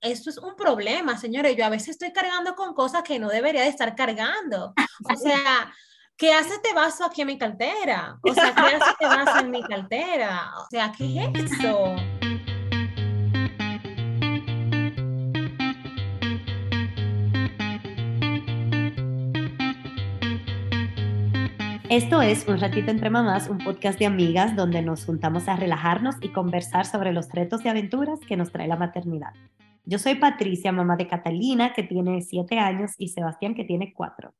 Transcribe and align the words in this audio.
Esto 0.00 0.30
es 0.30 0.38
un 0.38 0.54
problema, 0.56 1.18
señores. 1.18 1.56
Yo 1.56 1.64
a 1.64 1.70
veces 1.70 1.90
estoy 1.90 2.12
cargando 2.12 2.54
con 2.54 2.74
cosas 2.74 3.02
que 3.02 3.18
no 3.18 3.28
debería 3.28 3.62
de 3.62 3.68
estar 3.68 3.94
cargando. 3.94 4.74
O 5.04 5.16
sea, 5.16 5.72
¿qué 6.16 6.32
hace 6.32 6.54
este 6.54 6.72
vaso 6.74 7.04
aquí 7.04 7.22
en 7.22 7.28
mi 7.28 7.38
cartera? 7.38 8.18
O 8.22 8.34
sea, 8.34 8.54
¿qué 8.54 8.60
hace 8.60 8.90
este 8.90 9.06
vaso 9.06 9.38
en 9.40 9.50
mi 9.50 9.62
cartera? 9.62 10.52
O 10.58 10.66
sea, 10.70 10.92
¿qué 10.96 11.30
es 11.34 11.52
eso? 11.52 11.94
Esto 21.90 22.20
es 22.20 22.46
Un 22.46 22.60
Ratito 22.60 22.90
Entre 22.90 23.08
Mamás, 23.08 23.48
un 23.48 23.56
podcast 23.56 23.98
de 23.98 24.04
amigas 24.04 24.54
donde 24.54 24.82
nos 24.82 25.06
juntamos 25.06 25.48
a 25.48 25.56
relajarnos 25.56 26.16
y 26.20 26.28
conversar 26.28 26.84
sobre 26.84 27.14
los 27.14 27.30
retos 27.30 27.64
y 27.64 27.68
aventuras 27.68 28.20
que 28.20 28.36
nos 28.36 28.52
trae 28.52 28.68
la 28.68 28.76
maternidad. 28.76 29.32
Yo 29.86 29.98
soy 29.98 30.16
Patricia, 30.16 30.70
mamá 30.70 30.96
de 30.96 31.06
Catalina, 31.06 31.72
que 31.72 31.82
tiene 31.82 32.20
siete 32.20 32.58
años, 32.58 32.92
y 32.98 33.08
Sebastián, 33.08 33.54
que 33.54 33.64
tiene 33.64 33.94
cuatro. 33.94 34.34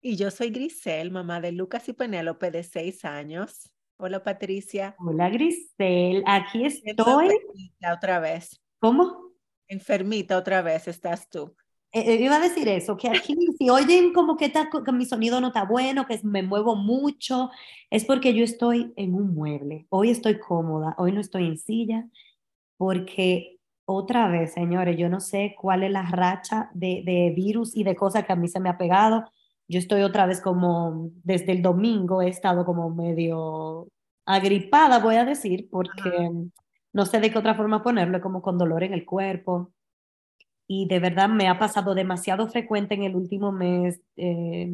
Y 0.00 0.16
yo 0.16 0.30
soy 0.30 0.48
Grisel, 0.48 1.10
mamá 1.10 1.42
de 1.42 1.52
Lucas 1.52 1.90
y 1.90 1.92
Penélope, 1.92 2.50
de 2.50 2.62
seis 2.62 3.04
años. 3.04 3.70
Hola, 3.98 4.22
Patricia. 4.22 4.96
Hola, 4.98 5.28
Grisel. 5.28 6.22
Aquí 6.26 6.64
estoy. 6.64 7.26
Enfermita 7.26 7.92
otra 7.92 8.18
vez. 8.18 8.62
¿Cómo? 8.78 9.34
Enfermita 9.68 10.38
otra 10.38 10.62
vez 10.62 10.88
estás 10.88 11.28
tú. 11.28 11.54
Eh, 11.94 12.14
eh, 12.14 12.22
iba 12.22 12.36
a 12.36 12.40
decir 12.40 12.68
eso, 12.68 12.96
que 12.96 13.08
aquí 13.08 13.36
si 13.58 13.68
oyen 13.68 14.14
como 14.14 14.36
que, 14.38 14.50
que 14.50 14.92
mi 14.92 15.04
sonido 15.04 15.40
no 15.42 15.48
está 15.48 15.64
bueno, 15.64 16.06
que 16.06 16.18
me 16.22 16.42
muevo 16.42 16.74
mucho, 16.74 17.50
es 17.90 18.06
porque 18.06 18.32
yo 18.34 18.44
estoy 18.44 18.94
en 18.96 19.14
un 19.14 19.34
mueble. 19.34 19.86
Hoy 19.90 20.10
estoy 20.10 20.38
cómoda, 20.38 20.94
hoy 20.96 21.12
no 21.12 21.20
estoy 21.20 21.46
en 21.46 21.58
silla, 21.58 22.08
porque 22.78 23.58
otra 23.84 24.28
vez, 24.28 24.54
señores, 24.54 24.96
yo 24.98 25.08
no 25.10 25.20
sé 25.20 25.54
cuál 25.60 25.82
es 25.84 25.90
la 25.92 26.02
racha 26.04 26.70
de, 26.74 27.02
de 27.04 27.32
virus 27.36 27.76
y 27.76 27.84
de 27.84 27.96
cosas 27.96 28.24
que 28.24 28.32
a 28.32 28.36
mí 28.36 28.48
se 28.48 28.60
me 28.60 28.70
ha 28.70 28.78
pegado. 28.78 29.24
Yo 29.68 29.78
estoy 29.78 30.02
otra 30.02 30.26
vez 30.26 30.40
como, 30.40 31.10
desde 31.24 31.52
el 31.52 31.62
domingo 31.62 32.22
he 32.22 32.28
estado 32.28 32.64
como 32.64 32.90
medio 32.90 33.88
agripada, 34.26 34.98
voy 35.00 35.16
a 35.16 35.24
decir, 35.26 35.68
porque 35.70 36.30
no 36.92 37.06
sé 37.06 37.20
de 37.20 37.30
qué 37.30 37.38
otra 37.38 37.54
forma 37.54 37.82
ponerlo, 37.82 38.20
como 38.22 38.42
con 38.42 38.58
dolor 38.58 38.82
en 38.84 38.94
el 38.94 39.04
cuerpo 39.04 39.72
y 40.66 40.86
de 40.86 41.00
verdad 41.00 41.28
me 41.28 41.48
ha 41.48 41.58
pasado 41.58 41.94
demasiado 41.94 42.48
frecuente 42.48 42.94
en 42.94 43.02
el 43.02 43.16
último 43.16 43.52
mes, 43.52 44.00
eh, 44.16 44.70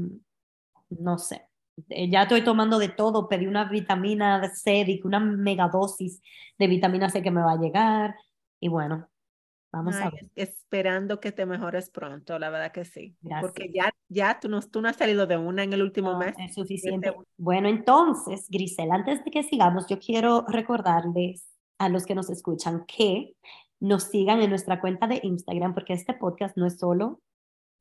no 0.91 1.19
sé, 1.19 1.49
eh, 1.89 2.11
ya 2.11 2.23
estoy 2.23 2.43
tomando 2.43 2.79
de 2.79 2.89
todo, 2.89 3.29
pedí 3.29 3.47
una 3.47 3.65
vitamina 3.65 4.49
C, 4.55 5.01
una 5.05 5.21
megadosis 5.21 6.21
de 6.59 6.67
vitamina 6.67 7.09
C 7.09 7.23
que 7.23 7.31
me 7.31 7.43
va 7.43 7.53
a 7.53 7.59
llegar 7.59 8.15
y 8.61 8.69
bueno, 8.69 9.09
vamos 9.73 9.97
a 9.97 10.11
ver. 10.11 10.29
Esperando 10.35 11.21
que 11.21 11.33
te 11.33 11.47
mejores 11.47 11.91
pronto, 11.91 12.39
la 12.39 12.51
verdad 12.51 12.73
que 12.73 12.85
sí, 12.85 13.17
porque 13.41 13.71
ya, 13.73 13.93
ya 14.09 14.41
tú, 14.41 14.49
no, 14.49 14.61
tú 14.61 14.81
no 14.81 14.89
has 14.89 14.97
salido 14.97 15.27
de 15.27 15.37
una 15.37 15.63
en 15.63 15.73
el 15.73 15.83
último 15.83 16.19
mes. 16.19 16.35
Es 16.39 16.55
suficiente. 16.55 17.13
Bueno, 17.37 17.69
entonces, 17.69 18.47
Grisel, 18.51 18.91
antes 18.91 19.25
de 19.25 19.31
que 19.31 19.43
sigamos, 19.43 19.87
yo 19.89 19.99
quiero 19.99 20.45
recordarles 20.49 21.45
a 21.79 21.89
los 21.89 22.07
que 22.07 22.15
nos 22.15 22.29
escuchan 22.29 22.85
que 22.87 23.35
nos 23.81 24.05
sigan 24.05 24.41
en 24.41 24.51
nuestra 24.51 24.81
cuenta 24.81 25.07
de 25.07 25.21
Instagram, 25.23 25.75
porque 25.75 25.93
este 25.93 26.15
podcast 26.15 26.57
no 26.57 26.67
es 26.67 26.79
solo 26.79 27.21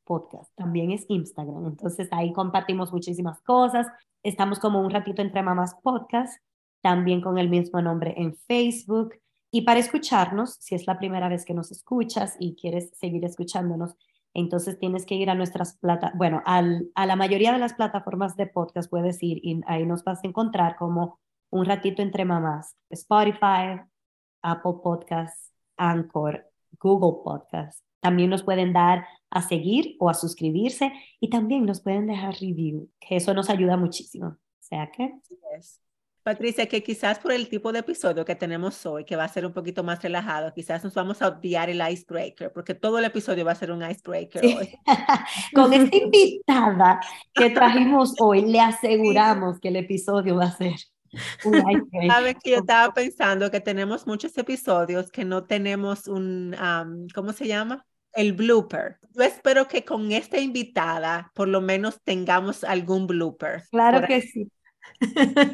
podcast, 0.06 0.52
también 0.56 0.92
es 0.92 1.06
Instagram. 1.10 1.66
Entonces 1.66 2.08
ahí 2.12 2.32
compartimos 2.34 2.94
muchísimas 2.94 3.42
cosas. 3.42 3.88
Estamos 4.24 4.60
como 4.60 4.80
un 4.80 4.90
ratito 4.90 5.22
entre 5.22 5.44
mamás 5.44 5.76
podcast, 5.84 6.42
también 6.82 7.22
con 7.22 7.38
el 7.38 7.50
mismo 7.50 7.82
nombre 7.82 8.14
en 8.18 8.36
Facebook. 8.48 9.16
Y 9.52 9.62
para 9.62 9.80
escucharnos, 9.80 10.56
si 10.60 10.76
es 10.76 10.88
la 10.88 10.98
primera 10.98 11.30
vez 11.30 11.46
que 11.46 11.54
nos 11.54 11.72
escuchas 11.72 12.36
y 12.40 12.56
quieres 12.56 12.92
seguir 12.96 13.26
escuchándonos, 13.26 13.96
entonces 14.34 14.78
tienes 14.78 15.06
que 15.06 15.16
ir 15.16 15.30
a 15.30 15.36
nuestras 15.36 15.78
plata, 15.78 16.14
bueno, 16.16 16.42
al, 16.46 16.90
a 16.96 17.06
la 17.06 17.16
mayoría 17.16 17.52
de 17.52 17.60
las 17.60 17.74
plataformas 17.74 18.36
de 18.36 18.48
podcast 18.48 18.90
puedes 18.90 19.22
ir 19.24 19.40
y 19.42 19.62
ahí 19.66 19.86
nos 19.86 20.04
vas 20.04 20.24
a 20.24 20.28
encontrar 20.28 20.76
como 20.76 21.20
un 21.50 21.66
ratito 21.66 22.02
entre 22.02 22.26
mamás, 22.26 22.76
Spotify, 22.90 23.82
Apple 24.42 24.76
Podcasts, 24.84 25.54
Anchor, 25.78 26.46
Google 26.80 27.24
Podcast. 27.24 27.84
También 28.00 28.30
nos 28.30 28.44
pueden 28.44 28.74
dar 28.74 29.06
a 29.30 29.42
seguir 29.42 29.96
o 30.00 30.10
a 30.10 30.14
suscribirse 30.14 30.92
y 31.20 31.30
también 31.30 31.66
nos 31.66 31.82
pueden 31.82 32.08
dejar 32.08 32.36
review, 32.36 32.90
que 33.00 33.18
eso 33.18 33.34
nos 33.34 33.50
ayuda 33.50 33.78
muchísimo. 33.78 34.28
O 34.28 34.38
sea 34.60 34.90
que... 34.92 35.14
Patricia, 36.28 36.68
que 36.68 36.84
quizás 36.84 37.20
por 37.20 37.32
el 37.32 37.48
tipo 37.48 37.72
de 37.72 37.80
episodio 37.80 38.26
que 38.26 38.36
tenemos 38.36 38.86
hoy, 38.86 39.06
que 39.06 39.16
va 39.16 39.24
a 39.24 39.30
ser 39.30 39.46
un 39.46 39.54
poquito 39.54 39.82
más 39.82 40.04
relajado, 40.04 40.54
quizás 40.54 40.84
nos 40.84 40.94
vamos 40.94 41.22
a 41.22 41.30
odiar 41.30 41.70
el 41.70 41.82
icebreaker, 41.90 42.52
porque 42.52 42.74
todo 42.74 43.00
el 43.00 43.06
episodio 43.06 43.46
va 43.46 43.54
a 43.54 43.56
ser 43.56 43.72
un 43.72 43.82
icebreaker 43.82 44.44
hoy. 44.44 44.78
Con 45.56 45.72
esta 45.72 45.96
invitada 46.04 47.00
que 47.34 47.50
trajimos 47.52 48.14
hoy, 48.20 48.42
le 48.42 48.60
aseguramos 48.60 49.58
que 49.62 49.70
el 49.70 49.78
episodio 49.78 50.36
va 50.36 50.48
a 50.48 50.52
ser 50.52 50.76
Sabes 52.08 52.36
que 52.44 52.52
yo 52.52 52.58
estaba 52.58 52.94
pensando 52.94 53.52
que 53.52 53.60
tenemos 53.60 54.08
muchos 54.08 54.38
episodios 54.38 55.12
que 55.12 55.26
no 55.26 55.46
tenemos 55.46 56.08
un, 56.08 56.56
¿cómo 57.14 57.34
se 57.34 57.48
llama? 57.48 57.86
El 58.14 58.34
blooper. 58.34 58.98
Yo 59.14 59.24
espero 59.24 59.68
que 59.68 59.86
con 59.86 60.12
esta 60.12 60.40
invitada 60.40 61.32
por 61.34 61.48
lo 61.48 61.62
menos 61.62 62.02
tengamos 62.04 62.64
algún 62.64 63.08
blooper. 63.08 63.64
Claro 63.72 64.06
que 64.08 64.22
sí. 64.22 64.50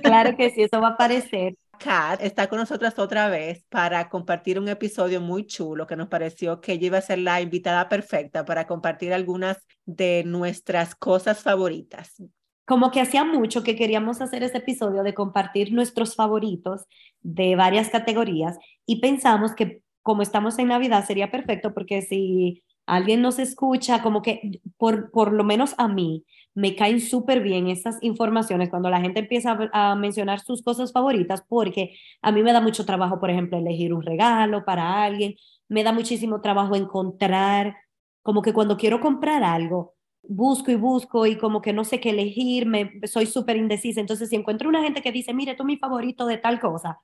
claro 0.03 0.35
que 0.37 0.51
sí, 0.51 0.63
eso 0.63 0.79
va 0.79 0.89
a 0.89 0.91
aparecer. 0.91 1.55
Kat 1.79 2.21
está 2.21 2.47
con 2.47 2.59
nosotras 2.59 2.97
otra 2.99 3.27
vez 3.29 3.65
para 3.67 4.07
compartir 4.07 4.59
un 4.59 4.69
episodio 4.69 5.19
muy 5.19 5.45
chulo 5.45 5.87
que 5.87 5.95
nos 5.95 6.07
pareció 6.07 6.61
que 6.61 6.73
ella 6.73 6.85
iba 6.85 6.97
a 6.99 7.01
ser 7.01 7.19
la 7.19 7.41
invitada 7.41 7.89
perfecta 7.89 8.45
para 8.45 8.67
compartir 8.67 9.11
algunas 9.11 9.57
de 9.85 10.23
nuestras 10.23 10.95
cosas 10.95 11.41
favoritas 11.41 12.21
como 12.65 12.91
que 12.91 13.01
hacía 13.01 13.23
mucho 13.23 13.63
que 13.63 13.75
queríamos 13.75 14.21
hacer 14.21 14.43
este 14.43 14.59
episodio 14.59 15.03
de 15.03 15.13
compartir 15.13 15.73
nuestros 15.73 16.15
favoritos 16.15 16.85
de 17.21 17.55
varias 17.55 17.89
categorías 17.89 18.57
y 18.85 19.01
pensamos 19.01 19.53
que 19.53 19.81
como 20.01 20.21
estamos 20.21 20.59
en 20.59 20.67
Navidad 20.67 21.05
sería 21.05 21.31
perfecto 21.31 21.73
porque 21.73 22.01
si 22.01 22.63
alguien 22.85 23.21
nos 23.21 23.39
escucha, 23.39 24.01
como 24.01 24.21
que 24.21 24.61
por, 24.77 25.11
por 25.11 25.31
lo 25.33 25.43
menos 25.43 25.73
a 25.77 25.87
mí 25.87 26.25
me 26.53 26.75
caen 26.75 26.99
súper 26.99 27.41
bien 27.41 27.67
estas 27.67 27.97
informaciones 28.01 28.69
cuando 28.69 28.89
la 28.89 29.01
gente 29.01 29.21
empieza 29.21 29.57
a, 29.71 29.95
mencionar 29.95 30.39
sus 30.39 30.61
cosas 30.61 30.91
favoritas 30.91 31.43
porque 31.47 31.95
a 32.21 32.31
mí 32.31 32.43
me 32.43 32.53
da 32.53 32.61
mucho 32.61 32.85
trabajo, 32.85 33.19
por 33.19 33.29
ejemplo, 33.29 33.57
elegir 33.57 33.93
un 33.93 34.03
regalo 34.03 34.65
para 34.65 35.03
alguien, 35.03 35.35
me 35.67 35.83
da 35.83 35.91
muchísimo 35.91 36.41
trabajo 36.41 36.75
encontrar, 36.75 37.75
como 38.21 38.41
que 38.41 38.53
cuando 38.53 38.77
quiero 38.77 38.99
comprar 38.99 39.43
algo, 39.43 39.92
busco 40.23 40.71
y 40.71 40.75
busco 40.75 41.25
y 41.25 41.37
como 41.37 41.61
que 41.61 41.73
no 41.73 41.83
sé 41.83 41.99
qué 41.99 42.11
elegir, 42.11 42.65
me, 42.65 42.99
soy 43.05 43.25
súper 43.25 43.57
indecisa. 43.57 43.99
Entonces, 43.99 44.29
si 44.29 44.35
encuentro 44.35 44.69
una 44.69 44.81
gente 44.81 45.01
que 45.01 45.11
dice, 45.11 45.33
mire, 45.33 45.55
tú 45.55 45.65
mi 45.65 45.77
favorito 45.77 46.25
de 46.25 46.37
tal 46.37 46.59
cosa, 46.59 46.99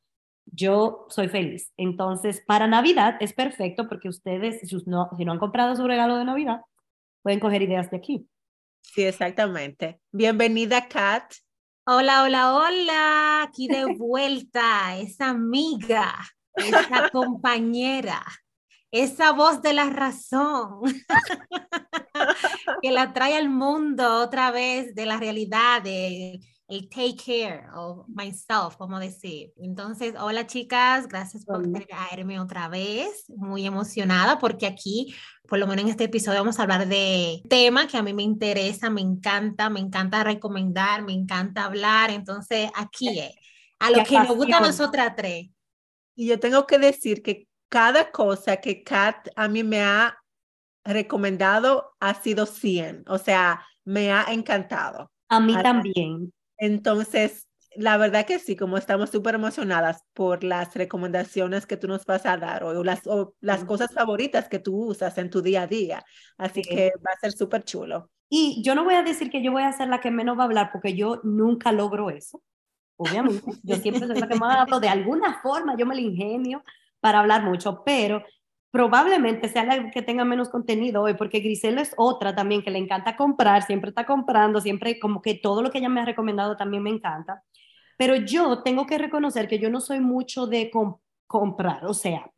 yo 0.45 1.05
soy 1.09 1.27
feliz. 1.27 1.71
Entonces, 1.77 2.43
para 2.45 2.67
Navidad 2.67 3.17
es 3.19 3.33
perfecto 3.33 3.87
porque 3.87 4.09
ustedes, 4.09 4.67
si 4.67 4.75
no, 4.85 5.09
si 5.17 5.25
no 5.25 5.33
han 5.33 5.39
comprado 5.39 5.75
su 5.75 5.85
regalo 5.85 6.17
de 6.17 6.25
Navidad, 6.25 6.61
pueden 7.21 7.39
coger 7.39 7.61
ideas 7.61 7.91
de 7.91 7.97
aquí. 7.97 8.27
Sí, 8.81 9.03
exactamente. 9.03 9.99
Bienvenida, 10.11 10.87
Kat. 10.87 11.33
Hola, 11.85 12.23
hola, 12.23 12.55
hola. 12.55 13.43
Aquí 13.43 13.67
de 13.67 13.85
vuelta, 13.97 14.97
esa 14.97 15.29
amiga, 15.29 16.13
esa 16.55 17.09
compañera 17.11 18.23
esa 18.91 19.31
voz 19.33 19.61
de 19.61 19.73
la 19.73 19.89
razón 19.89 20.81
que 22.81 22.91
la 22.91 23.13
trae 23.13 23.35
al 23.35 23.49
mundo 23.49 24.21
otra 24.21 24.51
vez 24.51 24.95
de 24.95 25.05
la 25.05 25.17
realidad, 25.17 25.81
de 25.81 26.39
el 26.69 26.87
take 26.87 27.15
care 27.15 27.63
of 27.73 28.07
myself, 28.07 28.75
como 28.77 28.99
decir. 28.99 29.51
Entonces, 29.57 30.13
hola 30.19 30.45
chicas, 30.45 31.07
gracias 31.07 31.43
por 31.43 31.63
traerme 31.71 32.39
otra 32.39 32.69
vez, 32.69 33.25
muy 33.27 33.65
emocionada 33.65 34.37
porque 34.37 34.67
aquí, 34.67 35.15
por 35.47 35.57
lo 35.57 35.65
menos 35.65 35.85
en 35.85 35.89
este 35.89 36.03
episodio, 36.03 36.39
vamos 36.39 36.59
a 36.59 36.63
hablar 36.63 36.87
de 36.87 37.41
tema 37.49 37.87
que 37.87 37.97
a 37.97 38.03
mí 38.03 38.13
me 38.13 38.21
interesa, 38.21 38.91
me 38.91 39.01
encanta, 39.01 39.71
me 39.71 39.79
encanta 39.79 40.23
recomendar, 40.23 41.01
me 41.01 41.13
encanta 41.13 41.65
hablar. 41.65 42.11
Entonces, 42.11 42.69
aquí 42.75 43.19
es, 43.19 43.33
a 43.79 43.89
lo 43.89 44.03
que 44.03 44.19
nos 44.19 44.35
gusta 44.35 44.57
a 44.57 44.61
nosotras 44.61 45.13
tres. 45.17 45.47
Y 46.15 46.27
yo 46.27 46.39
tengo 46.39 46.67
que 46.67 46.77
decir 46.77 47.23
que 47.23 47.48
cada 47.69 48.11
cosa 48.11 48.57
que 48.57 48.83
Kat 48.83 49.29
a 49.35 49.47
mí 49.47 49.63
me 49.63 49.81
ha 49.81 50.17
recomendado 50.83 51.95
ha 51.99 52.15
sido 52.15 52.45
100, 52.45 53.05
o 53.07 53.17
sea, 53.17 53.65
me 53.85 54.11
ha 54.11 54.25
encantado. 54.31 55.11
A 55.29 55.39
mí 55.39 55.55
también. 55.61 56.33
Entonces, 56.57 57.47
la 57.75 57.97
verdad 57.97 58.25
que 58.25 58.39
sí, 58.39 58.55
como 58.55 58.77
estamos 58.77 59.11
súper 59.11 59.35
emocionadas 59.35 60.03
por 60.13 60.43
las 60.43 60.73
recomendaciones 60.75 61.65
que 61.65 61.77
tú 61.77 61.87
nos 61.87 62.05
vas 62.05 62.25
a 62.25 62.37
dar 62.37 62.63
o 62.63 62.83
las, 62.83 63.05
o 63.05 63.35
las 63.39 63.63
cosas 63.63 63.93
favoritas 63.93 64.49
que 64.49 64.59
tú 64.59 64.75
usas 64.75 65.17
en 65.17 65.29
tu 65.29 65.41
día 65.41 65.63
a 65.63 65.67
día. 65.67 66.03
Así 66.37 66.61
que 66.61 66.91
va 67.05 67.11
a 67.15 67.19
ser 67.19 67.31
súper 67.31 67.63
chulo. 67.63 68.09
Y 68.27 68.61
yo 68.63 68.75
no 68.75 68.83
voy 68.83 68.95
a 68.95 69.03
decir 69.03 69.29
que 69.29 69.43
yo 69.43 69.51
voy 69.51 69.63
a 69.63 69.71
ser 69.71 69.87
la 69.87 70.01
que 70.01 70.11
menos 70.11 70.37
va 70.37 70.43
a 70.43 70.45
hablar 70.45 70.71
porque 70.71 70.95
yo 70.95 71.21
nunca 71.23 71.71
logro 71.71 72.09
eso. 72.09 72.41
Obviamente, 72.97 73.51
yo 73.63 73.75
siempre 73.77 74.07
soy 74.07 74.19
la 74.19 74.27
que 74.27 74.35
más 74.35 74.57
hablo 74.57 74.79
de 74.79 74.89
alguna 74.89 75.39
forma, 75.41 75.77
yo 75.77 75.85
me 75.85 75.95
lo 75.95 76.01
ingenio 76.01 76.63
para 76.99 77.19
hablar 77.19 77.43
mucho, 77.43 77.83
pero 77.85 78.23
probablemente 78.71 79.49
sea 79.49 79.63
la 79.63 79.89
que 79.91 80.01
tenga 80.01 80.25
menos 80.25 80.49
contenido 80.49 81.01
hoy, 81.01 81.15
porque 81.15 81.39
Grisel 81.39 81.79
es 81.79 81.93
otra 81.97 82.35
también 82.35 82.61
que 82.61 82.71
le 82.71 82.79
encanta 82.79 83.15
comprar, 83.15 83.63
siempre 83.63 83.89
está 83.89 84.05
comprando, 84.05 84.61
siempre 84.61 84.99
como 84.99 85.21
que 85.21 85.35
todo 85.35 85.61
lo 85.61 85.71
que 85.71 85.79
ella 85.79 85.89
me 85.89 86.01
ha 86.01 86.05
recomendado 86.05 86.55
también 86.55 86.83
me 86.83 86.91
encanta. 86.91 87.43
Pero 87.97 88.15
yo 88.15 88.61
tengo 88.63 88.85
que 88.85 88.97
reconocer 88.97 89.47
que 89.47 89.59
yo 89.59 89.69
no 89.69 89.81
soy 89.81 89.99
mucho 89.99 90.47
de 90.47 90.71
comprar, 91.27 91.85
o 91.85 91.93
sea, 91.93 92.31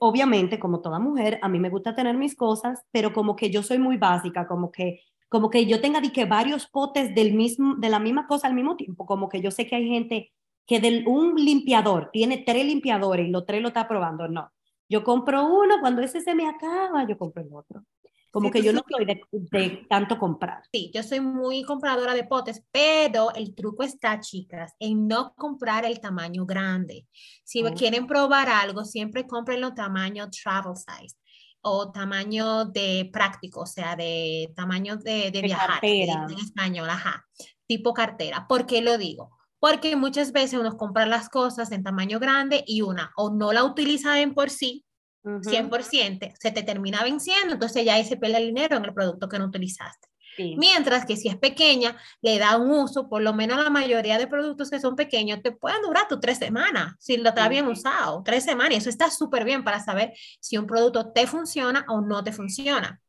obviamente 0.00 0.58
como 0.58 0.80
toda 0.80 0.98
mujer, 0.98 1.38
a 1.42 1.48
mí 1.48 1.58
me 1.58 1.70
gusta 1.70 1.94
tener 1.94 2.16
mis 2.16 2.34
cosas, 2.36 2.84
pero 2.90 3.12
como 3.12 3.36
que 3.36 3.50
yo 3.50 3.62
soy 3.62 3.78
muy 3.78 3.96
básica, 3.96 4.46
como 4.46 4.70
que 4.70 5.00
como 5.28 5.48
que 5.48 5.64
yo 5.64 5.80
tenga 5.80 6.02
que 6.02 6.26
varios 6.26 6.66
potes 6.68 7.14
del 7.14 7.32
mismo 7.32 7.76
de 7.76 7.88
la 7.88 7.98
misma 7.98 8.26
cosa 8.26 8.48
al 8.48 8.54
mismo 8.54 8.76
tiempo, 8.76 9.06
como 9.06 9.30
que 9.30 9.40
yo 9.40 9.50
sé 9.50 9.66
que 9.66 9.76
hay 9.76 9.88
gente 9.88 10.30
que 10.66 10.80
de 10.80 11.04
un 11.06 11.36
limpiador 11.36 12.10
tiene 12.12 12.38
tres 12.38 12.64
limpiadores 12.64 13.26
y 13.26 13.30
los 13.30 13.44
tres 13.44 13.62
lo 13.62 13.68
está 13.68 13.88
probando, 13.88 14.28
no. 14.28 14.50
Yo 14.88 15.02
compro 15.02 15.46
uno, 15.46 15.76
cuando 15.80 16.02
ese 16.02 16.20
se 16.20 16.34
me 16.34 16.46
acaba, 16.46 17.06
yo 17.06 17.16
compro 17.16 17.42
el 17.42 17.48
otro. 17.52 17.82
Como 18.30 18.50
que 18.50 18.62
yo 18.62 18.72
no 18.72 18.82
soy 18.88 19.04
de, 19.04 19.86
tanto 19.90 20.18
comprar. 20.18 20.62
Sí, 20.72 20.90
yo 20.94 21.02
soy 21.02 21.20
muy 21.20 21.64
compradora 21.64 22.14
de 22.14 22.24
potes, 22.24 22.64
pero 22.70 23.30
el 23.34 23.54
truco 23.54 23.82
está, 23.82 24.20
chicas, 24.20 24.74
en 24.78 25.06
no 25.06 25.34
comprar 25.34 25.84
el 25.84 26.00
tamaño 26.00 26.46
grande. 26.46 27.06
Si 27.44 27.62
quieren 27.74 28.06
probar 28.06 28.48
algo, 28.48 28.86
siempre 28.86 29.26
compren 29.26 29.62
tamaño 29.74 30.30
travel 30.30 30.74
size 30.76 31.16
o 31.60 31.92
tamaño 31.92 32.64
de 32.64 33.10
práctico, 33.12 33.60
o 33.60 33.66
sea, 33.66 33.96
de 33.96 34.50
tamaño 34.56 34.96
de, 34.96 35.30
de, 35.30 35.42
viajar, 35.42 35.78
en 35.82 36.38
español, 36.38 36.88
ajá, 36.88 37.26
tipo 37.66 37.92
cartera. 37.92 38.46
¿Por 38.48 38.66
qué 38.66 38.80
lo 38.80 38.96
digo? 38.96 39.30
Porque 39.62 39.94
muchas 39.94 40.32
veces 40.32 40.58
uno 40.58 40.76
compra 40.76 41.06
las 41.06 41.28
cosas 41.28 41.70
en 41.70 41.84
tamaño 41.84 42.18
grande 42.18 42.64
y 42.66 42.82
una 42.82 43.12
o 43.16 43.30
no 43.30 43.52
la 43.52 43.62
utiliza 43.62 44.20
en 44.20 44.34
por 44.34 44.50
sí, 44.50 44.84
100%, 45.22 46.34
se 46.36 46.50
te 46.50 46.64
termina 46.64 47.04
venciendo, 47.04 47.54
entonces 47.54 47.84
ya 47.84 47.94
ahí 47.94 48.04
se 48.04 48.16
pierde 48.16 48.38
el 48.38 48.46
dinero 48.48 48.76
en 48.76 48.84
el 48.84 48.92
producto 48.92 49.28
que 49.28 49.38
no 49.38 49.44
utilizaste. 49.44 50.08
Mientras 50.36 51.04
que 51.04 51.16
si 51.16 51.28
es 51.28 51.36
pequeña, 51.36 51.96
le 52.20 52.38
da 52.38 52.56
un 52.56 52.70
uso, 52.70 53.08
por 53.08 53.22
lo 53.22 53.32
menos 53.34 53.62
la 53.62 53.70
mayoría 53.70 54.18
de 54.18 54.26
productos 54.26 54.70
que 54.70 54.80
son 54.80 54.96
pequeños 54.96 55.40
te 55.42 55.52
pueden 55.52 55.82
durar 55.82 56.08
tus 56.08 56.20
tres 56.20 56.38
semanas, 56.38 56.94
si 56.98 57.16
lo 57.16 57.30
está 57.30 57.48
bien 57.48 57.66
usado, 57.66 58.22
tres 58.24 58.44
semanas, 58.44 58.74
y 58.74 58.76
eso 58.76 58.88
está 58.88 59.10
súper 59.10 59.44
bien 59.44 59.64
para 59.64 59.80
saber 59.80 60.12
si 60.40 60.56
un 60.56 60.66
producto 60.66 61.12
te 61.12 61.26
funciona 61.26 61.84
o 61.88 62.00
no 62.00 62.22
te 62.24 62.32
funciona. 62.32 63.00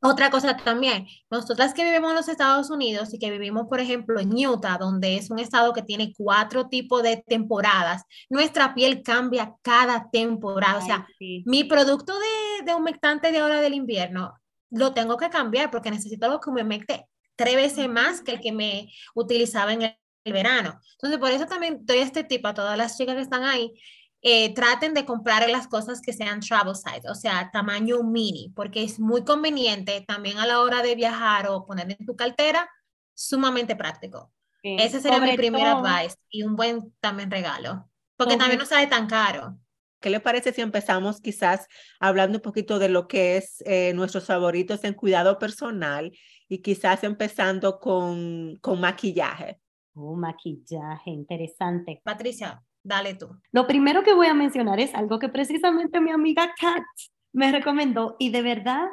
Otra 0.00 0.30
cosa 0.30 0.56
también, 0.56 1.06
nosotras 1.30 1.74
que 1.74 1.84
vivimos 1.84 2.10
en 2.10 2.16
los 2.16 2.28
Estados 2.28 2.70
Unidos 2.70 3.12
y 3.12 3.18
que 3.18 3.30
vivimos, 3.30 3.66
por 3.68 3.80
ejemplo, 3.80 4.20
en 4.20 4.32
Utah, 4.46 4.78
donde 4.78 5.16
es 5.16 5.30
un 5.30 5.38
estado 5.38 5.72
que 5.72 5.82
tiene 5.82 6.12
cuatro 6.16 6.68
tipos 6.68 7.02
de 7.02 7.22
temporadas, 7.26 8.02
nuestra 8.28 8.74
piel 8.74 9.02
cambia 9.02 9.54
cada 9.62 10.08
temporada. 10.10 10.78
o 10.78 10.86
sea, 10.86 11.06
mi 11.44 11.64
producto 11.64 12.14
de, 12.18 12.64
de 12.64 12.74
humectante 12.74 13.32
de 13.32 13.38
ahora 13.38 13.60
del 13.60 13.74
invierno 13.74 14.34
lo 14.70 14.94
tengo 14.94 15.16
que 15.16 15.30
cambiar 15.30 15.70
porque 15.70 15.90
necesito 15.90 16.26
algo 16.26 16.40
que 16.40 16.50
me 16.50 16.64
mete 16.64 17.08
tres 17.36 17.54
veces 17.54 17.88
más 17.88 18.22
que 18.22 18.32
el 18.32 18.40
que 18.40 18.52
me 18.52 18.90
utilizaba 19.14 19.72
en 19.72 19.82
el, 19.82 19.98
verano. 20.24 20.80
Entonces, 20.94 21.20
por 21.20 21.30
eso 21.30 21.46
también 21.46 21.86
doy 21.86 21.98
este 21.98 22.24
tip 22.24 22.44
a 22.46 22.52
todas 22.52 22.76
las 22.76 22.98
chicas 22.98 23.14
que 23.14 23.20
están 23.20 23.44
ahí. 23.44 23.72
Eh, 24.22 24.52
traten 24.54 24.92
de 24.92 25.04
comprar 25.04 25.48
las 25.48 25.68
cosas 25.68 26.00
que 26.00 26.12
sean 26.12 26.40
travel 26.40 26.74
size, 26.74 27.08
o 27.08 27.14
sea, 27.14 27.48
tamaño 27.52 28.02
mini, 28.02 28.52
porque 28.56 28.82
es 28.82 28.98
muy 28.98 29.24
conveniente 29.24 30.00
también 30.00 30.38
a 30.38 30.46
la 30.46 30.58
hora 30.58 30.82
de 30.82 30.96
viajar 30.96 31.46
o 31.46 31.64
poner 31.64 31.94
en 31.96 32.04
tu 32.04 32.16
cartera, 32.16 32.68
sumamente 33.14 33.76
práctico. 33.76 34.32
Ese 34.64 35.00
sería 35.00 35.20
mi 35.20 35.36
primer 35.36 35.64
advice 35.64 36.16
y 36.28 36.42
un 36.42 36.56
buen 36.56 36.92
también 37.00 37.30
regalo, 37.30 37.88
porque 38.16 38.36
también 38.36 38.58
no 38.58 38.66
sale 38.66 38.88
tan 38.88 39.06
caro. 39.06 39.56
¿Qué 40.00 40.10
le 40.10 40.20
parece 40.20 40.52
si 40.52 40.60
empezamos 40.60 41.20
quizás 41.20 41.66
hablando 42.00 42.38
un 42.38 42.42
poquito 42.42 42.78
de 42.78 42.88
lo 42.88 43.08
que 43.08 43.36
es 43.36 43.62
eh, 43.66 43.92
nuestros 43.94 44.26
favoritos 44.26 44.84
en 44.84 44.94
cuidado 44.94 45.38
personal 45.38 46.12
y 46.48 46.58
quizás 46.58 47.02
empezando 47.04 47.78
con, 47.80 48.56
con 48.60 48.80
maquillaje? 48.80 49.60
Oh, 49.94 50.14
maquillaje, 50.14 51.10
interesante. 51.10 52.00
Patricia, 52.04 52.62
dale 52.82 53.14
tú. 53.14 53.28
Lo 53.52 53.66
primero 53.66 54.02
que 54.02 54.14
voy 54.14 54.26
a 54.26 54.34
mencionar 54.34 54.78
es 54.78 54.94
algo 54.94 55.18
que 55.18 55.28
precisamente 55.28 56.00
mi 56.00 56.10
amiga 56.10 56.54
Kat 56.60 56.84
me 57.32 57.50
recomendó 57.50 58.16
y 58.18 58.30
de 58.30 58.42
verdad 58.42 58.86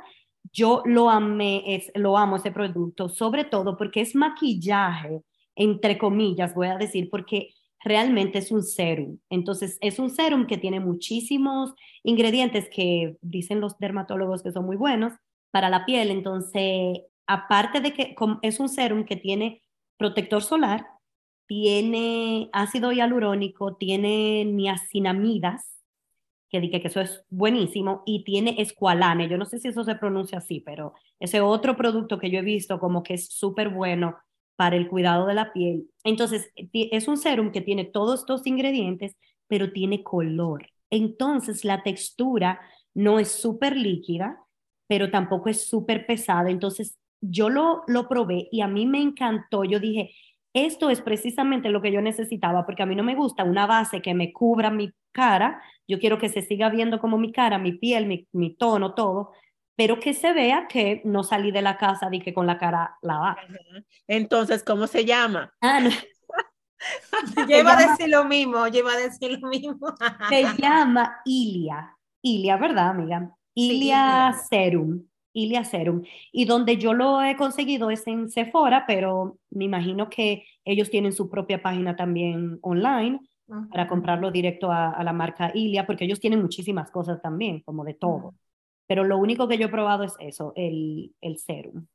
yo 0.51 0.81
lo 0.85 1.09
amé, 1.09 1.75
es, 1.75 1.91
lo 1.95 2.17
amo 2.17 2.37
ese 2.37 2.51
producto, 2.51 3.09
sobre 3.09 3.45
todo 3.45 3.77
porque 3.77 4.01
es 4.01 4.15
maquillaje, 4.15 5.21
entre 5.55 5.97
comillas, 5.97 6.53
voy 6.53 6.67
a 6.67 6.77
decir, 6.77 7.09
porque 7.09 7.49
realmente 7.83 8.39
es 8.39 8.51
un 8.51 8.63
serum. 8.63 9.19
Entonces, 9.29 9.77
es 9.81 9.99
un 9.99 10.09
serum 10.09 10.47
que 10.47 10.57
tiene 10.57 10.79
muchísimos 10.79 11.73
ingredientes 12.03 12.69
que 12.69 13.17
dicen 13.21 13.59
los 13.59 13.77
dermatólogos 13.77 14.43
que 14.43 14.51
son 14.51 14.65
muy 14.65 14.77
buenos 14.77 15.13
para 15.51 15.69
la 15.69 15.85
piel. 15.85 16.09
Entonces, 16.09 17.01
aparte 17.27 17.81
de 17.81 17.93
que 17.93 18.15
es 18.41 18.59
un 18.59 18.69
serum 18.69 19.03
que 19.05 19.15
tiene 19.15 19.63
protector 19.97 20.41
solar, 20.41 20.87
tiene 21.45 22.49
ácido 22.53 22.91
hialurónico, 22.91 23.75
tiene 23.75 24.45
niacinamidas, 24.45 25.83
que 26.49 26.61
dije 26.61 26.81
que 26.81 26.87
eso 26.87 27.01
es 27.01 27.25
buenísimo, 27.29 28.03
y 28.05 28.23
tiene 28.23 28.55
escualane. 28.61 29.27
Yo 29.27 29.37
no 29.37 29.45
sé 29.45 29.59
si 29.59 29.67
eso 29.67 29.83
se 29.83 29.95
pronuncia 29.95 30.37
así, 30.37 30.61
pero 30.61 30.93
ese 31.19 31.41
otro 31.41 31.75
producto 31.75 32.17
que 32.17 32.29
yo 32.29 32.39
he 32.39 32.43
visto 32.43 32.79
como 32.79 33.03
que 33.03 33.15
es 33.15 33.27
súper 33.27 33.69
bueno 33.69 34.15
el 34.71 34.87
cuidado 34.87 35.25
de 35.25 35.33
la 35.33 35.51
piel. 35.51 35.89
Entonces, 36.03 36.51
es 36.73 37.07
un 37.07 37.17
serum 37.17 37.51
que 37.51 37.61
tiene 37.61 37.85
todos 37.85 38.21
estos 38.21 38.45
ingredientes, 38.47 39.15
pero 39.47 39.71
tiene 39.71 40.03
color. 40.03 40.67
Entonces, 40.89 41.65
la 41.65 41.83
textura 41.83 42.59
no 42.93 43.19
es 43.19 43.29
súper 43.29 43.75
líquida, 43.75 44.37
pero 44.87 45.09
tampoco 45.11 45.49
es 45.49 45.67
súper 45.67 46.05
pesada. 46.05 46.49
Entonces, 46.49 46.97
yo 47.21 47.49
lo, 47.49 47.83
lo 47.87 48.07
probé 48.07 48.47
y 48.51 48.61
a 48.61 48.67
mí 48.67 48.85
me 48.85 49.01
encantó. 49.01 49.63
Yo 49.63 49.79
dije, 49.79 50.11
esto 50.53 50.89
es 50.89 51.01
precisamente 51.01 51.69
lo 51.69 51.81
que 51.81 51.91
yo 51.91 52.01
necesitaba, 52.01 52.65
porque 52.65 52.83
a 52.83 52.85
mí 52.85 52.95
no 52.95 53.03
me 53.03 53.15
gusta 53.15 53.43
una 53.43 53.65
base 53.65 54.01
que 54.01 54.13
me 54.13 54.31
cubra 54.31 54.69
mi 54.69 54.91
cara. 55.11 55.61
Yo 55.87 55.99
quiero 55.99 56.17
que 56.19 56.29
se 56.29 56.41
siga 56.41 56.69
viendo 56.69 56.99
como 56.99 57.17
mi 57.17 57.31
cara, 57.31 57.57
mi 57.57 57.73
piel, 57.73 58.27
mi 58.31 58.55
tono, 58.55 58.93
todo 58.93 59.31
pero 59.75 59.99
que 59.99 60.13
se 60.13 60.33
vea 60.33 60.67
que 60.67 61.01
no 61.03 61.23
salí 61.23 61.51
de 61.51 61.61
la 61.61 61.77
casa 61.77 62.09
de 62.09 62.19
que 62.19 62.33
con 62.33 62.45
la 62.45 62.57
cara 62.57 62.97
lavada. 63.01 63.37
Entonces, 64.07 64.63
¿cómo 64.63 64.87
se 64.87 65.05
llama? 65.05 65.53
Ah, 65.61 65.79
no. 65.79 65.89
lleva 67.47 67.77
a 67.77 67.87
decir 67.87 68.09
lo 68.09 68.25
mismo, 68.25 68.67
lleva 68.67 68.93
a 68.93 68.97
decir 68.97 69.39
lo 69.39 69.47
mismo. 69.49 69.77
se 70.29 70.43
llama 70.57 71.21
Ilia, 71.25 71.97
Ilia, 72.21 72.57
¿verdad, 72.57 72.89
amiga? 72.89 73.35
Ilia 73.55 74.33
Serum, 74.49 75.03
Ilia 75.33 75.63
Serum. 75.63 76.03
Y 76.31 76.45
donde 76.45 76.77
yo 76.77 76.93
lo 76.93 77.23
he 77.23 77.35
conseguido 77.35 77.89
es 77.89 78.05
en 78.07 78.29
Sephora, 78.29 78.85
pero 78.85 79.39
me 79.49 79.65
imagino 79.65 80.09
que 80.09 80.45
ellos 80.65 80.89
tienen 80.89 81.13
su 81.13 81.29
propia 81.29 81.61
página 81.61 81.95
también 81.95 82.59
online 82.61 83.19
para 83.69 83.87
comprarlo 83.87 84.31
directo 84.31 84.71
a, 84.71 84.91
a, 84.91 85.03
la 85.03 85.13
marca 85.13 85.51
Ilia, 85.53 85.85
porque 85.85 86.05
ellos 86.05 86.19
tienen 86.19 86.41
muchísimas 86.41 86.89
cosas 86.89 87.21
también, 87.21 87.61
como 87.61 87.83
de 87.83 87.93
todo 87.93 88.33
pero 88.93 89.05
lo 89.05 89.17
único 89.17 89.47
que 89.47 89.57
yo 89.57 89.65
he 89.65 89.69
probado 89.69 90.03
es 90.03 90.13
eso, 90.19 90.53
el, 90.55 91.15
el 91.19 91.39
serum. 91.39 91.87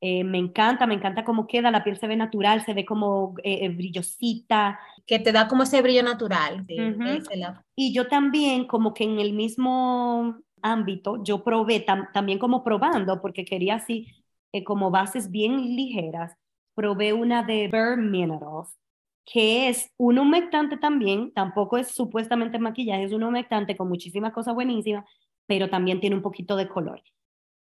Eh, 0.00 0.24
me 0.24 0.38
encanta, 0.38 0.86
me 0.86 0.94
encanta 0.94 1.26
cómo 1.26 1.46
queda, 1.46 1.70
la 1.70 1.84
piel 1.84 1.98
se 1.98 2.06
ve 2.06 2.16
natural, 2.16 2.64
se 2.64 2.72
ve 2.72 2.86
como 2.86 3.34
eh, 3.44 3.66
eh, 3.66 3.68
brillosita. 3.68 4.80
Que 5.06 5.18
te 5.18 5.30
da 5.30 5.46
como 5.46 5.64
ese 5.64 5.82
brillo 5.82 6.02
natural. 6.02 6.64
Y 7.76 7.92
yo 7.92 8.08
también, 8.08 8.66
como 8.66 8.94
que 8.94 9.04
en 9.04 9.20
el 9.20 9.34
mismo 9.34 10.38
ámbito, 10.62 11.22
yo 11.22 11.44
probé 11.44 11.84
también 12.14 12.38
como 12.38 12.64
probando, 12.64 13.20
porque 13.20 13.44
quería 13.44 13.74
así, 13.74 14.06
como 14.64 14.90
bases 14.90 15.30
bien 15.30 15.76
ligeras, 15.76 16.34
probé 16.74 17.12
una 17.12 17.42
de 17.42 17.68
Bare 17.68 17.98
Minerals, 17.98 18.74
que 19.26 19.68
es 19.68 19.92
un 19.98 20.18
humectante 20.18 20.78
también, 20.78 21.30
tampoco 21.34 21.76
es 21.76 21.88
supuestamente 21.88 22.58
maquillaje, 22.58 23.04
es 23.04 23.12
un 23.12 23.22
humectante 23.22 23.76
con 23.76 23.90
muchísimas 23.90 24.32
cosas 24.32 24.54
buenísimas, 24.54 25.04
pero 25.46 25.68
también 25.70 26.00
tiene 26.00 26.16
un 26.16 26.22
poquito 26.22 26.56
de 26.56 26.68
color. 26.68 27.02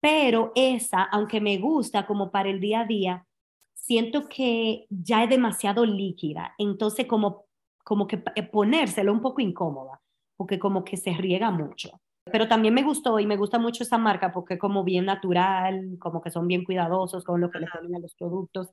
Pero 0.01 0.53
esa, 0.55 1.03
aunque 1.05 1.41
me 1.41 1.59
gusta 1.59 2.07
como 2.07 2.31
para 2.31 2.51
el 2.51 2.61
día 2.61 2.81
a 2.81 2.87
día, 2.87 3.27
siento 3.75 4.29
que 4.29 4.87
ya 4.91 5.25
es 5.25 5.31
demasiado 5.31 5.85
líquida, 5.85 6.55
entonces 6.59 7.07
como, 7.07 7.47
como 7.85 8.07
que 8.07 8.23
eh, 8.37 8.43
ponérselo 8.43 9.13
un 9.13 9.21
poco 9.21 9.41
incómoda, 9.41 10.01
porque 10.37 10.59
como 10.59 10.85
que 10.85 10.97
se 10.97 11.13
riega 11.13 11.51
mucho. 11.51 12.01
Pero 12.25 12.49
también 12.49 12.75
me 12.75 12.85
gustó 12.85 13.19
y 13.19 13.27
me 13.27 13.37
gusta 13.37 13.59
mucho 13.59 13.83
esa 13.83 13.99
marca 13.99 14.33
porque 14.33 14.59
como 14.59 14.85
bien 14.85 15.05
natural, 15.07 15.97
como 15.99 16.23
que 16.23 16.31
son 16.31 16.47
bien 16.47 16.65
cuidadosos 16.65 17.25
con 17.25 17.41
lo 17.41 17.51
que 17.51 17.59
le 17.59 17.67
ponen 17.67 17.97
a 17.97 17.99
los 17.99 18.15
productos. 18.15 18.71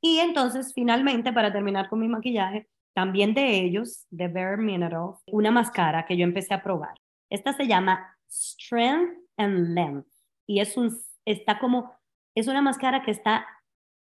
Y 0.00 0.18
entonces, 0.18 0.72
finalmente, 0.74 1.32
para 1.32 1.52
terminar 1.52 1.88
con 1.88 2.00
mi 2.00 2.08
maquillaje, 2.08 2.68
también 2.94 3.34
de 3.34 3.60
ellos, 3.64 4.06
de 4.10 4.28
Bare 4.28 4.56
Minerals, 4.56 5.22
una 5.26 5.50
máscara 5.52 6.06
que 6.06 6.16
yo 6.16 6.24
empecé 6.24 6.54
a 6.54 6.62
probar. 6.62 6.94
Esta 7.30 7.52
se 7.52 7.66
llama 7.66 8.17
Strength 8.30 9.18
and 9.36 9.74
Length. 9.74 10.08
Y 10.46 10.60
es 10.60 10.76
un, 10.76 10.96
está 11.24 11.58
como, 11.58 11.92
es 12.34 12.48
una 12.48 12.62
máscara 12.62 13.02
que 13.02 13.10
está 13.10 13.46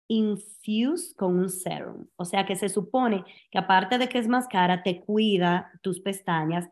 infused 0.08 1.14
con 1.16 1.38
un 1.38 1.50
serum. 1.50 2.06
O 2.16 2.24
sea 2.24 2.46
que 2.46 2.56
se 2.56 2.68
supone 2.68 3.24
que 3.50 3.58
aparte 3.58 3.98
de 3.98 4.08
que 4.08 4.18
es 4.18 4.28
máscara, 4.28 4.82
te 4.82 5.00
cuida 5.00 5.70
tus 5.82 6.00
pestañas 6.00 6.68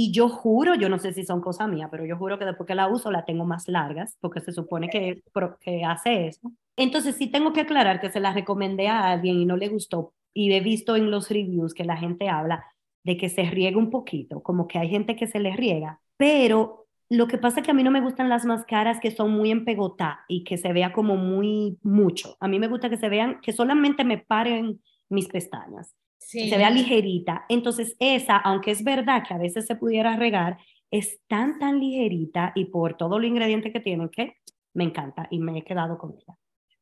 y 0.00 0.12
yo 0.12 0.28
juro, 0.28 0.76
yo 0.76 0.88
no 0.88 0.98
sé 0.98 1.12
si 1.12 1.24
son 1.24 1.40
cosas 1.40 1.68
mías, 1.68 1.88
pero 1.90 2.06
yo 2.06 2.16
juro 2.16 2.38
que 2.38 2.44
después 2.44 2.68
que 2.68 2.76
la 2.76 2.86
uso 2.86 3.10
la 3.10 3.24
tengo 3.24 3.44
más 3.44 3.66
largas, 3.66 4.16
porque 4.20 4.40
se 4.40 4.52
supone 4.52 4.88
que, 4.88 5.24
que 5.60 5.84
hace 5.84 6.28
eso. 6.28 6.52
Entonces 6.76 7.16
sí 7.16 7.26
tengo 7.26 7.52
que 7.52 7.62
aclarar 7.62 8.00
que 8.00 8.10
se 8.10 8.20
la 8.20 8.32
recomendé 8.32 8.86
a 8.86 9.10
alguien 9.10 9.36
y 9.40 9.44
no 9.44 9.56
le 9.56 9.68
gustó. 9.68 10.14
Y 10.32 10.52
he 10.52 10.60
visto 10.60 10.94
en 10.94 11.10
los 11.10 11.30
reviews 11.30 11.74
que 11.74 11.84
la 11.84 11.96
gente 11.96 12.28
habla 12.28 12.64
de 13.02 13.16
que 13.16 13.28
se 13.28 13.42
riega 13.44 13.76
un 13.76 13.90
poquito, 13.90 14.40
como 14.40 14.68
que 14.68 14.78
hay 14.78 14.88
gente 14.88 15.16
que 15.16 15.26
se 15.26 15.40
le 15.40 15.56
riega, 15.56 16.00
pero 16.18 16.78
lo 17.08 17.26
que 17.26 17.38
pasa 17.38 17.60
es 17.60 17.64
que 17.64 17.70
a 17.70 17.74
mí 17.74 17.82
no 17.82 17.90
me 17.90 18.02
gustan 18.02 18.28
las 18.28 18.44
máscaras 18.44 19.00
que 19.00 19.10
son 19.10 19.30
muy 19.30 19.50
empegotá 19.50 20.26
y 20.28 20.44
que 20.44 20.58
se 20.58 20.74
vea 20.74 20.92
como 20.92 21.16
muy 21.16 21.78
mucho. 21.82 22.36
A 22.38 22.48
mí 22.48 22.58
me 22.58 22.68
gusta 22.68 22.90
que 22.90 22.98
se 22.98 23.08
vean, 23.08 23.40
que 23.40 23.52
solamente 23.52 24.04
me 24.04 24.18
paren 24.18 24.82
mis 25.08 25.28
pestañas. 25.28 25.94
Se 26.18 26.58
vea 26.58 26.68
ligerita. 26.68 27.46
Entonces 27.48 27.96
esa, 27.98 28.36
aunque 28.36 28.72
es 28.72 28.84
verdad 28.84 29.22
que 29.26 29.32
a 29.32 29.38
veces 29.38 29.64
se 29.66 29.76
pudiera 29.76 30.16
regar, 30.16 30.58
es 30.90 31.20
tan, 31.28 31.58
tan 31.58 31.80
ligerita 31.80 32.52
y 32.54 32.66
por 32.66 32.98
todo 32.98 33.18
los 33.18 33.28
ingredientes 33.28 33.72
que 33.72 33.80
tienen 33.80 34.10
que 34.10 34.34
me 34.74 34.84
encanta 34.84 35.28
y 35.30 35.38
me 35.38 35.58
he 35.58 35.64
quedado 35.64 35.96
con 35.96 36.12
ella. 36.12 36.36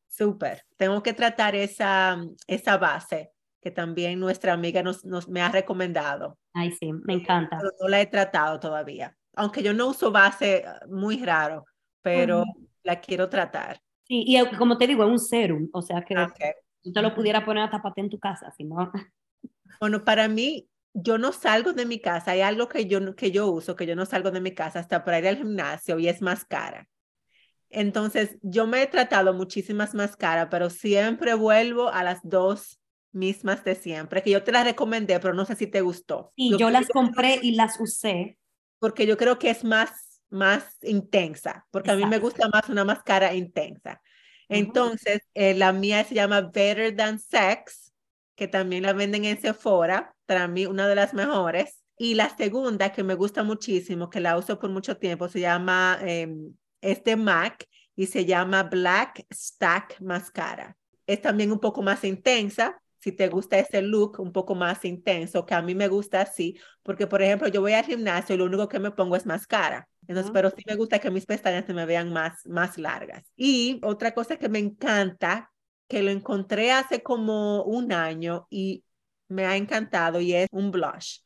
Súper. 0.07 0.63
Tengo 0.75 1.01
que 1.03 1.13
tratar 1.13 1.55
esa, 1.55 2.21
esa 2.47 2.77
base 2.77 3.31
que 3.61 3.71
también 3.71 4.19
nuestra 4.19 4.53
amiga 4.53 4.83
nos, 4.83 5.05
nos 5.05 5.29
me 5.29 5.41
ha 5.41 5.49
recomendado. 5.49 6.37
Ay, 6.53 6.71
sí, 6.71 6.91
me 6.91 7.13
encanta. 7.13 7.57
Pero 7.57 7.71
no 7.79 7.87
la 7.87 8.01
he 8.01 8.05
tratado 8.07 8.59
todavía. 8.59 9.15
Aunque 9.37 9.63
yo 9.63 9.73
no 9.73 9.87
uso 9.87 10.11
base 10.11 10.63
ah, 10.67 10.79
muy 10.89 11.23
raro, 11.23 11.65
pero 12.01 12.43
la 12.83 12.99
quiero 12.99 13.29
tratar. 13.29 13.81
Sí, 14.03 14.23
y 14.25 14.57
como 14.57 14.77
te 14.77 14.87
digo, 14.87 15.03
es 15.03 15.09
un 15.09 15.19
serum, 15.19 15.69
o 15.73 15.81
sea 15.81 16.01
que 16.03 16.15
tú 16.81 16.91
te 16.91 17.01
lo 17.01 17.13
pudiera 17.13 17.45
poner 17.45 17.63
a 17.63 17.69
tapate 17.69 18.01
en 18.01 18.09
tu 18.09 18.19
casa, 18.19 18.51
si 18.51 18.63
no. 18.63 18.91
Bueno, 19.79 20.03
para 20.03 20.27
mí, 20.27 20.67
yo 20.93 21.19
no 21.19 21.31
salgo 21.31 21.73
de 21.73 21.85
mi 21.85 21.99
casa. 21.99 22.31
Hay 22.31 22.41
algo 22.41 22.67
que 22.67 22.87
yo, 22.87 23.15
que 23.15 23.29
yo 23.29 23.47
uso, 23.51 23.75
que 23.75 23.85
yo 23.85 23.95
no 23.95 24.07
salgo 24.07 24.31
de 24.31 24.41
mi 24.41 24.55
casa 24.55 24.79
hasta 24.79 25.03
para 25.03 25.19
ir 25.19 25.27
al 25.27 25.37
gimnasio 25.37 25.99
y 25.99 26.07
es 26.07 26.21
máscara. 26.21 26.89
Entonces, 27.69 28.37
yo 28.41 28.65
me 28.65 28.81
he 28.81 28.87
tratado 28.87 29.33
muchísimas 29.33 29.93
máscaras, 29.93 30.47
pero 30.49 30.69
siempre 30.69 31.33
vuelvo 31.33 31.89
a 31.89 32.03
las 32.03 32.19
dos 32.23 32.79
mismas 33.11 33.63
de 33.63 33.75
siempre, 33.75 34.21
que 34.21 34.31
yo 34.31 34.43
te 34.43 34.51
las 34.51 34.63
recomendé, 34.65 35.19
pero 35.19 35.33
no 35.33 35.45
sé 35.45 35.55
si 35.55 35.67
te 35.67 35.81
gustó. 35.81 36.31
Y 36.35 36.57
yo, 36.57 36.69
las 36.69 36.87
compré 36.87 37.39
y 37.41 37.55
las 37.55 37.79
usé. 37.79 38.37
Porque 38.79 39.05
yo 39.05 39.17
creo 39.17 39.39
que 39.39 39.49
es 39.49 39.63
más, 39.63 40.21
más 40.29 40.77
intensa, 40.81 41.65
porque 41.71 41.91
a 41.91 41.95
mí 41.95 42.05
me 42.05 42.19
gusta 42.19 42.47
más 42.49 42.69
una 42.69 42.83
máscara 42.83 43.33
intensa. 43.33 44.01
Entonces, 44.49 45.21
eh, 45.33 45.53
la 45.53 45.73
mía 45.73 46.03
se 46.03 46.15
llama 46.15 46.41
Better 46.41 46.95
Than 46.95 47.19
Sex, 47.19 47.93
que 48.35 48.47
también 48.47 48.83
la 48.83 48.93
venden 48.93 49.25
en 49.25 49.41
Sephora, 49.41 50.15
para 50.25 50.47
mí 50.47 50.65
una 50.65 50.87
de 50.87 50.95
las 50.95 51.13
mejores. 51.13 51.83
Y 51.97 52.13
la 52.13 52.35
segunda, 52.35 52.91
que 52.91 53.03
me 53.03 53.15
gusta 53.15 53.43
muchísimo, 53.43 54.09
que 54.09 54.19
la 54.19 54.37
uso 54.37 54.59
por 54.59 54.69
mucho 54.69 54.97
tiempo, 54.97 55.27
se 55.27 55.39
llama, 55.39 55.97
eh, 56.01 56.31
es 56.81 57.03
de 57.03 57.15
MAC 57.15 57.67
y 57.95 58.05
se 58.05 58.25
llama 58.25 58.63
Black 58.63 59.25
Stack 59.33 59.99
Mascara. 59.99 60.77
Es 61.07 61.21
también 61.21 61.51
un 61.51 61.59
poco 61.59 61.81
más 61.81 62.03
intensa, 62.03 62.79
si 63.07 63.13
te 63.13 63.29
gusta 63.29 63.57
ese 63.57 63.81
look 63.81 64.19
un 64.19 64.33
poco 64.33 64.53
más 64.53 64.83
intenso, 64.83 65.45
que 65.45 65.53
a 65.53 65.61
mí 65.61 65.73
me 65.75 65.87
gusta 65.87 66.19
así, 66.19 66.59
porque 66.83 67.07
por 67.07 67.21
ejemplo 67.21 67.47
yo 67.47 67.61
voy 67.61 67.71
al 67.71 67.85
gimnasio 67.85 68.35
y 68.35 68.37
lo 68.37 68.43
único 68.43 68.67
que 68.67 68.79
me 68.79 68.91
pongo 68.91 69.15
es 69.15 69.25
máscara. 69.25 69.87
Entonces, 70.07 70.29
pero 70.33 70.49
sí 70.49 70.61
me 70.67 70.75
gusta 70.75 70.99
que 70.99 71.09
mis 71.09 71.25
pestañas 71.25 71.65
se 71.65 71.73
me 71.73 71.85
vean 71.85 72.11
más, 72.11 72.45
más 72.45 72.77
largas. 72.77 73.23
Y 73.37 73.79
otra 73.81 74.13
cosa 74.13 74.35
que 74.35 74.49
me 74.49 74.59
encanta, 74.59 75.49
que 75.87 76.03
lo 76.03 76.11
encontré 76.11 76.73
hace 76.73 77.01
como 77.01 77.63
un 77.63 77.93
año 77.93 78.45
y 78.49 78.83
me 79.29 79.45
ha 79.45 79.55
encantado 79.55 80.19
y 80.19 80.33
es 80.33 80.47
un 80.51 80.71
blush 80.71 81.19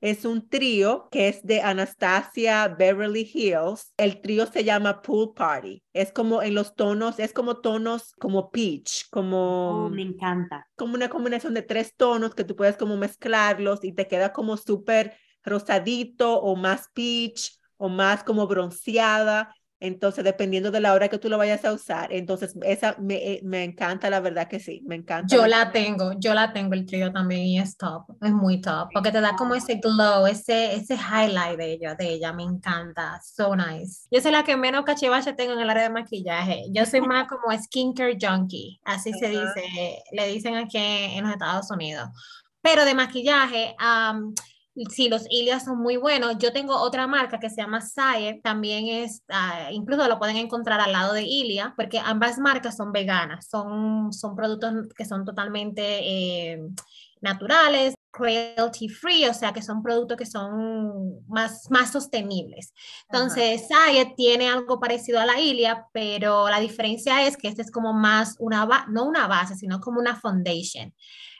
es 0.00 0.24
un 0.24 0.48
trío 0.48 1.08
que 1.10 1.28
es 1.28 1.42
de 1.44 1.60
Anastasia 1.60 2.68
Beverly 2.68 3.28
Hills. 3.32 3.92
El 3.96 4.20
trío 4.20 4.46
se 4.46 4.64
llama 4.64 5.02
Pool 5.02 5.34
Party. 5.34 5.82
Es 5.92 6.12
como 6.12 6.42
en 6.42 6.54
los 6.54 6.74
tonos, 6.74 7.18
es 7.18 7.32
como 7.32 7.58
tonos 7.58 8.12
como 8.20 8.50
peach, 8.50 9.08
como... 9.10 9.86
Oh, 9.86 9.90
me 9.90 10.02
encanta. 10.02 10.66
Como 10.76 10.94
una 10.94 11.08
combinación 11.08 11.54
de 11.54 11.62
tres 11.62 11.94
tonos 11.96 12.34
que 12.34 12.44
tú 12.44 12.54
puedes 12.54 12.76
como 12.76 12.96
mezclarlos 12.96 13.84
y 13.84 13.92
te 13.92 14.06
queda 14.06 14.32
como 14.32 14.56
súper 14.56 15.16
rosadito 15.44 16.40
o 16.40 16.56
más 16.56 16.88
peach 16.94 17.58
o 17.76 17.88
más 17.88 18.22
como 18.22 18.46
bronceada. 18.46 19.54
Entonces, 19.80 20.24
dependiendo 20.24 20.72
de 20.72 20.80
la 20.80 20.92
hora 20.92 21.08
que 21.08 21.18
tú 21.18 21.28
lo 21.28 21.38
vayas 21.38 21.64
a 21.64 21.72
usar, 21.72 22.12
entonces 22.12 22.54
esa 22.62 22.96
me, 22.98 23.14
eh, 23.14 23.40
me 23.44 23.62
encanta, 23.62 24.10
la 24.10 24.18
verdad 24.18 24.48
que 24.48 24.58
sí, 24.58 24.82
me 24.86 24.96
encanta. 24.96 25.34
Yo 25.34 25.46
la 25.46 25.70
tengo, 25.70 26.12
yo 26.18 26.34
la 26.34 26.52
tengo 26.52 26.74
el 26.74 26.84
trío 26.84 27.12
también 27.12 27.42
y 27.42 27.58
es 27.60 27.76
top, 27.76 28.04
es 28.20 28.32
muy 28.32 28.60
top, 28.60 28.88
porque 28.92 29.12
te 29.12 29.20
da 29.20 29.36
como 29.36 29.54
ese 29.54 29.76
glow, 29.76 30.26
ese, 30.26 30.74
ese 30.74 30.94
highlight 30.94 31.56
de 31.56 31.72
ella, 31.72 31.94
de 31.94 32.08
ella, 32.08 32.32
me 32.32 32.42
encanta, 32.42 33.20
so 33.22 33.54
nice. 33.54 34.08
Yo 34.10 34.20
soy 34.20 34.32
la 34.32 34.42
que 34.42 34.56
menos 34.56 34.84
cachivache 34.84 35.32
tengo 35.34 35.52
en 35.52 35.60
el 35.60 35.70
área 35.70 35.84
de 35.84 35.90
maquillaje, 35.90 36.64
yo 36.70 36.84
soy 36.84 37.00
más 37.00 37.28
como 37.28 37.56
skincare 37.56 38.18
junkie, 38.20 38.80
así 38.84 39.12
se 39.12 39.28
dice, 39.28 40.02
le 40.10 40.26
dicen 40.26 40.56
aquí 40.56 40.78
en 40.78 41.22
los 41.22 41.32
Estados 41.32 41.70
Unidos. 41.70 42.08
Pero 42.60 42.84
de 42.84 42.94
maquillaje, 42.94 43.76
um, 43.80 44.34
sí, 44.86 45.08
los 45.08 45.24
Ilias 45.30 45.64
son 45.64 45.78
muy 45.78 45.96
buenos. 45.96 46.38
Yo 46.38 46.52
tengo 46.52 46.76
otra 46.76 47.06
marca 47.06 47.38
que 47.38 47.50
se 47.50 47.56
llama 47.56 47.80
Sayer, 47.80 48.40
también 48.42 48.86
es, 48.88 49.22
ah, 49.28 49.68
incluso 49.70 50.06
lo 50.08 50.18
pueden 50.18 50.36
encontrar 50.36 50.80
al 50.80 50.92
lado 50.92 51.12
de 51.12 51.22
Ilia, 51.22 51.74
porque 51.76 51.98
ambas 51.98 52.38
marcas 52.38 52.76
son 52.76 52.92
veganas, 52.92 53.48
son, 53.48 54.12
son 54.12 54.36
productos 54.36 54.88
que 54.96 55.04
son 55.04 55.24
totalmente 55.24 55.82
eh, 55.82 56.60
naturales, 57.20 57.94
cruelty 58.10 58.88
free, 58.88 59.26
o 59.26 59.34
sea 59.34 59.52
que 59.52 59.62
son 59.62 59.82
productos 59.82 60.16
que 60.16 60.26
son 60.26 61.24
más, 61.28 61.70
más 61.70 61.92
sostenibles. 61.92 62.72
Entonces, 63.10 63.68
Sayer 63.68 64.14
tiene 64.16 64.48
algo 64.48 64.80
parecido 64.80 65.20
a 65.20 65.26
la 65.26 65.40
Ilia, 65.40 65.86
pero 65.92 66.48
la 66.48 66.60
diferencia 66.60 67.26
es 67.26 67.36
que 67.36 67.48
este 67.48 67.62
es 67.62 67.70
como 67.70 67.92
más 67.92 68.36
una, 68.38 68.86
no 68.88 69.04
una 69.04 69.26
base, 69.26 69.54
sino 69.54 69.80
como 69.80 70.00
una 70.00 70.16
foundation 70.16 70.92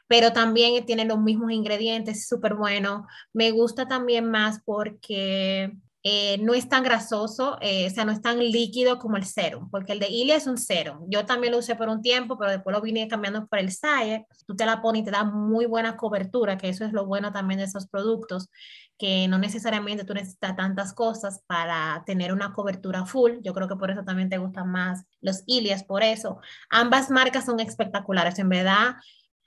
pero 0.09 0.33
también 0.33 0.85
tiene 0.87 1.05
los 1.05 1.21
mismos 1.21 1.53
ingredientes, 1.53 2.27
súper 2.27 2.55
bueno. 2.55 3.07
Me 3.33 3.53
gusta 3.53 3.87
también 3.87 4.31
más 4.31 4.61
porque 4.65 5.73
eh, 6.05 6.39
no 6.39 6.55
es 6.55 6.69
tan 6.69 6.85
grasoso, 6.85 7.59
eh, 7.61 7.87
o 7.87 7.91
sea, 7.91 8.05
no 8.05 8.13
es 8.13 8.23
tan 8.23 8.39
líquido 8.39 8.99
como 8.99 9.17
el 9.17 9.25
serum, 9.25 9.69
porque 9.69 9.93
el 9.93 9.99
de 9.99 10.09
Ilia 10.09 10.37
es 10.37 10.47
un 10.47 10.57
serum. 10.57 11.05
Yo 11.11 11.27
también 11.27 11.53
lo 11.53 11.59
usé 11.59 11.75
por 11.75 11.89
un 11.89 12.01
tiempo, 12.03 12.39
pero 12.39 12.53
después 12.53 12.75
lo 12.75 12.81
vine 12.81 13.09
cambiando 13.09 13.47
por 13.47 13.59
el 13.59 13.71
Sayer. 13.73 14.25
Tú 14.47 14.57
te 14.57 14.65
la 14.65 14.81
pones 14.81 15.03
y 15.03 15.05
te 15.05 15.11
da 15.11 15.25
muy 15.25 15.67
buena 15.67 15.97
cobertura, 15.97 16.57
que 16.57 16.69
eso 16.69 16.85
es 16.85 16.93
lo 16.93 17.05
bueno 17.05 17.33
también 17.33 17.59
de 17.59 17.65
esos 17.65 17.89
productos, 17.89 18.49
que 18.97 19.29
no 19.29 19.39
necesariamente 19.39 20.05
tú 20.05 20.15
necesitas 20.15 20.57
tantas 20.57 20.95
cosas 20.95 21.43
para 21.47 22.03
tener 22.07 22.33
una 22.33 22.53
cobertura 22.53 23.05
full. 23.05 23.33
Yo 23.43 23.53
creo 23.53 23.69
que 23.69 23.77
por 23.77 23.91
eso 23.91 24.05
también 24.05 24.31
te 24.31 24.39
gustan 24.39 24.71
más 24.71 25.05
los 25.21 25.43
Ilias, 25.47 25.85
por 25.85 26.03
eso. 26.03 26.41
Ambas 26.71 27.11
marcas 27.11 27.45
son 27.45 27.61
espectaculares, 27.61 28.39
en 28.39 28.49
verdad. 28.49 28.95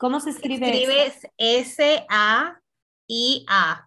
¿Cómo 0.01 0.19
se 0.19 0.31
escribe? 0.31 0.65
Escribes 0.65 1.27
S-A-I-A, 1.37 2.57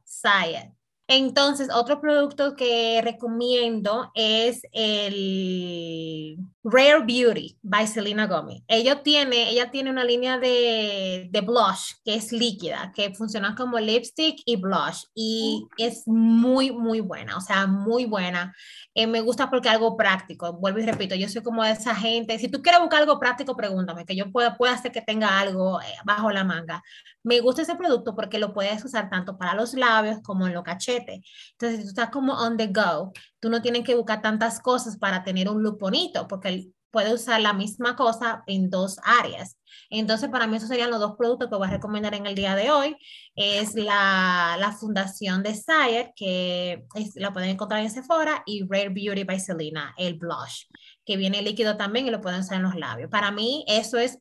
Sayed. 0.04 0.73
Entonces, 1.06 1.68
otro 1.72 2.00
producto 2.00 2.56
que 2.56 3.00
recomiendo 3.02 4.10
es 4.14 4.62
el 4.72 6.38
Rare 6.64 7.04
Beauty 7.04 7.58
by 7.62 7.86
Selena 7.86 8.26
Gomez. 8.26 8.62
Ella 8.68 9.02
tiene, 9.02 9.50
ella 9.50 9.70
tiene 9.70 9.90
una 9.90 10.02
línea 10.02 10.38
de, 10.38 11.28
de, 11.30 11.40
blush 11.42 11.92
que 12.02 12.14
es 12.14 12.32
líquida, 12.32 12.90
que 12.96 13.14
funciona 13.14 13.54
como 13.54 13.78
lipstick 13.78 14.40
y 14.46 14.56
blush 14.56 15.04
y 15.14 15.66
es 15.76 16.08
muy, 16.08 16.72
muy 16.72 17.00
buena, 17.00 17.36
o 17.36 17.40
sea, 17.42 17.66
muy 17.66 18.06
buena. 18.06 18.54
Eh, 18.94 19.06
me 19.06 19.20
gusta 19.20 19.50
porque 19.50 19.68
algo 19.68 19.98
práctico, 19.98 20.54
vuelvo 20.54 20.78
y 20.78 20.86
repito, 20.86 21.14
yo 21.14 21.28
soy 21.28 21.42
como 21.42 21.62
de 21.62 21.72
esa 21.72 21.94
gente, 21.94 22.38
si 22.38 22.48
tú 22.48 22.62
quieres 22.62 22.80
buscar 22.80 23.02
algo 23.02 23.18
práctico, 23.18 23.54
pregúntame, 23.54 24.06
que 24.06 24.16
yo 24.16 24.32
pueda, 24.32 24.56
pueda 24.56 24.72
hacer 24.72 24.90
que 24.90 25.02
tenga 25.02 25.38
algo 25.38 25.82
eh, 25.82 25.86
bajo 26.06 26.30
la 26.30 26.44
manga. 26.44 26.82
Me 27.22 27.40
gusta 27.40 27.62
ese 27.62 27.74
producto 27.76 28.14
porque 28.14 28.38
lo 28.38 28.52
puedes 28.52 28.84
usar 28.84 29.10
tanto 29.10 29.36
para 29.36 29.54
los 29.54 29.74
labios 29.74 30.20
como 30.22 30.46
en 30.46 30.54
los 30.54 30.62
cachetes. 30.62 30.93
Entonces, 30.98 31.78
si 31.78 31.82
tú 31.82 31.88
estás 31.88 32.10
como 32.10 32.34
on 32.34 32.56
the 32.56 32.68
go, 32.68 33.12
tú 33.40 33.50
no 33.50 33.62
tienes 33.62 33.84
que 33.84 33.94
buscar 33.94 34.22
tantas 34.22 34.60
cosas 34.60 34.96
para 34.98 35.22
tener 35.24 35.48
un 35.48 35.62
look 35.62 35.78
bonito, 35.78 36.28
porque 36.28 36.68
puede 36.90 37.12
usar 37.12 37.40
la 37.40 37.52
misma 37.52 37.96
cosa 37.96 38.44
en 38.46 38.70
dos 38.70 38.98
áreas. 39.02 39.58
Entonces, 39.90 40.28
para 40.28 40.46
mí 40.46 40.56
esos 40.56 40.68
serían 40.68 40.90
los 40.90 41.00
dos 41.00 41.16
productos 41.18 41.50
que 41.50 41.56
voy 41.56 41.66
a 41.66 41.72
recomendar 41.72 42.14
en 42.14 42.24
el 42.26 42.36
día 42.36 42.54
de 42.54 42.70
hoy. 42.70 42.96
Es 43.34 43.74
la, 43.74 44.56
la 44.60 44.70
fundación 44.70 45.42
de 45.42 45.56
Sayer, 45.56 46.12
que 46.14 46.84
es, 46.94 47.16
la 47.16 47.32
pueden 47.32 47.50
encontrar 47.50 47.80
en 47.80 47.90
Sephora, 47.90 48.44
y 48.46 48.62
Rare 48.62 48.90
Beauty 48.90 49.24
by 49.24 49.40
Selena, 49.40 49.92
el 49.98 50.14
blush, 50.14 50.66
que 51.04 51.16
viene 51.16 51.42
líquido 51.42 51.76
también 51.76 52.06
y 52.06 52.10
lo 52.10 52.20
pueden 52.20 52.40
usar 52.40 52.58
en 52.58 52.62
los 52.62 52.76
labios. 52.76 53.10
Para 53.10 53.32
mí 53.32 53.64
eso 53.66 53.98
es 53.98 54.20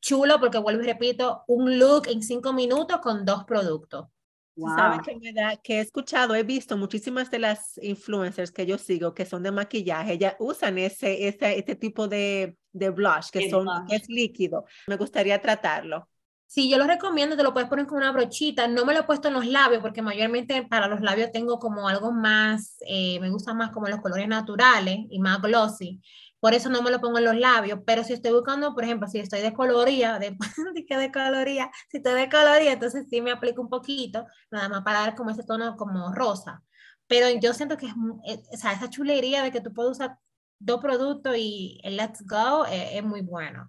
chulo 0.00 0.40
porque 0.40 0.58
vuelvo 0.58 0.82
y 0.82 0.86
repito, 0.86 1.44
un 1.46 1.78
look 1.78 2.08
en 2.08 2.22
cinco 2.22 2.52
minutos 2.52 2.98
con 3.00 3.24
dos 3.24 3.44
productos. 3.44 4.06
¿Sabes 4.56 5.00
qué 5.04 5.16
me 5.16 5.32
da? 5.32 5.56
Que 5.56 5.78
he 5.78 5.80
escuchado, 5.80 6.34
he 6.34 6.42
visto 6.42 6.76
muchísimas 6.76 7.30
de 7.30 7.38
las 7.38 7.78
influencers 7.82 8.50
que 8.50 8.66
yo 8.66 8.78
sigo 8.78 9.14
que 9.14 9.24
son 9.24 9.42
de 9.42 9.52
maquillaje, 9.52 10.18
ya 10.18 10.36
usan 10.38 10.78
ese, 10.78 11.28
ese, 11.28 11.58
este 11.58 11.76
tipo 11.76 12.08
de, 12.08 12.56
de 12.72 12.90
blush 12.90 13.30
que, 13.30 13.48
son, 13.48 13.66
es 13.88 14.08
líquido. 14.08 14.64
Me 14.86 14.96
gustaría 14.96 15.40
tratarlo. 15.40 16.08
Sí, 16.46 16.68
yo 16.68 16.78
lo 16.78 16.86
recomiendo, 16.88 17.36
te 17.36 17.44
lo 17.44 17.52
puedes 17.52 17.68
poner 17.68 17.86
con 17.86 17.98
una 17.98 18.10
brochita. 18.10 18.66
No 18.66 18.84
me 18.84 18.92
lo 18.92 19.00
he 19.00 19.04
puesto 19.04 19.28
en 19.28 19.34
los 19.34 19.46
labios 19.46 19.80
porque 19.82 20.02
mayormente 20.02 20.66
para 20.68 20.88
los 20.88 21.00
labios 21.00 21.30
tengo 21.30 21.60
como 21.60 21.88
algo 21.88 22.10
más, 22.10 22.76
eh, 22.88 23.20
me 23.20 23.30
gusta 23.30 23.54
más 23.54 23.70
como 23.70 23.86
los 23.86 24.00
colores 24.00 24.26
naturales 24.26 24.98
y 25.08 25.20
más 25.20 25.40
glossy. 25.40 26.00
Por 26.40 26.54
eso 26.54 26.70
no 26.70 26.82
me 26.82 26.90
lo 26.90 27.00
pongo 27.00 27.18
en 27.18 27.24
los 27.24 27.36
labios, 27.36 27.80
pero 27.86 28.02
si 28.02 28.14
estoy 28.14 28.32
buscando, 28.32 28.74
por 28.74 28.84
ejemplo, 28.84 29.06
si 29.08 29.18
estoy 29.18 29.40
de 29.40 29.52
coloría, 29.52 30.18
de, 30.18 30.36
de 30.74 30.86
qué 30.86 30.96
de 30.96 31.12
coloría, 31.12 31.70
si 31.90 31.98
estoy 31.98 32.14
de 32.14 32.28
coloría, 32.28 32.72
entonces 32.72 33.06
sí 33.10 33.20
me 33.20 33.30
aplico 33.30 33.60
un 33.62 33.68
poquito, 33.68 34.24
nada 34.50 34.68
más 34.68 34.82
para 34.82 35.00
dar 35.00 35.14
como 35.14 35.30
ese 35.30 35.44
tono 35.44 35.76
como 35.76 36.12
rosa. 36.12 36.62
Pero 37.06 37.28
yo 37.40 37.52
siento 37.54 37.76
que 37.76 37.86
es, 37.86 37.92
eh, 38.26 38.42
o 38.52 38.56
sea, 38.56 38.72
esa 38.72 38.88
chulería 38.88 39.42
de 39.42 39.50
que 39.50 39.60
tú 39.60 39.72
puedes 39.74 39.92
usar 39.92 40.16
dos 40.60 40.80
productos 40.80 41.34
y 41.36 41.80
el 41.82 41.96
Let's 41.96 42.22
Go 42.26 42.66
eh, 42.66 42.98
es, 42.98 43.02
muy 43.02 43.22
bueno. 43.22 43.68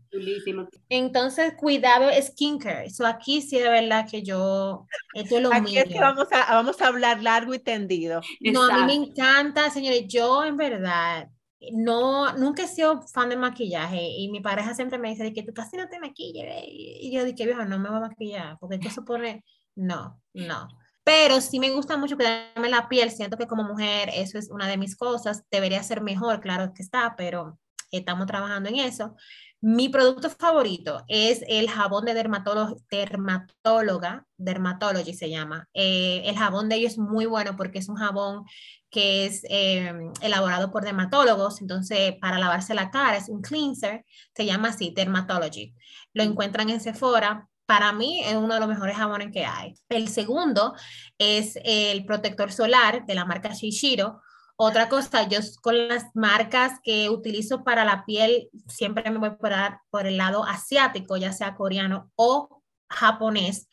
Entonces, 0.90 1.54
cuidado, 1.58 2.10
skincare. 2.22 2.86
Eso 2.86 3.06
aquí 3.08 3.42
sí 3.42 3.58
de 3.58 3.70
verdad 3.70 4.06
que 4.10 4.22
yo, 4.22 4.86
esto 5.13 5.38
es 5.38 5.42
lo 5.42 5.54
aquí 5.54 5.78
Es 5.78 5.86
que 5.86 6.00
vamos 6.00 6.28
a, 6.32 6.54
vamos 6.54 6.82
a 6.82 6.88
hablar 6.88 7.24
largo 7.24 7.54
y 7.54 7.60
tendido. 7.60 8.22
No, 8.42 8.63
a 8.63 8.86
mí 8.86 8.86
me 8.86 9.06
encanta, 9.06 9.70
señores, 9.70 10.04
yo 10.08 10.44
en 10.44 10.58
verdad, 10.58 11.30
no, 11.74 12.34
nunca 12.38 12.63
he 12.63 12.68
sido 12.68 13.01
fan 13.08 13.30
del 13.30 13.39
maquillaje 13.39 14.01
y 14.01 14.30
mi 14.32 14.41
pareja 14.41 14.74
siempre 14.74 14.98
me 14.98 15.10
dice 15.10 15.32
que 15.34 15.44
tú 15.44 15.53
casi 15.53 15.77
no 15.77 15.88
te 15.88 16.00
maquillas 16.00 16.48
y 16.65 17.12
yo 17.13 17.24
dije, 17.24 17.46
viejo, 17.46 17.65
no 17.65 17.80
me 17.80 17.89
voy 17.89 17.98
a 18.00 18.01
maquillar 18.01 18.58
porque 18.60 18.75
eso 18.75 19.01
supone, 19.01 19.44
no, 19.75 20.20
no. 20.34 20.68
Pero 21.03 21.41
sí 21.41 21.60
me 21.60 21.72
gusta 21.72 21.98
mucho 21.98 22.15
cuidarme 22.15 22.70
la 22.70 22.88
piel. 22.88 23.10
Siento 23.12 23.38
que 23.38 23.48
como 23.48 23.63
mujer 23.63 24.10
eso 24.13 24.38
es 24.38 24.51
una 24.51 24.68
de 24.68 24.77
mis 24.77 24.96
cosas. 24.96 25.44
Debería 25.50 25.82
ser 25.82 26.01
mejor, 26.01 26.41
claro 26.41 26.74
que 26.75 26.84
está, 26.84 27.15
pero 27.18 27.58
estamos 27.91 28.27
trabajando 28.27 28.70
en 28.70 28.75
eso. 28.77 29.15
Mi 29.63 29.89
producto 29.89 30.32
favorito 30.32 31.03
es 31.08 31.44
el 31.48 31.70
jabón 31.70 32.06
de 32.06 32.15
dermatóloga, 32.15 34.25
Dermatology 34.38 35.13
se 35.13 35.30
llama. 35.30 35.70
Eh, 35.75 36.24
el 36.25 36.36
jabón 36.36 36.68
de 36.68 36.77
ellos 36.77 36.94
es 36.94 36.98
muy 36.98 37.27
bueno 37.27 37.56
porque 37.56 37.77
es 37.77 37.88
un 37.88 37.96
jabón 37.96 38.44
que 38.89 39.27
es 39.27 39.44
eh, 39.50 39.94
elaborado 40.22 40.72
por 40.72 40.84
dermatólogos, 40.84 41.62
entonces 41.62 42.15
para 42.20 42.39
lavarse 42.39 42.74
la 42.74 42.89
cara 42.89 43.18
es 43.18 43.30
un 43.30 43.41
cleanser, 43.41 44.03
se 44.36 44.46
llama 44.48 44.70
así, 44.70 44.94
Dermatology. 44.96 45.75
Lo 46.13 46.24
encuentran 46.24 46.72
en 46.72 46.82
Sephora, 46.82 47.48
para 47.68 47.94
mí 47.94 48.22
es 48.25 48.36
uno 48.36 48.56
de 48.56 48.60
los 48.60 48.68
mejores 48.68 48.98
jabones 48.98 49.32
que 49.32 49.46
hay. 49.46 49.75
El 49.89 50.08
segundo 50.08 50.74
es 51.20 51.58
el 51.63 52.03
protector 52.06 52.51
solar 52.51 53.06
de 53.06 53.15
la 53.15 53.25
marca 53.25 53.53
Shishiro. 53.53 54.22
Otra 54.63 54.89
cosa, 54.89 55.27
yo 55.27 55.39
con 55.63 55.88
las 55.88 56.15
marcas 56.15 56.80
que 56.84 57.10
utilizo 57.10 57.63
para 57.63 57.84
la 57.84 58.06
piel 58.06 58.48
siempre 58.68 59.10
me 59.10 59.18
voy 59.18 59.32
por, 59.32 59.51
por 59.89 60.06
el 60.06 60.18
lado 60.18 60.46
asiático, 60.46 61.18
ya 61.18 61.34
sea 61.34 61.56
coreano 61.56 62.12
o 62.15 62.62
japonés, 62.88 63.68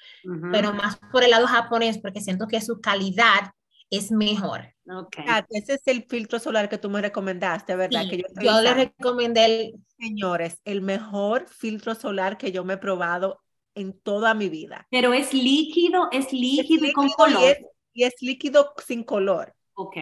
pero 0.51 0.73
más 0.73 0.99
por 1.13 1.25
el 1.25 1.31
lado 1.31 1.47
japonés 1.47 1.99
porque 1.99 2.23
siento 2.23 2.47
que 2.47 2.63
su 2.63 2.81
calidad 2.81 3.53
es 3.91 4.11
mejor. 4.11 4.75
Okay. 4.91 5.27
ese 5.51 5.75
es 5.75 5.87
el 5.87 6.05
filtro 6.05 6.39
solar 6.39 6.71
que 6.71 6.79
tú 6.79 6.89
me 6.89 7.03
recomendaste, 7.03 7.77
¿verdad? 7.77 8.09
que 8.09 8.17
yo, 8.17 8.25
yo 8.41 8.61
le 8.63 8.73
recomendé 8.73 9.45
el... 9.45 9.75
Señores, 9.99 10.59
el 10.65 10.81
mejor 10.81 11.49
filtro 11.49 11.95
solar 11.97 12.39
que 12.39 12.51
yo 12.51 12.65
me 12.65 12.75
he 12.75 12.79
probado 12.79 13.43
en 13.75 13.93
toda 13.93 14.33
mi 14.33 14.49
vida. 14.49 14.87
Pero 14.91 15.13
es 15.13 15.35
líquido, 15.35 16.09
es 16.13 16.33
líquido, 16.33 16.87
y 16.87 16.93
con 16.95 17.11
color. 17.11 17.59
Y 17.93 18.05
es, 18.05 18.15
líquido 18.23 18.73
sin 18.87 19.05
color. 19.05 19.55
Ok. 19.75 19.99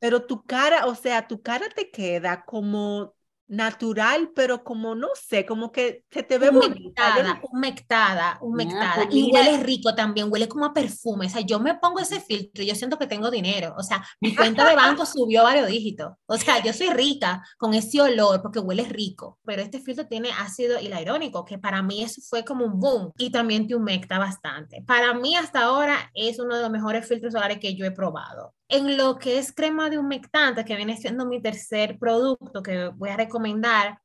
Pero 0.00 0.26
tu 0.26 0.42
cara, 0.42 0.86
o 0.86 0.94
sea, 0.94 1.28
tu 1.28 1.40
cara 1.40 1.68
te 1.68 1.90
queda 1.90 2.44
como 2.44 3.14
natural, 3.50 4.30
pero 4.34 4.62
como 4.62 4.94
no 4.94 5.08
sé, 5.14 5.44
como 5.44 5.72
que 5.72 6.04
se 6.08 6.22
te 6.22 6.38
ve 6.38 6.50
humectada, 6.50 7.40
humectada, 7.50 8.38
humectada. 8.40 8.94
Pues 8.94 9.08
y 9.10 9.30
huele 9.32 9.58
rico 9.58 9.94
también, 9.94 10.28
huele 10.30 10.48
como 10.48 10.66
a 10.66 10.72
perfume. 10.72 11.26
O 11.26 11.28
sea, 11.28 11.40
yo 11.40 11.58
me 11.58 11.74
pongo 11.74 11.98
ese 11.98 12.20
filtro 12.20 12.62
y 12.62 12.66
yo 12.66 12.76
siento 12.76 12.96
que 12.96 13.08
tengo 13.08 13.28
dinero. 13.28 13.74
O 13.76 13.82
sea, 13.82 14.06
mi 14.20 14.36
cuenta 14.36 14.68
de 14.68 14.76
banco 14.76 15.04
subió 15.06 15.42
varios 15.42 15.66
dígitos. 15.66 16.12
O 16.26 16.36
sea, 16.36 16.62
yo 16.62 16.72
soy 16.72 16.90
rica 16.90 17.42
con 17.58 17.74
ese 17.74 18.00
olor 18.00 18.40
porque 18.40 18.60
huele 18.60 18.84
rico. 18.84 19.40
Pero 19.44 19.62
este 19.62 19.80
filtro 19.80 20.06
tiene 20.06 20.30
ácido 20.38 20.78
hialurónico, 20.78 21.44
que 21.44 21.58
para 21.58 21.82
mí 21.82 22.04
eso 22.04 22.22
fue 22.22 22.44
como 22.44 22.64
un 22.64 22.78
boom. 22.78 23.12
Y 23.18 23.30
también 23.30 23.66
te 23.66 23.74
humecta 23.74 24.20
bastante. 24.20 24.84
Para 24.86 25.12
mí 25.14 25.34
hasta 25.34 25.62
ahora 25.62 26.12
es 26.14 26.38
uno 26.38 26.54
de 26.54 26.62
los 26.62 26.70
mejores 26.70 27.06
filtros 27.06 27.32
solares 27.32 27.58
que 27.58 27.74
yo 27.74 27.84
he 27.84 27.90
probado. 27.90 28.54
En 28.72 28.96
lo 28.96 29.18
que 29.18 29.38
es 29.38 29.52
crema 29.52 29.90
de 29.90 29.98
humectante, 29.98 30.64
que 30.64 30.76
viene 30.76 30.96
siendo 30.96 31.26
mi 31.26 31.42
tercer 31.42 31.98
producto 31.98 32.62
que 32.62 32.88
voy 32.88 33.10
a 33.10 33.16
recomendar, 33.16 33.98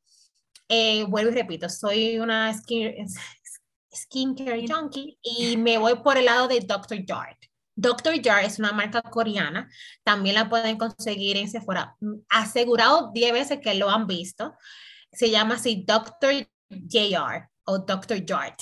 eh, 0.67 1.05
vuelvo 1.05 1.31
y 1.31 1.35
repito, 1.35 1.69
soy 1.69 2.17
una 2.17 2.51
skin, 2.51 2.91
skincare 3.95 4.65
junkie 4.67 5.19
y 5.21 5.55
me 5.57 5.77
voy 5.77 5.95
por 5.97 6.17
el 6.17 6.25
lado 6.25 6.47
de 6.47 6.61
Dr. 6.61 7.05
Jart. 7.05 7.37
Dr. 7.75 8.19
Jart 8.23 8.45
es 8.45 8.57
una 8.57 8.71
marca 8.71 9.03
coreana, 9.03 9.69
también 10.03 10.33
la 10.33 10.49
pueden 10.49 10.77
conseguir 10.77 11.37
en 11.37 11.47
Sephora. 11.47 11.95
Asegurado 12.29 13.11
10 13.13 13.33
veces 13.33 13.59
que 13.61 13.75
lo 13.75 13.89
han 13.91 14.07
visto. 14.07 14.55
Se 15.11 15.29
llama 15.29 15.55
así 15.55 15.83
Dr. 15.85 16.47
JR 16.69 17.49
o 17.65 17.79
Dr. 17.79 18.25
Jart. 18.25 18.59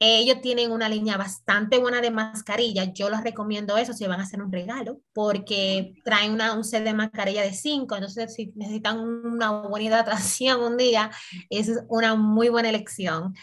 Ellos 0.00 0.40
tienen 0.40 0.70
una 0.70 0.88
línea 0.88 1.16
bastante 1.16 1.78
buena 1.78 2.00
de 2.00 2.12
mascarillas. 2.12 2.90
Yo 2.94 3.10
les 3.10 3.22
recomiendo 3.22 3.76
eso 3.76 3.92
si 3.92 4.06
van 4.06 4.20
a 4.20 4.22
hacer 4.22 4.40
un 4.40 4.52
regalo, 4.52 5.00
porque 5.12 5.94
traen 6.04 6.32
una, 6.32 6.54
un 6.54 6.62
set 6.62 6.84
de 6.84 6.94
mascarilla 6.94 7.42
de 7.42 7.52
5. 7.52 7.96
Entonces, 7.96 8.32
si 8.34 8.52
necesitan 8.54 9.00
una 9.00 9.50
buena 9.50 9.86
hidratación 9.86 10.62
un 10.62 10.76
día, 10.76 11.10
es 11.50 11.70
una 11.88 12.14
muy 12.14 12.48
buena 12.48 12.68
elección. 12.68 13.34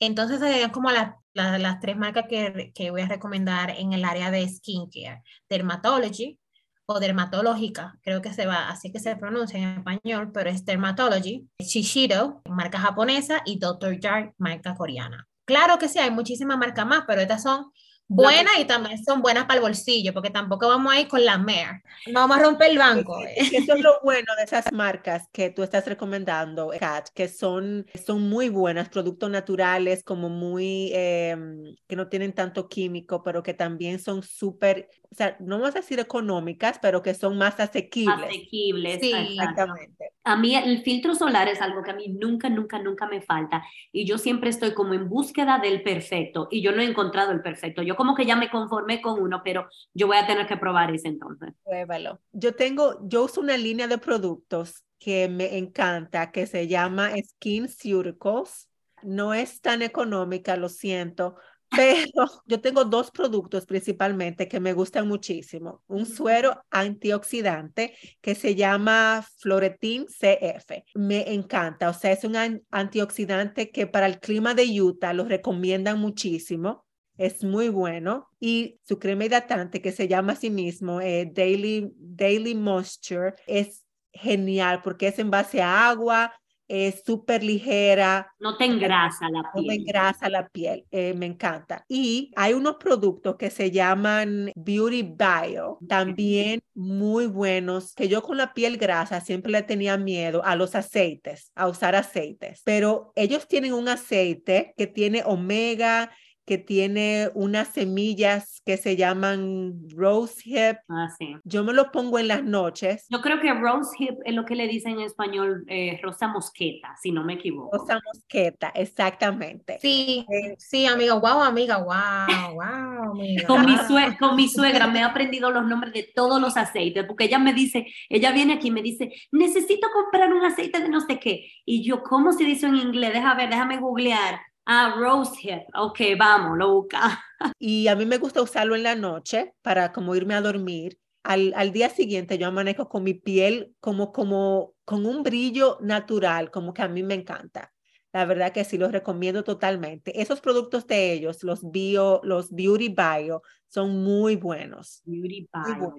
Entonces, 0.00 0.40
serían 0.40 0.70
como 0.70 0.90
las, 0.90 1.14
las, 1.34 1.80
tres 1.80 1.96
marcas 1.96 2.24
que, 2.28 2.72
que, 2.74 2.90
voy 2.90 3.02
a 3.02 3.08
recomendar 3.08 3.70
en 3.70 3.92
el 3.92 4.04
área 4.04 4.30
de 4.32 4.48
skincare: 4.48 5.22
Dermatology 5.48 6.40
o 6.86 6.98
dermatológica, 6.98 7.96
creo 8.02 8.20
que 8.20 8.32
se 8.32 8.46
va, 8.46 8.68
así 8.68 8.90
que 8.90 8.98
se 8.98 9.14
pronuncia 9.14 9.60
en 9.60 9.78
español, 9.78 10.32
pero 10.34 10.50
es 10.50 10.64
Dermatology, 10.64 11.48
Shishiro, 11.60 12.42
marca 12.50 12.80
japonesa, 12.80 13.42
y 13.46 13.60
Dr. 13.60 14.00
Jar, 14.00 14.34
marca 14.38 14.74
coreana. 14.74 15.29
Claro 15.50 15.80
que 15.80 15.88
sí, 15.88 15.98
hay 15.98 16.12
muchísimas 16.12 16.56
marcas 16.56 16.86
más, 16.86 17.02
pero 17.08 17.20
estas 17.20 17.42
son 17.42 17.72
buenas 18.06 18.56
y 18.60 18.66
también 18.66 19.04
son 19.04 19.20
buenas 19.20 19.46
para 19.46 19.56
el 19.56 19.62
bolsillo, 19.62 20.14
porque 20.14 20.30
tampoco 20.30 20.68
vamos 20.68 20.92
a 20.92 21.00
ir 21.00 21.08
con 21.08 21.24
la 21.24 21.38
MER. 21.38 21.82
vamos 22.12 22.36
a 22.36 22.40
romper 22.40 22.70
el 22.70 22.78
banco. 22.78 23.20
Eso 23.34 23.74
es 23.74 23.80
lo 23.80 24.00
bueno 24.04 24.28
de 24.36 24.44
esas 24.44 24.72
marcas 24.72 25.26
que 25.32 25.50
tú 25.50 25.64
estás 25.64 25.88
recomendando, 25.88 26.70
Kat, 26.78 27.08
que 27.12 27.26
son, 27.26 27.84
son 28.06 28.28
muy 28.28 28.48
buenas, 28.48 28.90
productos 28.90 29.28
naturales, 29.28 30.04
como 30.04 30.28
muy, 30.28 30.92
em, 30.94 31.74
que 31.88 31.96
no 31.96 32.06
tienen 32.06 32.32
tanto 32.32 32.68
químico, 32.68 33.24
pero 33.24 33.42
que 33.42 33.54
también 33.54 33.98
son 33.98 34.22
súper, 34.22 34.88
o 35.12 35.16
sea, 35.16 35.36
no 35.40 35.58
vamos 35.58 35.74
a 35.74 35.80
decir 35.80 35.98
económicas, 35.98 36.78
pero 36.80 37.02
que 37.02 37.14
son 37.14 37.36
más 37.36 37.58
asequibles. 37.58 38.28
Asequibles, 38.28 39.00
sí, 39.00 39.12
exactamente. 39.12 40.12
A 40.22 40.36
mí 40.36 40.54
el 40.54 40.82
filtro 40.82 41.16
solar 41.16 41.48
es 41.48 41.60
algo 41.60 41.82
que 41.82 41.90
a 41.90 41.94
mí 41.94 42.08
nunca, 42.08 42.48
nunca, 42.48 42.78
nunca 42.78 43.08
me 43.08 43.20
falta. 43.20 43.64
Y 43.90 44.06
yo 44.06 44.18
siempre 44.18 44.50
estoy 44.50 44.72
como 44.72 44.94
en 44.94 45.08
búsqueda 45.08 45.58
del 45.58 45.82
perfecto. 45.82 46.46
Y 46.50 46.62
yo 46.62 46.70
no 46.70 46.80
he 46.80 46.84
encontrado 46.84 47.32
el 47.32 47.42
perfecto. 47.42 47.82
Yo 47.82 47.96
como 47.96 48.14
que 48.14 48.24
ya 48.24 48.36
me 48.36 48.50
conformé 48.50 49.02
con 49.02 49.20
uno, 49.20 49.42
pero 49.44 49.68
yo 49.92 50.06
voy 50.06 50.16
a 50.16 50.28
tener 50.28 50.46
que 50.46 50.56
probar 50.56 50.94
ese 50.94 51.08
entonces. 51.08 51.54
Pruébalo. 51.64 52.20
Yo 52.30 52.54
tengo, 52.54 53.00
yo 53.02 53.24
uso 53.24 53.40
una 53.40 53.56
línea 53.56 53.88
de 53.88 53.98
productos 53.98 54.84
que 55.00 55.28
me 55.28 55.58
encanta, 55.58 56.30
que 56.30 56.46
se 56.46 56.68
llama 56.68 57.10
Skin 57.20 57.66
Circles. 57.68 58.68
No 59.02 59.34
es 59.34 59.60
tan 59.60 59.82
económica, 59.82 60.56
lo 60.56 60.68
siento, 60.68 61.34
pero 61.70 62.10
yo 62.46 62.60
tengo 62.60 62.84
dos 62.84 63.10
productos 63.10 63.66
principalmente 63.66 64.48
que 64.48 64.60
me 64.60 64.72
gustan 64.72 65.08
muchísimo. 65.08 65.82
Un 65.86 66.06
suero 66.06 66.64
antioxidante 66.70 67.94
que 68.20 68.34
se 68.34 68.54
llama 68.54 69.24
Floretin 69.38 70.06
CF. 70.06 70.84
Me 70.94 71.32
encanta, 71.32 71.88
o 71.88 71.94
sea, 71.94 72.12
es 72.12 72.24
un 72.24 72.36
antioxidante 72.70 73.70
que 73.70 73.86
para 73.86 74.06
el 74.06 74.20
clima 74.20 74.54
de 74.54 74.80
Utah 74.80 75.12
lo 75.12 75.24
recomiendan 75.24 75.98
muchísimo. 75.98 76.84
Es 77.16 77.44
muy 77.44 77.68
bueno. 77.68 78.28
Y 78.40 78.80
su 78.82 78.98
crema 78.98 79.26
hidratante 79.26 79.82
que 79.82 79.92
se 79.92 80.08
llama 80.08 80.32
a 80.32 80.36
sí 80.36 80.50
mismo 80.50 81.00
eh, 81.00 81.30
Daily, 81.32 81.92
Daily 81.96 82.54
Moisture 82.54 83.34
es 83.46 83.84
genial 84.12 84.80
porque 84.82 85.08
es 85.08 85.18
en 85.18 85.30
base 85.30 85.62
a 85.62 85.88
agua, 85.88 86.32
es 86.70 87.02
súper 87.04 87.42
ligera. 87.42 88.32
No 88.38 88.56
te 88.56 88.64
engrasa 88.64 89.28
la 89.28 89.42
piel. 89.42 89.52
No 89.54 89.62
me 89.68 89.74
engrasa 89.74 90.28
la 90.28 90.48
piel, 90.48 90.86
eh, 90.92 91.14
me 91.14 91.26
encanta. 91.26 91.84
Y 91.88 92.30
hay 92.36 92.54
unos 92.54 92.76
productos 92.76 93.34
que 93.36 93.50
se 93.50 93.72
llaman 93.72 94.52
Beauty 94.54 95.02
Bio, 95.02 95.78
también 95.88 96.60
muy 96.74 97.26
buenos, 97.26 97.92
que 97.94 98.08
yo 98.08 98.22
con 98.22 98.36
la 98.36 98.54
piel 98.54 98.76
grasa 98.76 99.20
siempre 99.20 99.50
le 99.50 99.62
tenía 99.62 99.98
miedo 99.98 100.44
a 100.44 100.54
los 100.54 100.76
aceites, 100.76 101.50
a 101.56 101.66
usar 101.66 101.96
aceites, 101.96 102.62
pero 102.64 103.12
ellos 103.16 103.48
tienen 103.48 103.72
un 103.72 103.88
aceite 103.88 104.72
que 104.76 104.86
tiene 104.86 105.22
omega 105.26 106.12
que 106.50 106.58
tiene 106.58 107.30
unas 107.34 107.68
semillas 107.68 108.60
que 108.66 108.76
se 108.76 108.96
llaman 108.96 109.88
rose 109.94 110.42
hip. 110.44 110.78
Ah, 110.88 111.06
sí. 111.16 111.36
Yo 111.44 111.62
me 111.62 111.72
lo 111.72 111.92
pongo 111.92 112.18
en 112.18 112.26
las 112.26 112.42
noches. 112.42 113.06
Yo 113.08 113.20
creo 113.20 113.40
que 113.40 113.54
rose 113.54 113.94
hip 114.00 114.18
es 114.24 114.34
lo 114.34 114.44
que 114.44 114.56
le 114.56 114.66
dicen 114.66 114.94
en 114.94 115.02
español 115.02 115.64
eh, 115.68 116.00
rosa 116.02 116.26
mosqueta, 116.26 116.96
si 117.00 117.12
no 117.12 117.22
me 117.22 117.34
equivoco. 117.34 117.78
Rosa 117.78 118.00
mosqueta, 118.04 118.72
exactamente. 118.74 119.78
Sí, 119.80 120.26
eh, 120.28 120.56
sí, 120.58 120.86
amiga, 120.86 121.14
wow, 121.14 121.40
amiga, 121.40 121.76
wow, 121.76 122.54
wow, 122.56 123.12
amiga. 123.12 123.46
Con 123.46 123.64
mi, 123.64 123.76
con 124.18 124.34
mi 124.34 124.48
suegra 124.48 124.88
me 124.88 124.98
he 124.98 125.02
aprendido 125.04 125.52
los 125.52 125.64
nombres 125.64 125.92
de 125.92 126.10
todos 126.12 126.40
los 126.40 126.56
aceites, 126.56 127.04
porque 127.06 127.26
ella 127.26 127.38
me 127.38 127.54
dice, 127.54 127.86
ella 128.08 128.32
viene 128.32 128.54
aquí 128.54 128.68
y 128.68 128.72
me 128.72 128.82
dice, 128.82 129.12
necesito 129.30 129.86
comprar 129.94 130.34
un 130.34 130.44
aceite 130.44 130.80
de 130.80 130.88
no 130.88 131.00
sé 131.00 131.20
qué. 131.20 131.46
Y 131.64 131.84
yo, 131.84 132.02
¿cómo 132.02 132.32
se 132.32 132.42
dice 132.42 132.66
en 132.66 132.74
inglés? 132.74 133.12
Déjame 133.12 133.42
ver, 133.42 133.50
déjame 133.50 133.76
googlear. 133.76 134.49
Ah, 134.72 134.94
rosehip. 134.96 135.62
Ok, 135.74 135.98
vamos, 136.16 136.56
lo 136.56 136.74
busca. 136.74 137.20
Y 137.58 137.88
a 137.88 137.96
mí 137.96 138.06
me 138.06 138.18
gusta 138.18 138.40
usarlo 138.40 138.76
en 138.76 138.84
la 138.84 138.94
noche 138.94 139.52
para 139.62 139.90
como 139.90 140.14
irme 140.14 140.34
a 140.34 140.40
dormir. 140.40 140.96
Al, 141.24 141.52
al, 141.56 141.72
día 141.72 141.90
siguiente 141.90 142.38
yo 142.38 142.46
amanezco 142.46 142.88
con 142.88 143.02
mi 143.02 143.14
piel 143.14 143.74
como, 143.80 144.12
como, 144.12 144.74
con 144.84 145.06
un 145.06 145.24
brillo 145.24 145.78
natural, 145.80 146.52
como 146.52 146.72
que 146.72 146.82
a 146.82 146.88
mí 146.88 147.02
me 147.02 147.14
encanta. 147.14 147.72
La 148.12 148.24
verdad 148.24 148.52
que 148.52 148.62
sí 148.62 148.78
los 148.78 148.92
recomiendo 148.92 149.42
totalmente. 149.42 150.20
Esos 150.20 150.40
productos 150.40 150.86
de 150.86 151.14
ellos, 151.14 151.42
los 151.42 151.68
bio, 151.68 152.20
los 152.22 152.52
Beauty 152.52 152.90
Bio, 152.90 153.42
son 153.66 154.04
muy 154.04 154.36
buenos. 154.36 155.02
Beauty 155.04 155.48
Bio. 155.52 155.94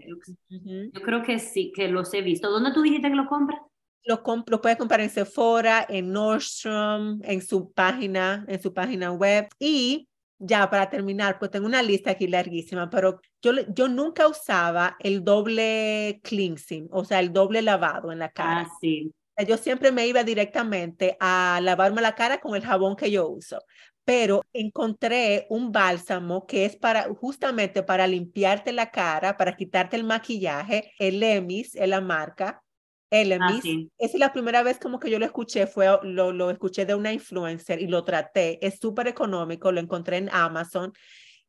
Yo 0.93 1.01
creo 1.01 1.23
que 1.23 1.39
sí, 1.39 1.73
que 1.75 1.89
los 1.89 2.13
he 2.13 2.21
visto. 2.21 2.49
¿Dónde 2.49 2.71
tú 2.73 2.81
dijiste 2.81 3.09
que 3.09 3.15
lo 3.15 3.27
compras? 3.27 3.59
Lo, 4.03 4.23
lo 4.47 4.61
puedes 4.61 4.77
comprar 4.77 5.01
en 5.01 5.09
Sephora, 5.09 5.85
en 5.87 6.11
Nordstrom, 6.11 7.21
en 7.23 7.41
su 7.41 7.71
página, 7.71 8.45
en 8.47 8.61
su 8.61 8.73
página 8.73 9.11
web. 9.11 9.47
Y 9.59 10.07
ya 10.43 10.69
para 10.69 10.89
terminar, 10.89 11.37
pues 11.37 11.51
tengo 11.51 11.67
una 11.67 11.83
lista 11.83 12.11
aquí 12.11 12.27
larguísima, 12.27 12.89
pero 12.89 13.21
yo, 13.43 13.51
yo 13.73 13.87
nunca 13.87 14.27
usaba 14.27 14.97
el 14.99 15.23
doble 15.23 16.19
cleansing, 16.23 16.87
o 16.91 17.05
sea, 17.05 17.19
el 17.19 17.31
doble 17.31 17.61
lavado 17.61 18.11
en 18.11 18.19
la 18.19 18.29
cara. 18.29 18.61
Ah, 18.61 18.71
sí. 18.81 19.13
Yo 19.47 19.57
siempre 19.57 19.91
me 19.91 20.07
iba 20.07 20.23
directamente 20.23 21.15
a 21.19 21.59
lavarme 21.61 22.01
la 22.01 22.15
cara 22.15 22.39
con 22.39 22.55
el 22.55 22.63
jabón 22.63 22.95
que 22.95 23.11
yo 23.11 23.29
uso, 23.29 23.63
pero 24.03 24.43
encontré 24.51 25.45
un 25.49 25.71
bálsamo 25.71 26.45
que 26.45 26.65
es 26.65 26.75
para 26.75 27.03
justamente 27.13 27.83
para 27.83 28.07
limpiarte 28.07 28.71
la 28.71 28.89
cara, 28.89 29.37
para 29.37 29.55
quitarte 29.55 29.95
el 29.95 30.03
maquillaje, 30.03 30.91
el 30.99 31.21
Emis 31.21 31.75
es 31.75 31.87
la 31.87 32.01
marca, 32.01 32.63
el 33.11 33.33
ah, 33.33 33.59
es 33.99 34.13
la 34.15 34.31
primera 34.31 34.63
vez 34.63 34.79
como 34.79 34.99
que 34.99 35.09
yo 35.11 35.19
lo 35.19 35.25
escuché, 35.25 35.67
fue, 35.67 35.87
lo, 36.03 36.31
lo 36.31 36.49
escuché 36.49 36.85
de 36.85 36.95
una 36.95 37.11
influencer 37.11 37.81
y 37.81 37.87
lo 37.87 38.03
traté. 38.05 38.65
Es 38.65 38.79
súper 38.79 39.07
económico, 39.07 39.71
lo 39.71 39.81
encontré 39.81 40.17
en 40.17 40.29
Amazon 40.31 40.93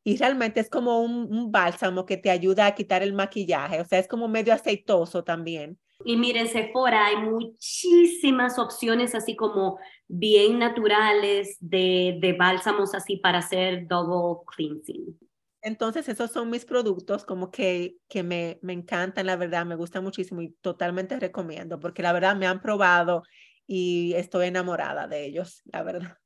y 0.03 0.17
realmente 0.17 0.59
es 0.59 0.69
como 0.69 1.01
un, 1.01 1.33
un, 1.33 1.51
bálsamo 1.51 2.05
que 2.05 2.17
te 2.17 2.29
ayuda 2.29 2.65
a 2.65 2.75
quitar 2.75 3.01
el 3.01 3.13
maquillaje, 3.13 3.79
o 3.79 3.85
sea, 3.85 3.99
es 3.99 4.07
como 4.07 4.27
medio 4.27 4.53
aceitoso 4.53 5.23
también. 5.23 5.79
Y 6.05 6.17
miren, 6.17 6.49
Sephora 6.49 7.05
hay 7.05 7.15
muchísimas 7.15 8.59
opciones 8.59 9.15
así 9.15 9.37
como 9.37 9.79
bien 10.09 10.59
naturales 10.59 11.55
de, 11.61 12.17
de 12.19 12.33
bálsamos 12.33 12.93
así 12.93 13.17
para 13.17 13.37
hacer 13.37 13.87
double 13.87 14.43
cleansing. 14.53 15.17
Entonces, 15.63 16.09
esos 16.09 16.29
son 16.29 16.49
mis 16.49 16.65
productos 16.65 17.25
como 17.25 17.49
que, 17.49 17.95
que 18.09 18.21
me, 18.21 18.59
me 18.61 18.73
encantan, 18.73 19.25
la 19.25 19.37
verdad, 19.37 19.65
me 19.65 19.75
gustan 19.75 20.03
muchísimo 20.03 20.41
y 20.41 20.49
totalmente 20.61 21.17
recomiendo, 21.17 21.79
porque 21.79 22.03
la 22.03 22.11
verdad 22.11 22.35
me 22.35 22.47
han 22.47 22.61
probado 22.61 23.23
y 23.65 24.13
estoy 24.15 24.47
enamorada 24.47 25.07
de 25.07 25.25
ellos, 25.25 25.61
la 25.71 25.83
verdad. 25.83 26.17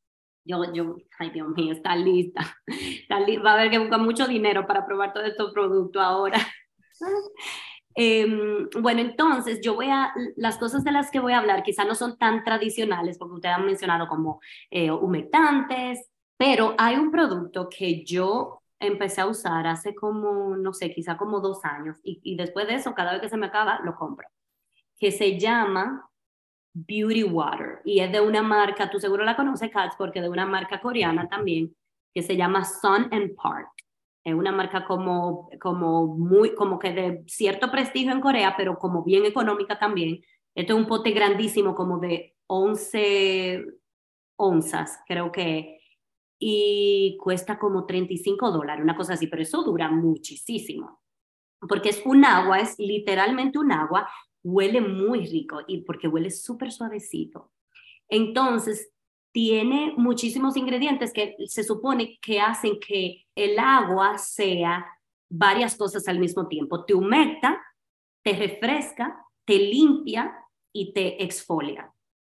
Yo, 0.43 0.73
yo, 0.73 0.95
ay 1.19 1.29
Dios 1.29 1.49
mío, 1.49 1.73
está 1.73 1.95
lista. 1.95 2.41
Está 2.65 3.19
li 3.19 3.37
Va 3.37 3.51
a 3.51 3.53
haber 3.55 3.69
que 3.69 3.79
buscar 3.79 3.99
mucho 3.99 4.27
dinero 4.27 4.65
para 4.65 4.85
probar 4.85 5.13
todos 5.13 5.27
estos 5.27 5.53
productos 5.53 6.01
ahora. 6.01 6.39
Eh, 7.99 8.27
bueno, 8.79 9.01
entonces 9.01 9.59
yo 9.59 9.73
voy 9.73 9.87
a, 9.89 10.13
las 10.35 10.59
cosas 10.59 10.83
de 10.83 10.91
las 10.91 11.09
que 11.09 11.19
voy 11.19 11.33
a 11.33 11.39
hablar 11.39 11.63
quizá 11.63 11.83
no 11.83 11.95
son 11.95 12.15
tan 12.19 12.43
tradicionales 12.43 13.17
porque 13.17 13.33
ustedes 13.33 13.55
han 13.55 13.65
mencionado 13.65 14.07
como 14.07 14.39
eh, 14.69 14.91
humectantes, 14.91 16.07
pero 16.37 16.75
hay 16.77 16.95
un 16.95 17.09
producto 17.09 17.67
que 17.67 18.05
yo 18.05 18.61
empecé 18.79 19.21
a 19.21 19.27
usar 19.27 19.67
hace 19.67 19.95
como, 19.95 20.55
no 20.55 20.73
sé, 20.73 20.91
quizá 20.93 21.17
como 21.17 21.39
dos 21.39 21.63
años 21.65 21.97
y, 22.03 22.19
y 22.23 22.35
después 22.35 22.67
de 22.67 22.75
eso, 22.75 22.93
cada 22.93 23.13
vez 23.13 23.21
que 23.21 23.29
se 23.29 23.37
me 23.37 23.47
acaba, 23.47 23.79
lo 23.83 23.95
compro, 23.95 24.27
que 24.97 25.11
se 25.11 25.39
llama 25.39 26.09
Beauty 26.73 27.23
Water 27.23 27.81
y 27.83 27.99
es 27.99 28.11
de 28.11 28.21
una 28.21 28.43
marca, 28.43 28.89
tú 28.89 28.99
seguro 28.99 29.23
la 29.23 29.35
conoces, 29.35 29.71
Katz, 29.71 29.95
porque 29.97 30.21
de 30.21 30.29
una 30.29 30.45
marca 30.45 30.79
coreana 30.79 31.27
también, 31.27 31.75
que 32.13 32.21
se 32.21 32.35
llama 32.35 32.63
Sun 32.63 33.07
and 33.11 33.35
Park. 33.35 33.69
Es 34.23 34.33
una 34.33 34.51
marca 34.51 34.85
como, 34.85 35.49
como, 35.61 36.05
muy, 36.17 36.53
como 36.53 36.77
que 36.77 36.91
de 36.91 37.23
cierto 37.27 37.71
prestigio 37.71 38.11
en 38.11 38.21
Corea, 38.21 38.55
pero 38.57 38.77
como 38.77 39.03
bien 39.03 39.25
económica 39.25 39.79
también. 39.79 40.21
Esto 40.53 40.73
es 40.73 40.79
un 40.79 40.87
pote 40.87 41.11
grandísimo, 41.11 41.73
como 41.73 41.99
de 41.99 42.35
11 42.47 43.65
onzas, 44.35 44.99
creo 45.07 45.31
que, 45.31 45.76
y 46.39 47.17
cuesta 47.19 47.57
como 47.57 47.85
35 47.85 48.51
dólares, 48.51 48.83
una 48.83 48.95
cosa 48.95 49.13
así, 49.13 49.27
pero 49.27 49.41
eso 49.41 49.63
dura 49.63 49.89
muchísimo, 49.89 51.01
porque 51.67 51.89
es 51.89 52.01
un 52.05 52.25
agua, 52.25 52.59
es 52.59 52.77
literalmente 52.77 53.57
un 53.59 53.71
agua, 53.71 54.07
huele 54.43 54.81
muy 54.81 55.25
rico 55.25 55.61
y 55.67 55.81
porque 55.81 56.07
huele 56.07 56.29
súper 56.29 56.71
suavecito. 56.71 57.51
Entonces, 58.07 58.91
tiene 59.33 59.93
muchísimos 59.97 60.57
ingredientes 60.57 61.13
que 61.13 61.35
se 61.45 61.63
supone 61.63 62.17
que 62.21 62.39
hacen 62.39 62.79
que 62.79 63.25
el 63.35 63.59
agua 63.59 64.17
sea 64.17 64.85
varias 65.29 65.75
cosas 65.75 66.07
al 66.07 66.19
mismo 66.19 66.47
tiempo. 66.47 66.85
Te 66.85 66.93
humecta, 66.93 67.61
te 68.23 68.33
refresca, 68.33 69.23
te 69.45 69.59
limpia 69.59 70.33
y 70.73 70.93
te 70.93 71.23
exfolia. 71.23 71.93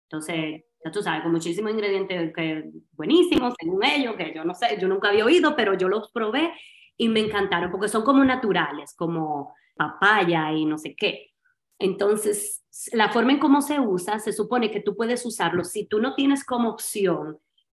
Entonces, 0.09 0.65
ya 0.85 0.91
tú 0.91 1.03
sabes, 1.03 1.23
con 1.23 1.33
muchísimos 1.33 1.73
ingredientes 1.73 2.33
que 2.35 2.71
buenísimos, 2.93 3.55
según 3.59 3.85
ellos, 3.85 4.17
que 4.17 4.33
yo 4.35 4.45
no 4.45 4.55
sé, 4.55 4.79
yo 4.81 4.89
nunca 4.89 5.09
había 5.09 5.25
oído, 5.25 5.55
pero 5.57 5.75
yo 5.75 5.89
los 5.89 6.11
probé 6.13 6.53
y 6.97 7.09
me 7.09 7.21
encantaron 7.21 7.71
porque 7.71 7.89
son 7.89 8.03
como 8.03 8.25
naturales, 8.25 8.95
como 8.97 9.55
papaya 9.77 10.53
y 10.53 10.65
no 10.65 10.79
sé 10.79 10.95
qué. 10.95 11.31
Entonces, 11.79 12.65
la 12.93 13.11
forma 13.11 13.33
en 13.33 13.39
cómo 13.39 13.61
se 13.61 13.81
usa, 13.81 14.19
se 14.19 14.33
supone 14.33 14.71
que 14.71 14.81
tú 14.81 14.97
puedes 14.97 15.25
usarlo 15.27 15.65
si 15.65 15.87
tú 15.87 16.01
no 16.01 16.15
tienes 16.15 16.45
como 16.45 16.71
opción, 16.71 17.39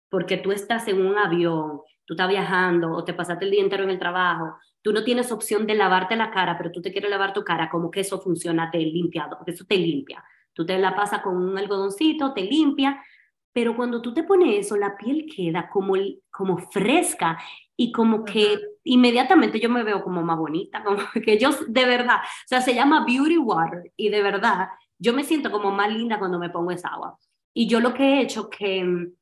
porque 0.09 0.37
tú 0.37 0.51
estás 0.51 0.87
en 0.87 1.05
un 1.05 1.17
avión, 1.17 1.81
tú 2.05 2.13
estás 2.13 2.29
viajando 2.29 2.91
o 2.91 3.03
te 3.03 3.13
pasaste 3.13 3.45
el 3.45 3.51
día 3.51 3.63
entero 3.63 3.83
en 3.83 3.89
el 3.89 3.99
trabajo, 3.99 4.55
tú 4.81 4.91
no 4.91 5.03
tienes 5.03 5.31
opción 5.31 5.65
de 5.65 5.75
lavarte 5.75 6.15
la 6.15 6.31
cara, 6.31 6.57
pero 6.57 6.71
tú 6.71 6.81
te 6.81 6.91
quieres 6.91 7.09
lavar 7.09 7.33
tu 7.33 7.43
cara, 7.43 7.69
como 7.69 7.89
que 7.89 8.01
eso 8.01 8.21
funciona 8.21 8.69
de 8.71 8.79
limpiado, 8.79 9.37
porque 9.37 9.51
eso 9.51 9.65
te 9.65 9.77
limpia. 9.77 10.23
Tú 10.53 10.65
te 10.65 10.77
la 10.77 10.95
pasas 10.95 11.21
con 11.21 11.35
un 11.35 11.57
algodoncito, 11.57 12.33
te 12.33 12.43
limpia, 12.43 13.03
pero 13.51 13.75
cuando 13.75 14.01
tú 14.01 14.13
te 14.13 14.23
pones 14.23 14.65
eso, 14.65 14.75
la 14.77 14.97
piel 14.97 15.25
queda 15.33 15.69
como, 15.69 15.93
como 16.31 16.57
fresca 16.57 17.37
y 17.75 17.91
como 17.91 18.23
que 18.23 18.59
inmediatamente 18.83 19.59
yo 19.59 19.69
me 19.69 19.83
veo 19.83 20.03
como 20.03 20.23
más 20.23 20.37
bonita, 20.37 20.83
como 20.83 20.97
que 21.25 21.37
yo 21.37 21.49
de 21.67 21.85
verdad, 21.85 22.17
o 22.17 22.47
sea, 22.47 22.61
se 22.61 22.73
llama 22.73 23.05
Beauty 23.05 23.37
Water 23.37 23.91
y 23.95 24.09
de 24.09 24.21
verdad 24.23 24.69
yo 24.97 25.13
me 25.13 25.23
siento 25.23 25.51
como 25.51 25.71
más 25.71 25.91
linda 25.91 26.17
cuando 26.19 26.39
me 26.39 26.49
pongo 26.49 26.71
esa 26.71 26.89
agua. 26.89 27.17
Y 27.53 27.67
yo 27.67 27.79
lo 27.79 27.93
que 27.93 28.03
he 28.03 28.21
hecho 28.21 28.49
que 28.49 28.83
mm, 28.83 29.13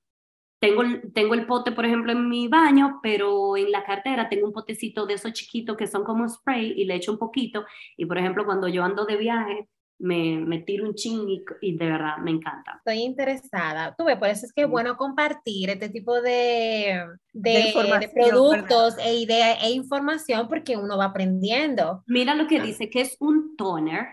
tengo, 0.59 0.83
tengo 1.13 1.33
el 1.33 1.47
pote, 1.47 1.71
por 1.71 1.85
ejemplo, 1.85 2.11
en 2.11 2.29
mi 2.29 2.47
baño, 2.47 2.99
pero 3.01 3.57
en 3.57 3.71
la 3.71 3.83
cartera 3.83 4.29
tengo 4.29 4.47
un 4.47 4.53
potecito 4.53 5.05
de 5.05 5.15
esos 5.15 5.33
chiquitos 5.33 5.75
que 5.75 5.87
son 5.87 6.03
como 6.03 6.29
spray 6.29 6.73
y 6.77 6.85
le 6.85 6.95
echo 6.95 7.11
un 7.11 7.17
poquito. 7.17 7.65
Y, 7.97 8.05
por 8.05 8.17
ejemplo, 8.19 8.45
cuando 8.45 8.67
yo 8.67 8.83
ando 8.83 9.05
de 9.05 9.17
viaje, 9.17 9.67
me, 10.01 10.37
me 10.39 10.59
tiro 10.59 10.85
un 10.85 10.95
ching 10.95 11.43
y, 11.61 11.77
de 11.77 11.85
verdad 11.85 12.17
me 12.17 12.31
encanta. 12.31 12.77
Estoy 12.77 13.03
interesada. 13.03 13.95
Tú 13.95 14.05
ves, 14.05 14.17
por 14.17 14.29
eso 14.29 14.45
es 14.45 14.53
que 14.53 14.63
es 14.63 14.69
bueno 14.69 14.97
compartir 14.97 15.69
este 15.69 15.89
tipo 15.89 16.21
de, 16.21 17.05
de, 17.33 17.73
productos 18.13 18.97
e 18.97 19.15
ideas 19.15 19.59
e 19.63 19.71
información 19.71 20.47
porque 20.47 20.75
uno 20.75 20.97
va 20.97 21.05
aprendiendo. 21.05 22.03
Mira 22.07 22.35
lo 22.35 22.47
que 22.47 22.57
ah. 22.57 22.63
dice, 22.63 22.89
que 22.89 23.01
es 23.01 23.15
un 23.19 23.55
toner, 23.55 24.07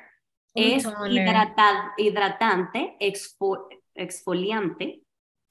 es 0.55 0.87
hidratante, 1.97 2.97
exfoliante 3.95 5.03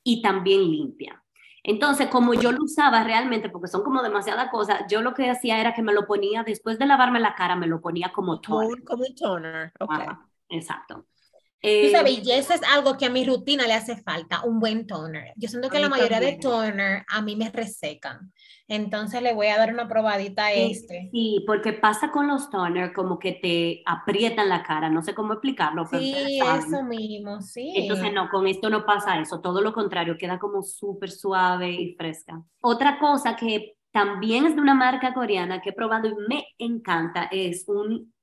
y 0.04 0.22
también 0.22 0.62
limpia. 0.70 1.24
Entonces, 1.68 2.08
como 2.08 2.34
yo 2.34 2.54
lo 2.54 2.64
usaba 2.64 3.04
realmente, 3.04 3.50
porque 3.50 3.68
son 3.68 3.84
como 3.84 4.02
demasiadas 4.02 4.50
cosas, 4.50 4.84
yo 4.90 5.02
lo 5.02 5.14
que 5.14 5.30
hacía 5.30 5.60
era 5.60 5.74
que 5.74 5.82
me 5.82 5.92
lo 5.92 6.08
ponía, 6.08 6.44
después 6.44 6.80
de 6.80 6.86
lavarme 6.86 7.20
la 7.20 7.36
cara, 7.36 7.58
me 7.58 7.68
lo 7.68 7.82
ponía 7.82 8.14
como 8.14 8.40
toner. 8.40 8.86
Como, 8.86 9.04
un 9.04 9.16
toner, 9.16 9.74
ok. 9.78 10.00
exacto. 10.48 11.06
Tú 11.68 11.92
sabes, 11.92 12.26
y 12.26 12.32
eso 12.32 12.54
es 12.54 12.62
algo 12.74 12.98
que 12.98 13.06
a 13.06 13.10
mi 13.10 13.26
rutina 13.26 13.68
le 13.68 13.74
hace 13.74 13.98
falta, 13.98 14.44
un 14.44 14.60
buen 14.60 14.88
toner. 14.88 15.34
Yo 15.36 15.50
siento 15.50 15.70
que 15.70 15.80
la 15.80 15.90
mayoría 15.90 16.20
de 16.20 16.38
toner 16.38 17.06
a 17.08 17.22
mí 17.22 17.36
me 17.36 17.50
resecan. 17.50 18.32
Entonces 18.70 19.22
le 19.22 19.34
voy 19.34 19.48
a 19.48 19.58
dar 19.58 19.72
una 19.72 19.88
probadita 19.88 20.48
a 20.48 20.54
este. 20.54 21.10
Sí, 21.12 21.44
porque 21.48 21.72
pasa 21.72 22.12
con 22.12 22.28
los 22.28 22.50
toner 22.50 22.92
como 22.92 23.18
que 23.18 23.32
te 23.34 23.82
aprietan 23.86 24.50
la 24.50 24.62
cara, 24.62 24.90
no 24.90 25.02
sé 25.02 25.16
cómo 25.16 25.34
explicarlo. 25.34 25.86
Pero 25.90 26.04
sí, 26.04 26.40
eso 26.40 26.84
mismo, 26.84 27.42
sí. 27.42 27.74
Entonces 27.76 28.12
no, 28.12 28.30
con 28.30 28.46
esto 28.46 28.70
no 28.70 28.86
pasa 28.86 29.20
eso, 29.20 29.40
todo 29.40 29.62
lo 29.62 29.74
contrario, 29.74 30.18
queda 30.18 30.38
como 30.38 30.62
súper 30.64 31.12
suave 31.12 31.72
y 31.72 31.96
fresca. 31.96 32.44
Otra 32.62 33.00
cosa 33.00 33.38
que 33.38 33.78
también 33.92 34.46
es 34.46 34.56
de 34.56 34.62
una 34.62 34.76
marca 34.76 35.14
coreana 35.14 35.62
que 35.62 35.70
he 35.70 35.74
probado 35.74 36.10
y 36.10 36.16
me 36.28 36.46
encanta 36.58 37.30
es 37.32 37.68
un 37.68 38.14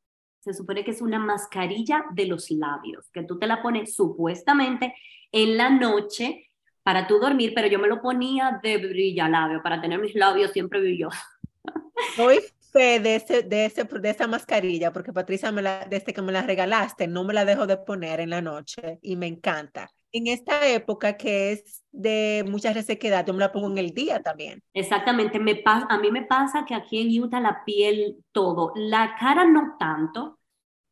se 0.44 0.52
supone 0.52 0.84
que 0.84 0.90
es 0.90 1.00
una 1.00 1.18
mascarilla 1.18 2.04
de 2.12 2.26
los 2.26 2.50
labios, 2.50 3.10
que 3.10 3.22
tú 3.22 3.38
te 3.38 3.46
la 3.46 3.62
pones 3.62 3.94
supuestamente 3.94 4.94
en 5.32 5.56
la 5.56 5.70
noche 5.70 6.50
para 6.82 7.06
tú 7.06 7.18
dormir, 7.18 7.52
pero 7.54 7.66
yo 7.66 7.78
me 7.78 7.88
lo 7.88 8.02
ponía 8.02 8.60
de 8.62 8.76
brilla 8.76 9.26
labio 9.26 9.62
para 9.62 9.80
tener 9.80 9.98
mis 9.98 10.14
labios 10.14 10.52
siempre 10.52 10.80
brillosos. 10.80 11.18
Soy 12.16 12.40
fe 12.72 13.00
de, 13.00 13.16
ese, 13.16 13.42
de, 13.42 13.64
ese, 13.64 13.84
de 13.84 14.10
esa 14.10 14.26
mascarilla, 14.26 14.92
porque 14.92 15.14
Patricia, 15.14 15.50
me 15.50 15.62
la, 15.62 15.86
desde 15.88 16.12
que 16.12 16.20
me 16.20 16.30
la 16.30 16.42
regalaste, 16.42 17.06
no 17.08 17.24
me 17.24 17.32
la 17.32 17.46
dejo 17.46 17.66
de 17.66 17.78
poner 17.78 18.20
en 18.20 18.28
la 18.28 18.42
noche 18.42 18.98
y 19.00 19.16
me 19.16 19.26
encanta. 19.26 19.90
En 20.14 20.28
esta 20.28 20.68
época 20.68 21.16
que 21.16 21.50
es 21.50 21.82
de 21.90 22.44
mucha 22.48 22.72
resequedad, 22.72 23.26
yo 23.26 23.32
me 23.32 23.40
la 23.40 23.50
pongo 23.50 23.68
en 23.68 23.78
el 23.78 23.90
día 23.90 24.22
también. 24.22 24.62
Exactamente, 24.72 25.40
me 25.40 25.60
a 25.64 25.98
mí 25.98 26.12
me 26.12 26.22
pasa 26.22 26.64
que 26.64 26.76
aquí 26.76 27.00
en 27.00 27.20
Utah 27.20 27.40
la 27.40 27.64
piel, 27.64 28.18
todo, 28.30 28.72
la 28.76 29.16
cara 29.18 29.44
no 29.44 29.74
tanto, 29.76 30.38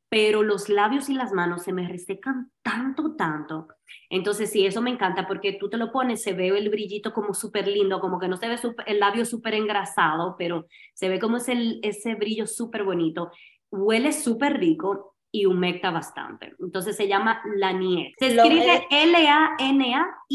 pero 0.08 0.42
los 0.42 0.68
labios 0.68 1.08
y 1.08 1.14
las 1.14 1.32
manos 1.32 1.62
se 1.62 1.72
me 1.72 1.86
resecan 1.86 2.50
tanto, 2.62 3.14
tanto. 3.14 3.68
Entonces, 4.10 4.50
sí, 4.50 4.66
eso 4.66 4.82
me 4.82 4.90
encanta 4.90 5.28
porque 5.28 5.52
tú 5.52 5.70
te 5.70 5.76
lo 5.76 5.92
pones, 5.92 6.20
se 6.20 6.32
ve 6.32 6.48
el 6.48 6.68
brillito 6.68 7.12
como 7.12 7.32
súper 7.32 7.68
lindo, 7.68 8.00
como 8.00 8.18
que 8.18 8.26
no 8.26 8.36
se 8.36 8.48
ve 8.48 8.56
el 8.86 8.98
labio 8.98 9.24
súper 9.24 9.54
engrasado, 9.54 10.34
pero 10.36 10.66
se 10.94 11.08
ve 11.08 11.20
como 11.20 11.36
ese, 11.36 11.78
ese 11.82 12.16
brillo 12.16 12.48
súper 12.48 12.82
bonito. 12.82 13.30
Huele 13.70 14.12
súper 14.12 14.58
rico 14.58 15.11
y 15.32 15.46
humecta 15.46 15.90
bastante. 15.90 16.54
Entonces 16.60 16.94
se 16.94 17.08
llama 17.08 17.40
Lanier. 17.56 18.12
Se 18.18 18.26
escribe 18.26 18.86
L-A-N-A-I-G-E. 18.90 20.28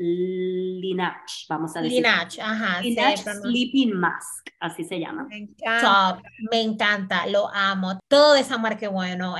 Linach, 0.00 1.46
vamos 1.48 1.76
a 1.76 1.80
decir. 1.80 1.98
Linach, 1.98 2.36
ajá. 2.40 2.80
Linach 2.82 3.18
Sleeping 3.18 3.92
Mask, 3.92 4.50
así 4.58 4.82
se 4.82 4.98
llama. 4.98 5.24
Me 5.24 5.36
encanta. 5.38 6.18
Top, 6.18 6.24
me 6.50 6.60
encanta, 6.60 7.26
lo 7.28 7.48
amo. 7.54 7.99
Todo 8.10 8.32
de 8.32 8.40
esa 8.40 8.58
marca 8.58 8.88
bueno, 8.88 9.36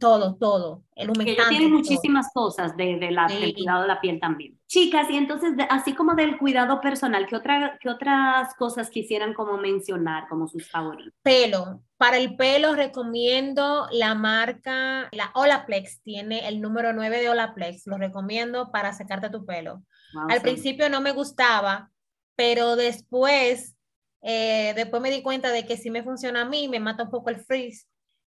todo, 0.00 0.34
todo. 0.34 0.82
El 0.96 1.10
humectante. 1.10 1.48
tiene 1.48 1.68
muchísimas 1.68 2.26
cosas 2.34 2.76
de, 2.76 2.96
de 2.96 3.12
la, 3.12 3.28
del 3.28 3.54
cuidado 3.54 3.82
de 3.82 3.86
la 3.86 4.00
piel 4.00 4.18
también. 4.18 4.58
Chicas, 4.66 5.08
y 5.10 5.16
entonces, 5.16 5.52
así 5.70 5.94
como 5.94 6.16
del 6.16 6.36
cuidado 6.36 6.80
personal, 6.80 7.28
¿qué, 7.28 7.36
otra, 7.36 7.78
¿qué 7.80 7.88
otras 7.88 8.52
cosas 8.56 8.90
quisieran 8.90 9.32
como 9.32 9.58
mencionar 9.58 10.26
como 10.28 10.48
sus 10.48 10.68
favoritos? 10.68 11.14
Pelo. 11.22 11.84
Para 11.98 12.18
el 12.18 12.34
pelo 12.34 12.74
recomiendo 12.74 13.86
la 13.92 14.16
marca, 14.16 15.08
la 15.12 15.30
Olaplex, 15.36 16.02
tiene 16.02 16.48
el 16.48 16.60
número 16.60 16.92
9 16.92 17.20
de 17.20 17.28
Olaplex, 17.28 17.86
lo 17.86 17.96
recomiendo 17.96 18.72
para 18.72 18.92
secarte 18.92 19.30
tu 19.30 19.46
pelo. 19.46 19.84
Al 20.28 20.42
principio 20.42 20.90
no 20.90 21.00
me 21.00 21.12
gustaba, 21.12 21.92
pero 22.34 22.74
después, 22.74 23.76
eh, 24.20 24.72
después 24.74 25.00
me 25.00 25.12
di 25.12 25.22
cuenta 25.22 25.52
de 25.52 25.64
que 25.64 25.76
sí 25.76 25.90
me 25.90 26.02
funciona 26.02 26.40
a 26.40 26.48
mí, 26.48 26.66
me 26.66 26.80
mata 26.80 27.04
un 27.04 27.10
poco 27.10 27.30
el 27.30 27.36
frizz 27.36 27.86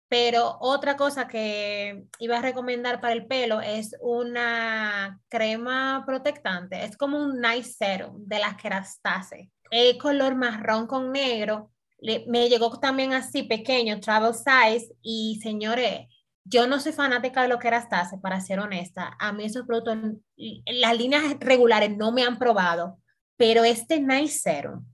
pero 0.09 0.57
otra 0.59 0.97
cosa 0.97 1.27
que 1.27 2.05
iba 2.17 2.39
a 2.39 2.41
recomendar 2.41 2.99
para 2.99 3.13
el 3.13 3.27
pelo 3.27 3.61
es 3.61 3.95
una 4.01 5.21
crema 5.29 6.03
protectante. 6.05 6.83
Es 6.83 6.97
como 6.97 7.19
un 7.19 7.39
nice 7.39 7.73
serum 7.73 8.25
de 8.25 8.39
las 8.39 8.55
kerastase. 8.55 9.51
El 9.69 9.99
color 9.99 10.33
marrón 10.35 10.87
con 10.87 11.11
negro. 11.11 11.71
me 12.27 12.49
llegó 12.49 12.79
también 12.79 13.13
así 13.13 13.43
pequeño, 13.43 13.99
travel 13.99 14.33
size. 14.33 14.95
Y 15.03 15.39
señores, 15.43 16.07
yo 16.43 16.65
no 16.65 16.79
soy 16.79 16.91
fanática 16.91 17.43
de 17.43 17.49
lo 17.49 17.59
que 17.59 17.67
kerastase, 17.67 18.17
para 18.17 18.41
ser 18.41 18.59
honesta. 18.59 19.15
A 19.19 19.31
mí 19.31 19.45
esos 19.45 19.67
productos, 19.67 19.97
las 20.65 20.97
líneas 20.97 21.23
regulares 21.39 21.95
no 21.95 22.11
me 22.11 22.23
han 22.23 22.39
probado. 22.39 22.97
Pero 23.37 23.63
este 23.63 24.01
nice 24.01 24.39
serum 24.39 24.85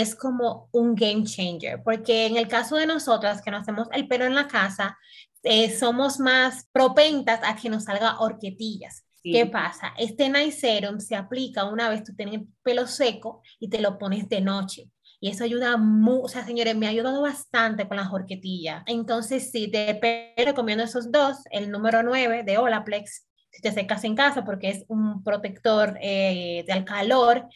es 0.00 0.14
como 0.14 0.68
un 0.72 0.94
game 0.94 1.24
changer, 1.24 1.82
porque 1.82 2.26
en 2.26 2.36
el 2.36 2.48
caso 2.48 2.76
de 2.76 2.86
nosotras 2.86 3.42
que 3.42 3.50
nos 3.50 3.62
hacemos 3.62 3.88
el 3.92 4.08
pelo 4.08 4.24
en 4.24 4.34
la 4.34 4.48
casa, 4.48 4.96
eh, 5.42 5.70
somos 5.76 6.18
más 6.18 6.68
propentas 6.72 7.40
a 7.42 7.56
que 7.56 7.68
nos 7.68 7.84
salga 7.84 8.18
horquetillas. 8.20 9.04
¿Qué 9.22 9.46
pasa? 9.46 9.92
Este 9.98 10.28
night 10.28 10.52
serum 10.52 10.98
se 10.98 11.14
aplica 11.14 11.64
una 11.64 11.88
vez 11.88 12.02
tú 12.02 12.12
tienes 12.14 12.40
pelo 12.62 12.88
seco 12.88 13.40
y 13.60 13.68
te 13.68 13.80
lo 13.80 13.96
pones 13.96 14.28
de 14.28 14.40
noche. 14.40 14.90
Y 15.20 15.28
eso 15.28 15.44
ayuda 15.44 15.76
mucho, 15.76 16.22
o 16.22 16.28
sea, 16.28 16.44
señores, 16.44 16.74
me 16.74 16.86
ha 16.86 16.90
ayudado 16.90 17.22
bastante 17.22 17.86
con 17.86 17.96
las 17.96 18.12
horquetillas. 18.12 18.82
Entonces, 18.86 19.52
sí, 19.52 19.68
te 19.68 20.34
recomiendo 20.36 20.82
esos 20.82 21.12
dos, 21.12 21.36
el 21.52 21.70
número 21.70 22.02
9 22.02 22.42
de 22.42 22.58
Olaplex, 22.58 23.28
si 23.52 23.62
te 23.62 23.70
secas 23.70 24.02
en 24.02 24.16
casa, 24.16 24.44
porque 24.44 24.70
es 24.70 24.84
un 24.88 25.22
protector 25.22 25.96
eh, 26.00 26.64
del 26.66 26.84
calor 26.84 27.46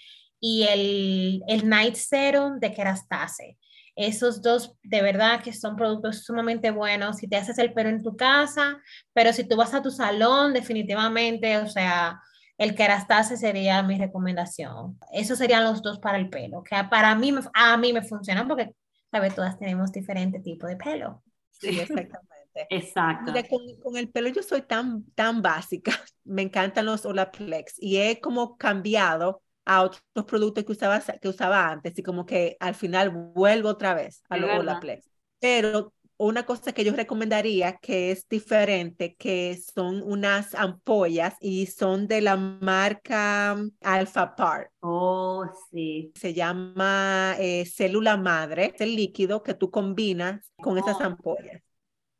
y 0.40 0.64
el, 0.64 1.42
el 1.48 1.68
Night 1.68 1.94
Serum 1.94 2.58
de 2.58 2.72
Kerastase. 2.72 3.58
Esos 3.94 4.42
dos 4.42 4.76
de 4.82 5.00
verdad 5.00 5.42
que 5.42 5.54
son 5.54 5.74
productos 5.74 6.24
sumamente 6.24 6.70
buenos 6.70 7.16
si 7.16 7.28
te 7.28 7.36
haces 7.36 7.58
el 7.58 7.72
pelo 7.72 7.88
en 7.88 8.02
tu 8.02 8.14
casa, 8.14 8.78
pero 9.14 9.32
si 9.32 9.44
tú 9.44 9.56
vas 9.56 9.72
a 9.72 9.82
tu 9.82 9.90
salón, 9.90 10.52
definitivamente, 10.52 11.56
o 11.56 11.66
sea, 11.66 12.20
el 12.58 12.74
Kerastase 12.74 13.38
sería 13.38 13.82
mi 13.82 13.98
recomendación. 13.98 14.98
Esos 15.12 15.38
serían 15.38 15.64
los 15.64 15.82
dos 15.82 15.98
para 15.98 16.18
el 16.18 16.28
pelo, 16.28 16.62
que 16.62 16.76
para 16.90 17.14
mí, 17.14 17.34
a 17.54 17.76
mí 17.78 17.92
me 17.92 18.02
funcionan 18.02 18.46
porque, 18.46 18.74
¿sabes? 19.10 19.34
Todas 19.34 19.58
tenemos 19.58 19.92
diferente 19.92 20.40
tipo 20.40 20.66
de 20.66 20.76
pelo. 20.76 21.22
Sí, 21.52 21.68
exactamente. 21.80 22.36
Exacto. 22.70 23.32
con, 23.50 23.60
con, 23.82 23.96
el 23.96 24.08
pelo 24.08 24.28
yo 24.30 24.42
soy 24.42 24.62
tan, 24.62 25.04
tan 25.14 25.42
básica. 25.42 25.92
Me 26.24 26.42
encantan 26.42 26.86
los 26.86 27.04
Olaplex 27.04 27.74
y 27.78 27.98
he 27.98 28.20
como 28.20 28.56
cambiado 28.56 29.42
a 29.66 29.82
otros 29.82 30.02
productos 30.26 30.64
que 30.64 30.72
usaba, 30.72 31.00
que 31.00 31.28
usaba 31.28 31.68
antes 31.68 31.98
y 31.98 32.02
como 32.02 32.24
que 32.24 32.56
al 32.60 32.74
final 32.74 33.10
vuelvo 33.10 33.68
otra 33.68 33.94
vez 33.94 34.22
a 34.28 34.38
los 34.38 34.48
Olaplex. 34.48 35.10
Pero 35.40 35.92
una 36.18 36.46
cosa 36.46 36.72
que 36.72 36.84
yo 36.84 36.92
recomendaría 36.94 37.76
que 37.76 38.10
es 38.10 38.26
diferente, 38.28 39.16
que 39.16 39.58
son 39.74 40.02
unas 40.02 40.54
ampollas 40.54 41.34
y 41.40 41.66
son 41.66 42.06
de 42.06 42.22
la 42.22 42.36
marca 42.36 43.56
Alpha 43.82 44.34
Part. 44.34 44.70
Oh, 44.80 45.44
sí. 45.70 46.12
Se 46.14 46.32
llama 46.32 47.34
eh, 47.38 47.66
célula 47.66 48.16
madre, 48.16 48.72
es 48.74 48.80
el 48.80 48.96
líquido 48.96 49.42
que 49.42 49.54
tú 49.54 49.70
combinas 49.70 50.50
con 50.56 50.78
esas 50.78 50.96
oh. 51.00 51.04
ampollas. 51.04 51.60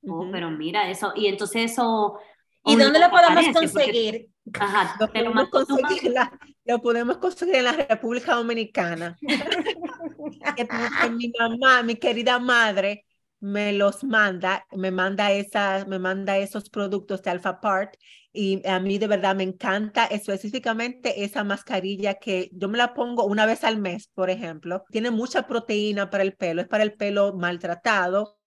Oh, 0.09 0.29
pero 0.31 0.51
mira 0.51 0.91
eso, 0.91 1.13
y 1.17 1.27
entonces 1.27 1.73
eso... 1.73 2.19
¿Y 2.65 2.77
dónde 2.77 2.99
lo 2.99 3.11
podemos 3.11 3.47
conseguir? 3.55 4.29
Ajá, 4.55 4.97
lo 5.01 5.13
podemos, 5.13 5.49
conseguir 5.49 6.13
la, 6.13 6.33
lo 6.65 6.81
podemos 6.81 7.19
conseguir 7.19 7.57
en 7.57 7.65
la 7.65 7.73
República 7.73 8.35
Dominicana. 8.35 9.17
mi 11.17 11.33
mamá, 11.39 11.83
mi 11.83 11.97
querida 11.97 12.39
madre, 12.39 13.05
me 13.41 13.73
los 13.73 14.05
manda, 14.05 14.67
me 14.73 14.91
manda, 14.91 15.33
esa, 15.33 15.85
me 15.87 15.99
manda 15.99 16.39
esos 16.39 16.71
productos 16.71 17.23
de 17.23 17.31
Alpha 17.31 17.61
Part 17.61 17.95
y 18.33 18.67
a 18.67 18.79
mí 18.81 18.99
de 18.99 19.07
verdad 19.07 19.35
me 19.35 19.43
encanta 19.43 20.05
específicamente 20.07 21.25
esa 21.25 21.43
mascarilla 21.43 22.15
que 22.15 22.51
yo 22.53 22.69
me 22.69 22.79
la 22.79 22.95
pongo 22.95 23.25
una 23.25 23.47
vez 23.47 23.65
al 23.65 23.79
mes, 23.79 24.09
por 24.15 24.31
ejemplo. 24.31 24.85
Tiene 24.91 25.11
mucha 25.11 25.47
proteína 25.47 26.11
para 26.11 26.23
el 26.23 26.35
pelo, 26.35 26.63
es 26.63 26.69
para 26.69 26.83
el 26.83 26.95
pelo 26.95 27.35
maltratado, 27.35 28.39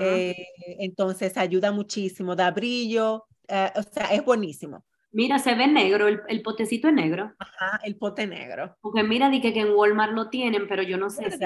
eh, 0.00 0.34
entonces 0.78 1.36
ayuda 1.36 1.70
muchísimo, 1.70 2.34
da 2.34 2.50
brillo, 2.50 3.26
eh, 3.48 3.70
o 3.76 3.82
sea, 3.82 4.06
es 4.06 4.24
buenísimo. 4.24 4.84
Mira, 5.16 5.38
se 5.38 5.54
ve 5.54 5.66
negro, 5.66 6.08
el, 6.08 6.42
potecito 6.42 6.88
es 6.88 6.94
negro. 6.94 7.32
Ajá, 7.38 7.80
el 7.84 7.96
pote 7.96 8.26
negro. 8.26 8.76
Porque 8.82 9.02
mira, 9.02 9.30
di 9.30 9.40
que, 9.40 9.48
en 9.48 9.70
Walmart 9.70 10.12
lo 10.12 10.28
tienen, 10.28 10.68
pero 10.68 10.82
yo 10.82 10.98
no 10.98 11.08
sé 11.08 11.30
si... 11.30 11.38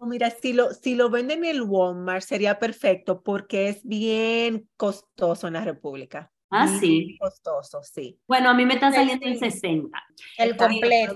mira, 0.00 0.30
si 0.30 0.52
lo, 0.52 0.72
si 0.72 0.96
lo 0.96 1.10
venden 1.10 1.44
en 1.44 1.50
el 1.52 1.62
Walmart 1.62 2.22
sería 2.22 2.58
perfecto 2.58 3.22
porque 3.22 3.68
es 3.68 3.84
bien 3.84 4.68
costoso 4.76 5.46
en 5.46 5.52
la 5.52 5.64
República. 5.64 6.32
Ah, 6.50 6.66
sí. 6.66 7.16
Costoso, 7.20 7.84
sí. 7.84 8.18
Bueno, 8.26 8.50
a 8.50 8.54
mí 8.54 8.66
me 8.66 8.74
está 8.74 8.90
saliendo 8.90 9.26
en 9.26 9.38
60. 9.38 9.96
El 10.36 10.56
completo. 10.56 11.14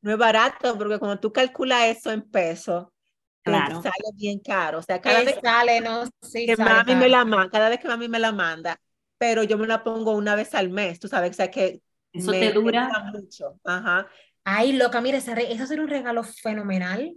No 0.00 0.12
es 0.12 0.18
barato 0.18 0.78
porque 0.78 0.98
cuando 0.98 1.20
tú 1.20 1.30
calculas 1.30 1.84
eso 1.88 2.10
en 2.10 2.22
pesos, 2.22 2.86
claro. 3.42 3.82
sale 3.82 3.92
bien 4.14 4.38
caro. 4.38 4.78
O 4.78 4.82
sea, 4.82 4.98
cada 4.98 5.22
vez 5.22 5.38
sale, 5.42 5.82
no, 5.82 6.06
sí, 6.22 6.46
que 6.46 6.56
mami 6.56 6.94
me 6.94 7.10
la 7.10 7.26
cada 7.52 7.68
vez 7.68 7.80
que 7.80 7.88
mami 7.88 8.08
me 8.08 8.18
la 8.18 8.32
manda, 8.32 8.80
pero 9.18 9.42
yo 9.42 9.58
me 9.58 9.66
la 9.66 9.84
pongo 9.84 10.12
una 10.12 10.34
vez 10.34 10.54
al 10.54 10.70
mes, 10.70 11.00
tú 11.00 11.08
sabes, 11.08 11.30
o 11.30 11.34
sea 11.34 11.50
que 11.50 11.80
eso 12.12 12.30
te 12.30 12.52
dura 12.52 13.10
mucho. 13.12 13.58
Ajá. 13.64 14.06
Ay, 14.44 14.72
loca, 14.74 15.00
mira, 15.00 15.18
eso 15.18 15.66
sería 15.66 15.82
un 15.82 15.88
regalo 15.88 16.22
fenomenal. 16.22 17.16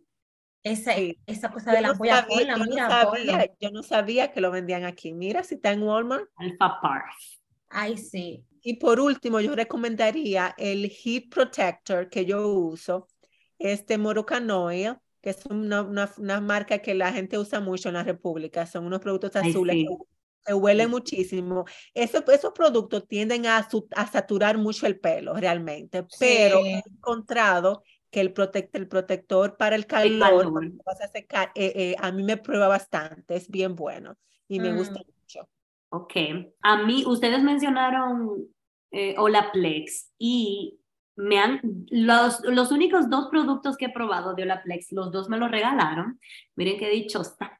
Esa, 0.63 0.93
esa 1.25 1.51
cosa 1.51 1.71
de 1.71 1.81
la 1.81 1.93
polla 1.93 2.27
yo, 2.29 2.35
mira, 2.35 2.57
no 2.57 2.65
sabía, 2.65 3.51
yo 3.59 3.71
no 3.71 3.83
sabía 3.83 4.31
que 4.31 4.41
lo 4.41 4.51
vendían 4.51 4.85
aquí. 4.85 5.13
Mira 5.13 5.43
si 5.43 5.55
está 5.55 5.71
en 5.71 5.83
Walmart. 5.83 6.25
Alpha 6.35 6.79
Park. 6.81 7.05
Ay, 7.69 7.97
sí. 7.97 8.43
Y 8.61 8.77
por 8.77 8.99
último, 8.99 9.39
yo 9.39 9.55
recomendaría 9.55 10.55
el 10.57 10.89
Heat 10.89 11.29
Protector 11.29 12.09
que 12.09 12.25
yo 12.25 12.47
uso, 12.47 13.07
este 13.59 13.97
Moroccan 13.97 14.49
Oil, 14.49 14.95
que 15.21 15.29
es 15.29 15.45
una, 15.45 15.83
una, 15.83 16.41
marca 16.41 16.79
que 16.79 16.93
la 16.95 17.13
gente 17.13 17.37
usa 17.37 17.59
mucho 17.59 17.89
en 17.89 17.95
la 17.95 18.03
República. 18.03 18.65
Son 18.65 18.85
unos 18.85 18.99
productos 18.99 19.35
azules 19.35 19.75
que, 19.75 19.95
huelen 20.53 20.89
muchísimo. 20.89 21.65
Eso, 21.93 22.23
esos 22.31 22.53
productos 22.53 23.07
tienden 23.07 23.45
a, 23.45 23.67
a, 23.95 24.07
saturar 24.07 24.57
mucho 24.57 24.87
el 24.87 24.99
pelo 24.99 25.33
realmente, 25.33 26.05
pero 26.19 26.59
he 26.65 26.83
encontrado 26.85 27.83
que 28.09 28.21
el, 28.21 28.33
el 28.73 28.87
protector 28.87 29.57
para 29.57 29.75
el 29.75 29.85
calor, 29.85 30.51
vas 30.85 31.01
a 31.01 31.07
secar, 31.07 31.51
eh, 31.55 31.73
eh, 31.75 31.95
a 31.99 32.11
mí 32.11 32.23
me 32.23 32.37
prueba 32.37 32.67
bastante, 32.67 33.35
es 33.35 33.49
bien 33.49 33.75
bueno 33.75 34.17
y 34.47 34.59
me 34.59 34.73
gusta 34.73 34.99
mm. 34.99 35.11
mucho. 35.19 35.49
Ok, 35.89 36.13
a 36.61 36.83
mí, 36.83 37.03
ustedes 37.05 37.41
mencionaron 37.43 38.47
eh, 38.91 39.15
Olaplex 39.17 40.11
y 40.17 40.79
me 41.15 41.39
han, 41.39 41.59
los, 41.89 42.41
los 42.41 42.71
únicos 42.71 43.09
dos 43.09 43.27
productos 43.29 43.75
que 43.75 43.85
he 43.85 43.93
probado 43.93 44.33
de 44.35 44.43
Olaplex, 44.43 44.91
los 44.91 45.11
dos 45.11 45.29
me 45.29 45.37
los 45.37 45.49
regalaron. 45.51 46.19
Miren 46.55 46.77
qué 46.77 46.89
dichosa. 46.89 47.59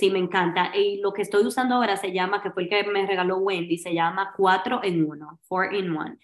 Sí, 0.00 0.08
me 0.08 0.18
encanta. 0.18 0.74
Y 0.74 0.96
lo 1.02 1.12
que 1.12 1.20
estoy 1.20 1.44
usando 1.44 1.74
ahora 1.74 1.94
se 1.98 2.10
llama, 2.10 2.40
que 2.42 2.50
fue 2.50 2.62
el 2.62 2.68
que 2.70 2.84
me 2.84 3.06
regaló 3.06 3.36
Wendy, 3.36 3.76
se 3.76 3.92
llama 3.92 4.32
4 4.34 4.80
en 4.82 5.04
1, 5.04 5.40
4 5.46 5.76
in 5.76 5.90
1. 5.90 6.16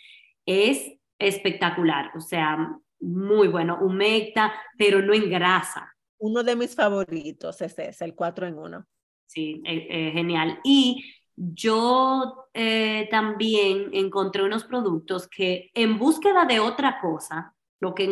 Es 0.46 0.94
espectacular, 1.18 2.10
o 2.16 2.20
sea, 2.20 2.74
muy 3.00 3.48
bueno, 3.48 3.76
humecta, 3.82 4.50
pero 4.78 5.02
no 5.02 5.12
engrasa. 5.12 5.94
Uno 6.16 6.42
de 6.42 6.56
mis 6.56 6.74
favoritos 6.74 7.60
es 7.60 7.78
ese, 7.78 8.02
el 8.06 8.14
4 8.14 8.46
en 8.46 8.58
1. 8.58 8.86
Sí, 9.26 9.60
es, 9.66 10.14
genial. 10.14 10.58
Y 10.64 11.04
yo 11.36 12.48
eh, 12.54 13.08
también 13.10 13.90
encontré 13.92 14.42
unos 14.42 14.64
productos 14.64 15.28
que 15.28 15.70
en 15.74 15.98
búsqueda 15.98 16.46
de 16.46 16.60
otra 16.60 16.98
cosa, 16.98 17.54
lo 17.78 17.94
que 17.94 18.08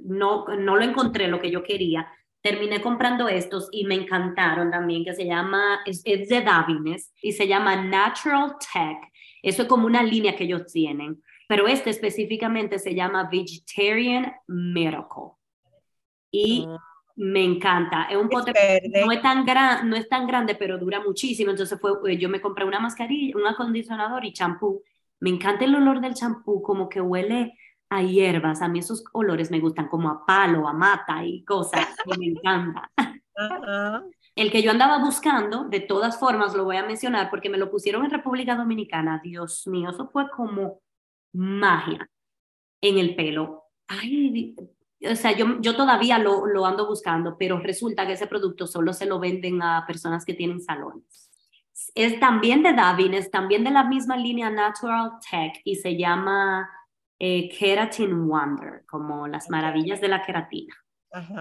no, 0.00 0.46
no 0.46 0.76
lo 0.76 0.82
encontré, 0.82 1.28
lo 1.28 1.38
que 1.38 1.50
yo 1.50 1.62
quería, 1.62 2.10
terminé 2.42 2.82
comprando 2.82 3.28
estos 3.28 3.68
y 3.72 3.84
me 3.84 3.94
encantaron 3.94 4.70
también, 4.70 5.04
que 5.04 5.14
se 5.14 5.24
llama, 5.24 5.80
es, 5.86 6.02
de 6.04 6.40
Davines 6.42 7.12
y 7.22 7.32
se 7.32 7.46
llama 7.46 7.76
Natural 7.76 8.56
Tech. 8.58 8.98
Eso 9.42 9.62
es 9.62 9.68
como 9.68 9.86
una 9.86 10.02
línea 10.02 10.36
que 10.36 10.44
ellos 10.44 10.66
tienen, 10.72 11.22
pero 11.48 11.66
este 11.66 11.90
específicamente 11.90 12.78
se 12.78 12.94
llama 12.94 13.28
Vegetarian 13.30 14.32
Miracle. 14.46 15.32
Y 16.30 16.66
ah 16.68 16.78
me 17.16 17.44
encanta. 17.44 18.04
Es 18.04 18.16
un 18.16 18.28
pote, 18.28 18.52
no 19.04 19.12
es 19.12 19.22
tan 19.22 19.44
gran, 19.44 19.88
no 19.88 19.96
es 19.96 20.08
tan 20.08 20.26
grande, 20.26 20.54
pero 20.54 20.78
dura 20.78 21.00
muchísimo. 21.00 21.50
Entonces 21.50 21.78
fue, 21.80 21.92
eh, 22.08 22.18
yo 22.18 22.28
me 22.28 22.40
compré 22.40 22.64
una 22.64 22.80
mascarilla, 22.80 23.36
un 23.36 23.46
acondicionador 23.46 24.24
y 24.24 24.32
champú. 24.32 24.82
Me 25.20 25.30
encanta 25.30 25.64
el 25.64 25.74
olor 25.74 26.00
del 26.00 26.14
champú, 26.14 26.62
como 26.62 26.88
que 26.88 27.00
huele 27.00 27.54
a 27.92 28.02
hierbas. 28.02 28.62
A 28.62 28.68
mí 28.68 28.78
esos 28.78 29.04
olores 29.12 29.50
me 29.50 29.60
gustan, 29.60 29.88
como 29.88 30.08
a 30.08 30.24
palo, 30.24 30.66
a 30.66 30.72
mata 30.72 31.24
y 31.24 31.44
cosas. 31.44 31.86
me 32.18 32.26
encanta. 32.26 32.90
El 34.34 34.50
que 34.50 34.62
yo 34.62 34.70
andaba 34.70 34.98
buscando, 34.98 35.64
de 35.64 35.80
todas 35.80 36.18
formas 36.18 36.54
lo 36.54 36.64
voy 36.64 36.76
a 36.76 36.86
mencionar 36.86 37.28
porque 37.28 37.50
me 37.50 37.58
lo 37.58 37.70
pusieron 37.70 38.04
en 38.04 38.10
República 38.10 38.56
Dominicana. 38.56 39.20
Dios 39.22 39.66
mío, 39.66 39.90
eso 39.90 40.08
fue 40.08 40.30
como 40.30 40.80
magia 41.34 42.08
en 42.80 42.98
el 42.98 43.14
pelo. 43.14 43.64
Ay, 43.88 44.56
o 45.10 45.14
sea, 45.14 45.32
yo, 45.32 45.60
yo 45.60 45.76
todavía 45.76 46.18
lo, 46.18 46.46
lo 46.46 46.64
ando 46.64 46.86
buscando, 46.86 47.36
pero 47.38 47.58
resulta 47.58 48.06
que 48.06 48.12
ese 48.12 48.26
producto 48.26 48.66
solo 48.66 48.94
se 48.94 49.04
lo 49.04 49.18
venden 49.18 49.62
a 49.62 49.84
personas 49.86 50.24
que 50.24 50.32
tienen 50.32 50.60
salones. 50.60 51.30
Es 51.94 52.18
también 52.20 52.62
de 52.62 52.72
Davin, 52.72 53.12
es 53.12 53.30
también 53.30 53.64
de 53.64 53.70
la 53.70 53.84
misma 53.84 54.16
línea 54.16 54.48
Natural 54.48 55.12
Tech 55.30 55.60
y 55.64 55.76
se 55.76 55.96
llama 55.96 56.70
eh, 57.24 57.48
Keratin 57.48 58.26
Wonder, 58.26 58.84
como 58.84 59.28
las 59.28 59.48
maravillas 59.48 60.00
de 60.00 60.08
la 60.08 60.26
queratina. 60.26 60.74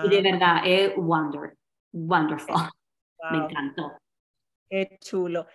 Y 0.03 0.09
de 0.09 0.21
verdad, 0.21 0.61
es 0.63 0.95
wonder, 0.95 1.57
wonderful. 1.91 2.55
Me 3.31 3.37
encantó. 3.39 3.91
Qué 4.69 4.99
chulo. 5.01 5.47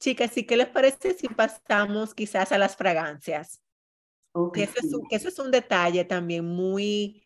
Chicas, 0.00 0.36
¿y 0.36 0.44
qué 0.44 0.56
les 0.56 0.66
parece 0.66 1.14
si 1.14 1.28
pasamos 1.28 2.12
quizás 2.12 2.50
a 2.50 2.58
las 2.58 2.74
fragancias? 2.74 3.62
Eso 4.56 4.74
es 4.82 4.92
un, 4.92 5.06
eso 5.10 5.28
es 5.28 5.38
un 5.38 5.52
detalle 5.52 6.04
también 6.04 6.44
muy, 6.44 7.24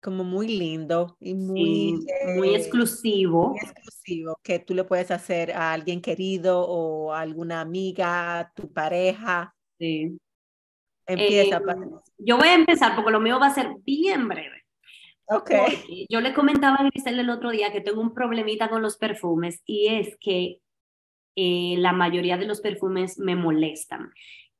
como 0.00 0.24
muy 0.24 0.48
lindo 0.48 1.18
y 1.20 1.34
muy, 1.34 2.06
muy 2.36 2.54
exclusivo. 2.54 3.50
Muy 3.50 3.58
exclusivo, 3.58 4.40
que 4.42 4.60
tú 4.60 4.72
le 4.72 4.84
puedes 4.84 5.10
hacer 5.10 5.52
a 5.52 5.74
alguien 5.74 6.00
querido 6.00 6.66
o 6.66 7.12
a 7.12 7.20
alguna 7.20 7.60
amiga, 7.60 8.50
tu 8.56 8.72
pareja. 8.72 9.54
Sí. 9.78 10.18
Empieza. 11.08 11.56
Eh, 11.56 11.62
yo 12.18 12.36
voy 12.36 12.48
a 12.48 12.54
empezar 12.54 12.94
porque 12.94 13.10
lo 13.10 13.20
mío 13.20 13.40
va 13.40 13.46
a 13.46 13.54
ser 13.54 13.74
bien 13.84 14.28
breve. 14.28 14.64
Ok. 15.30 15.50
yo 16.08 16.20
le 16.22 16.32
comentaba 16.32 16.76
a 16.76 16.84
Grisel 16.84 17.18
el 17.18 17.28
otro 17.28 17.50
día 17.50 17.70
que 17.70 17.82
tengo 17.82 18.00
un 18.00 18.14
problemita 18.14 18.70
con 18.70 18.80
los 18.80 18.96
perfumes 18.96 19.60
y 19.66 19.88
es 19.88 20.16
que 20.18 20.60
eh, 21.36 21.74
la 21.78 21.92
mayoría 21.92 22.38
de 22.38 22.46
los 22.46 22.60
perfumes 22.60 23.18
me 23.18 23.36
molestan 23.36 24.12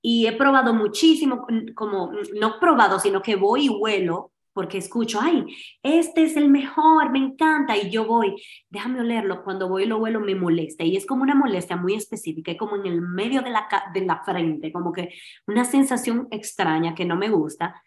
y 0.03 0.27
he 0.27 0.33
probado 0.33 0.75
muchísimo, 0.75 1.47
como 1.75 2.13
no 2.35 2.61
probado, 2.61 2.99
sino 2.99 3.23
que 3.23 3.37
voy 3.37 3.67
y 3.67 3.69
huelo 3.69 4.33
porque 4.59 4.79
escucho, 4.79 5.21
ay, 5.23 5.45
este 5.85 6.25
es 6.25 6.37
el 6.37 6.49
mejor, 6.49 7.13
me 7.13 7.21
encanta, 7.21 7.77
y 7.77 7.91
yo 7.91 8.07
voy, 8.07 8.35
déjame 8.69 8.99
olerlo, 8.99 9.45
cuando 9.45 9.69
voy 9.69 9.87
lo 9.87 9.99
huelo 9.99 10.19
me 10.19 10.35
molesta, 10.35 10.83
y 10.83 10.97
es 10.97 11.07
como 11.07 11.23
una 11.23 11.37
molestia 11.37 11.77
muy 11.77 11.95
específica, 11.95 12.57
como 12.57 12.75
en 12.75 12.87
el 12.87 13.01
medio 13.01 13.41
de 13.43 13.51
la, 13.51 13.69
de 13.95 14.05
la 14.05 14.25
frente, 14.25 14.73
como 14.73 14.93
que 14.93 15.11
una 15.47 15.65
sensación 15.65 16.27
extraña 16.33 16.97
que 16.97 17.05
no 17.05 17.15
me 17.15 17.29
gusta. 17.29 17.81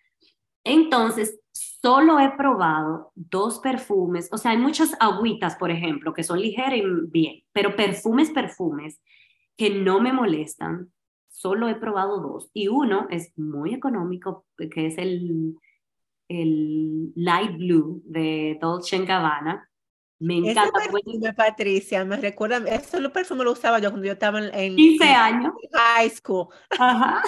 Entonces, 0.64 1.42
solo 1.52 2.22
he 2.22 2.38
probado 2.38 3.12
dos 3.16 3.60
perfumes, 3.60 4.30
o 4.32 4.38
sea, 4.38 4.52
hay 4.52 4.58
muchas 4.58 4.96
agüitas, 5.02 5.58
por 5.58 5.72
ejemplo, 5.72 6.14
que 6.14 6.24
son 6.24 6.40
ligeras 6.40 6.78
y 6.78 6.84
bien, 7.10 7.44
pero 7.52 7.76
perfumes, 7.76 8.32
perfumes 8.32 9.02
que 9.58 9.72
no 9.72 10.00
me 10.00 10.14
molestan, 10.14 10.90
solo 11.28 11.68
he 11.68 11.76
probado 11.76 12.22
dos 12.22 12.50
y 12.54 12.70
uno 12.70 13.08
es 13.10 13.38
muy 13.38 13.74
económico, 13.74 14.46
que 14.56 14.86
es 14.86 14.98
el, 14.98 15.58
el 16.32 17.12
Light 17.16 17.58
Blue 17.58 18.02
de 18.06 18.58
Dolce 18.62 19.04
Gabbana. 19.06 19.68
Me 20.20 20.38
encanta. 20.38 20.80
Ese 20.80 20.92
perfume, 20.92 21.34
Patricia, 21.34 22.06
me 22.06 22.18
recuerda, 22.18 22.58
ese 22.58 23.10
perfume 23.10 23.44
lo 23.44 23.54
usaba 23.54 23.80
yo 23.80 23.90
cuando 23.90 24.06
yo 24.06 24.14
estaba 24.14 24.40
en 24.40 24.76
15 24.76 25.04
años. 25.06 25.54
High 25.74 26.10
school. 26.10 26.48
Ajá. 26.78 27.24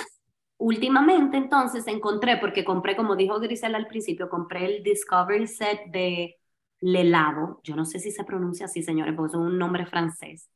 Últimamente 0.57 1.37
entonces 1.37 1.87
encontré, 1.87 2.37
porque 2.37 2.63
compré, 2.63 2.95
como 2.95 3.15
dijo 3.15 3.39
Grisela 3.39 3.77
al 3.77 3.87
principio, 3.87 4.29
compré 4.29 4.77
el 4.77 4.83
Discovery 4.83 5.47
Set 5.47 5.91
de 5.91 6.37
Lelabo. 6.79 7.59
Yo 7.63 7.75
no 7.75 7.83
sé 7.83 7.99
si 7.99 8.11
se 8.11 8.23
pronuncia 8.23 8.67
así, 8.67 8.83
señores, 8.83 9.15
porque 9.15 9.31
es 9.31 9.35
un 9.35 9.57
nombre 9.57 9.85
francés, 9.85 10.49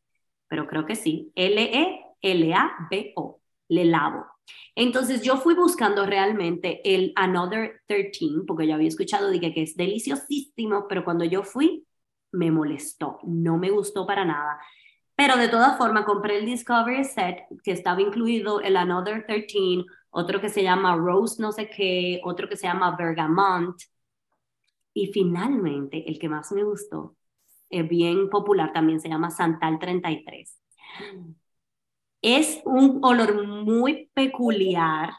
pero 0.47 0.67
creo 0.67 0.85
que 0.85 0.95
sí. 0.95 1.31
L-E-L-A-B-O 1.35 3.41
le 3.69 3.85
lavo. 3.85 4.25
Entonces 4.75 5.21
yo 5.21 5.37
fui 5.37 5.55
buscando 5.55 6.05
realmente 6.05 6.81
el 6.83 7.13
Another 7.15 7.81
13, 7.87 8.43
porque 8.45 8.67
yo 8.67 8.75
había 8.75 8.87
escuchado, 8.87 9.29
dije 9.29 9.53
que 9.53 9.63
es 9.63 9.75
deliciosísimo, 9.75 10.87
pero 10.87 11.03
cuando 11.03 11.25
yo 11.25 11.43
fui, 11.43 11.85
me 12.31 12.51
molestó, 12.51 13.19
no 13.23 13.57
me 13.57 13.69
gustó 13.69 14.05
para 14.05 14.25
nada. 14.25 14.59
Pero 15.15 15.35
de 15.37 15.49
todas 15.49 15.77
formas, 15.77 16.05
compré 16.05 16.37
el 16.37 16.45
Discovery 16.45 17.03
Set, 17.03 17.39
que 17.63 17.71
estaba 17.71 18.01
incluido 18.01 18.61
el 18.61 18.77
Another 18.77 19.25
13, 19.25 19.85
otro 20.11 20.39
que 20.39 20.49
se 20.49 20.63
llama 20.63 20.95
Rose 20.95 21.41
no 21.41 21.51
sé 21.51 21.69
qué, 21.69 22.21
otro 22.23 22.47
que 22.47 22.55
se 22.55 22.67
llama 22.67 22.95
Bergamont. 22.95 23.75
Y 24.93 25.07
finalmente, 25.07 26.07
el 26.07 26.19
que 26.19 26.29
más 26.29 26.51
me 26.51 26.63
gustó, 26.63 27.15
es 27.69 27.87
bien 27.87 28.29
popular 28.29 28.71
también, 28.73 28.99
se 28.99 29.09
llama 29.09 29.31
Santal 29.31 29.79
33. 29.79 30.57
Es 32.29 32.61
un 32.65 32.99
olor 33.03 33.47
muy 33.47 34.11
peculiar. 34.13 35.11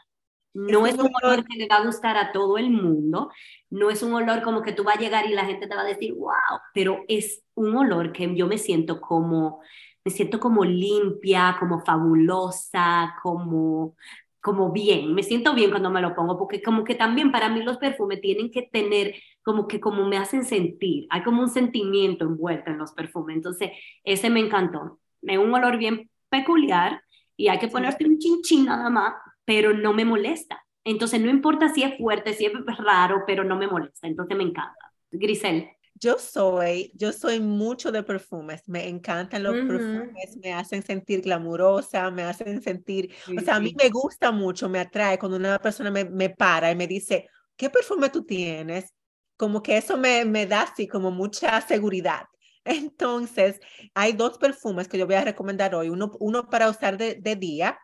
No 0.53 0.85
es, 0.85 0.93
un 0.93 1.09
olor 1.23 1.43
que 1.43 1.57
le 1.57 1.67
va 1.67 1.77
a 1.77 1.85
gustar 1.85 2.17
a 2.17 2.31
todo 2.31 2.59
el 2.59 2.69
mundo. 2.69 3.31
No 3.71 3.89
es 3.89 4.03
un 4.03 4.13
olor 4.13 4.43
como 4.43 4.61
que 4.61 4.73
tú 4.73 4.83
vas 4.83 4.97
a 4.97 4.99
llegar 4.99 5.25
y 5.25 5.33
la 5.33 5.45
gente 5.45 5.65
te 5.65 5.75
va 5.75 5.81
a 5.81 5.85
decir, 5.85 6.13
wow, 6.13 6.59
pero 6.71 7.03
es 7.07 7.43
un 7.55 7.75
olor 7.75 8.11
que 8.11 8.35
yo 8.35 8.45
me 8.45 8.59
siento 8.59 9.01
como, 9.01 9.59
me 10.05 10.11
siento 10.11 10.39
como 10.39 10.63
limpia, 10.63 11.57
como 11.59 11.79
fabulosa, 11.83 13.15
como, 13.23 13.95
como 14.39 14.71
bien. 14.71 15.15
Me 15.15 15.23
siento 15.23 15.55
bien 15.55 15.71
cuando 15.71 15.89
me 15.89 16.01
lo 16.01 16.13
pongo, 16.13 16.37
porque 16.37 16.61
como 16.61 16.83
que 16.83 16.93
también 16.93 17.31
para 17.31 17.49
mí 17.49 17.63
los 17.63 17.77
perfumes 17.77 18.21
tienen 18.21 18.51
que 18.51 18.69
tener 18.71 19.15
como 19.41 19.67
que 19.67 19.79
como 19.79 20.07
me 20.07 20.17
hacen 20.17 20.45
sentir. 20.45 21.07
Hay 21.09 21.23
como 21.23 21.41
un 21.41 21.49
sentimiento 21.49 22.25
envuelto 22.25 22.69
en 22.69 22.77
los 22.77 22.91
perfumes. 22.91 23.35
Entonces, 23.35 23.71
ese 24.03 24.29
me 24.29 24.41
encantó. 24.41 24.99
Es 25.23 25.39
un 25.39 25.51
olor 25.53 25.77
bien 25.77 26.08
peculiar 26.29 27.01
y 27.35 27.47
hay 27.47 27.59
que 27.59 27.67
ponerte 27.67 28.05
un 28.05 28.17
chinchín 28.19 28.65
nada 28.65 28.89
más, 28.89 29.13
pero 29.45 29.73
no 29.73 29.93
me 29.93 30.05
molesta. 30.05 30.63
Entonces 30.83 31.21
no 31.21 31.29
importa 31.29 31.73
si 31.73 31.83
es 31.83 31.97
fuerte, 31.97 32.33
si 32.33 32.45
es 32.45 32.53
raro, 32.77 33.23
pero 33.25 33.43
no 33.43 33.55
me 33.55 33.67
molesta. 33.67 34.07
Entonces 34.07 34.35
me 34.37 34.43
encanta. 34.43 34.91
Grisel. 35.11 35.69
yo 35.95 36.17
soy, 36.17 36.91
yo 36.95 37.11
soy 37.11 37.39
mucho 37.39 37.91
de 37.91 38.03
perfumes, 38.03 38.67
me 38.67 38.87
encantan 38.87 39.43
los 39.43 39.53
perfumes, 39.53 40.37
me 40.37 40.53
hacen 40.53 40.81
sentir 40.83 41.21
glamurosa, 41.21 42.09
me 42.11 42.23
hacen 42.23 42.61
sentir, 42.61 43.13
o 43.37 43.41
sea, 43.41 43.55
a 43.55 43.59
mí 43.59 43.75
me 43.77 43.89
gusta 43.89 44.31
mucho, 44.31 44.69
me 44.69 44.79
atrae 44.79 45.19
cuando 45.19 45.37
una 45.37 45.59
persona 45.59 45.91
me, 45.91 46.05
me 46.05 46.29
para 46.29 46.71
y 46.71 46.75
me 46.75 46.87
dice, 46.87 47.27
¿qué 47.57 47.69
perfume 47.69 48.09
tú 48.09 48.23
tienes? 48.23 48.93
Como 49.35 49.61
que 49.61 49.77
eso 49.77 49.97
me, 49.97 50.25
me 50.25 50.45
da 50.45 50.61
así 50.61 50.87
como 50.87 51.11
mucha 51.11 51.59
seguridad. 51.61 52.23
Entonces, 52.65 53.59
hay 53.93 54.13
dos 54.13 54.37
perfumes 54.37 54.87
que 54.87 54.97
yo 54.97 55.05
voy 55.05 55.15
a 55.15 55.23
recomendar 55.23 55.75
hoy, 55.75 55.89
uno, 55.89 56.11
uno 56.19 56.49
para 56.49 56.69
usar 56.69 56.97
de, 56.97 57.15
de 57.15 57.35
día, 57.35 57.79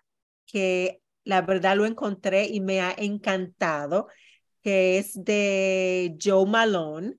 que 0.45 1.01
la 1.23 1.41
verdad 1.41 1.75
lo 1.75 1.85
encontré 1.85 2.45
y 2.45 2.59
me 2.61 2.81
ha 2.81 2.93
encantado, 2.97 4.07
que 4.61 4.97
es 4.99 5.13
de 5.23 6.17
Joe 6.21 6.45
Malone 6.45 7.17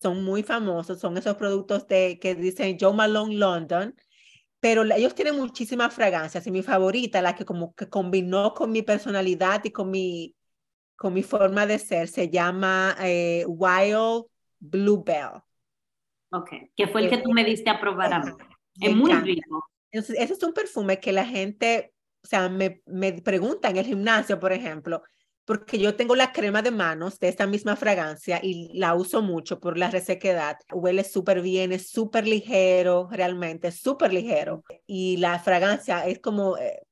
son 0.00 0.24
muy 0.24 0.42
famosos, 0.42 0.98
son 1.00 1.16
esos 1.18 1.36
productos 1.36 1.86
de, 1.86 2.18
que 2.20 2.34
dicen 2.34 2.76
Joe 2.80 2.94
Malone 2.94 3.34
London, 3.36 3.94
pero 4.60 4.84
ellos 4.84 5.14
tienen 5.14 5.36
muchísimas 5.36 5.94
fragancias 5.94 6.46
y 6.46 6.50
mi 6.50 6.62
favorita, 6.62 7.22
la 7.22 7.34
que 7.34 7.44
como 7.44 7.74
que 7.74 7.88
combinó 7.88 8.54
con 8.54 8.72
mi 8.72 8.82
personalidad 8.82 9.62
y 9.64 9.70
con 9.70 9.90
mi, 9.90 10.36
con 10.96 11.14
mi 11.14 11.22
forma 11.22 11.66
de 11.66 11.78
ser, 11.78 12.08
se 12.08 12.30
llama 12.30 12.96
eh, 13.00 13.44
Wild 13.46 14.24
Bluebell. 14.58 15.42
Ok, 16.32 16.50
que 16.76 16.88
fue 16.88 17.02
el 17.02 17.10
que 17.10 17.18
tú 17.18 17.32
me 17.32 17.44
diste 17.44 17.70
a 17.70 17.80
probar 17.80 18.12
a 18.12 18.18
mí. 18.20 18.32
Es 18.80 18.94
muy 18.94 19.12
rico. 19.12 19.64
Entonces, 19.90 20.16
ese 20.20 20.34
es 20.34 20.42
un 20.42 20.52
perfume 20.52 21.00
que 21.00 21.12
la 21.12 21.24
gente, 21.24 21.92
o 22.22 22.26
sea, 22.26 22.48
me, 22.48 22.82
me 22.86 23.12
pregunta 23.14 23.68
en 23.68 23.76
el 23.76 23.86
gimnasio, 23.86 24.38
por 24.38 24.52
ejemplo, 24.52 25.02
porque 25.44 25.80
yo 25.80 25.96
tengo 25.96 26.14
la 26.14 26.32
crema 26.32 26.62
de 26.62 26.70
manos 26.70 27.18
de 27.18 27.26
esta 27.26 27.46
misma 27.46 27.74
fragancia 27.74 28.38
y 28.40 28.78
la 28.78 28.94
uso 28.94 29.20
mucho 29.20 29.58
por 29.58 29.76
la 29.76 29.90
resequedad. 29.90 30.56
Huele 30.72 31.02
súper 31.02 31.42
bien, 31.42 31.72
es 31.72 31.90
súper 31.90 32.28
ligero, 32.28 33.08
realmente, 33.10 33.72
súper 33.72 34.12
ligero. 34.12 34.62
Y 34.86 35.16
la 35.16 35.40
fragancia 35.40 36.06
es 36.06 36.20
como, 36.20 36.56
eh, 36.56 36.82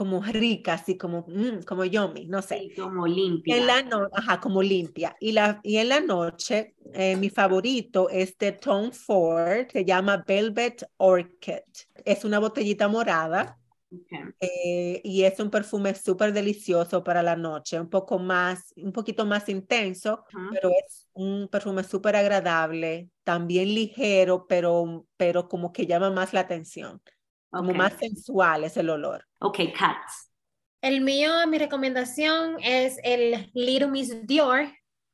como 0.00 0.22
rica, 0.22 0.72
así 0.72 0.96
como, 0.96 1.26
mm, 1.28 1.64
como 1.66 1.84
yummy, 1.84 2.24
no 2.24 2.40
sé. 2.40 2.72
como 2.74 3.06
limpia. 3.06 3.58
En 3.58 3.66
la 3.66 3.82
no 3.82 4.08
Ajá, 4.14 4.40
como 4.40 4.62
limpia. 4.62 5.14
Y, 5.20 5.32
la, 5.32 5.60
y 5.62 5.76
en 5.76 5.90
la 5.90 6.00
noche, 6.00 6.74
eh, 6.94 7.16
mi 7.16 7.28
favorito 7.28 8.08
es 8.08 8.38
de 8.38 8.52
Tom 8.52 8.92
Ford, 8.92 9.66
se 9.70 9.84
llama 9.84 10.24
Velvet 10.26 10.88
Orchid. 10.96 11.58
Es 12.02 12.24
una 12.24 12.38
botellita 12.38 12.88
morada 12.88 13.58
eh, 14.40 15.02
y 15.04 15.24
es 15.24 15.38
un 15.38 15.50
perfume 15.50 15.94
súper 15.94 16.32
delicioso 16.32 17.04
para 17.04 17.22
la 17.22 17.36
noche, 17.36 17.78
un 17.78 17.90
poco 17.90 18.18
más, 18.18 18.72
un 18.78 18.92
poquito 18.92 19.26
más 19.26 19.50
intenso, 19.50 20.24
pero 20.50 20.70
es 20.70 21.10
un 21.12 21.46
perfume 21.52 21.84
súper 21.84 22.16
agradable, 22.16 23.10
también 23.22 23.74
ligero, 23.74 24.46
pero, 24.48 25.06
pero 25.18 25.46
como 25.46 25.74
que 25.74 25.86
llama 25.86 26.10
más 26.10 26.32
la 26.32 26.40
atención, 26.40 27.02
como 27.50 27.74
más 27.74 27.94
sensual 27.94 28.64
es 28.64 28.76
el 28.76 28.90
olor. 28.90 29.26
Ok, 29.40 29.58
Cats. 29.76 30.30
El 30.80 31.02
mío, 31.02 31.30
mi 31.46 31.58
recomendación 31.58 32.56
es 32.62 32.98
el 33.02 33.50
Little 33.52 33.88
Miss 33.88 34.26
Dior, 34.26 34.66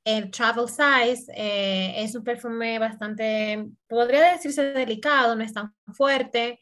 el 0.05 0.31
Travel 0.31 0.69
Size. 0.69 1.33
Eh, 1.35 1.95
es 2.05 2.15
un 2.15 2.23
perfume 2.23 2.79
bastante, 2.79 3.67
podría 3.89 4.33
decirse 4.33 4.63
delicado, 4.73 5.35
no 5.35 5.43
es 5.43 5.53
tan 5.53 5.75
fuerte 5.93 6.61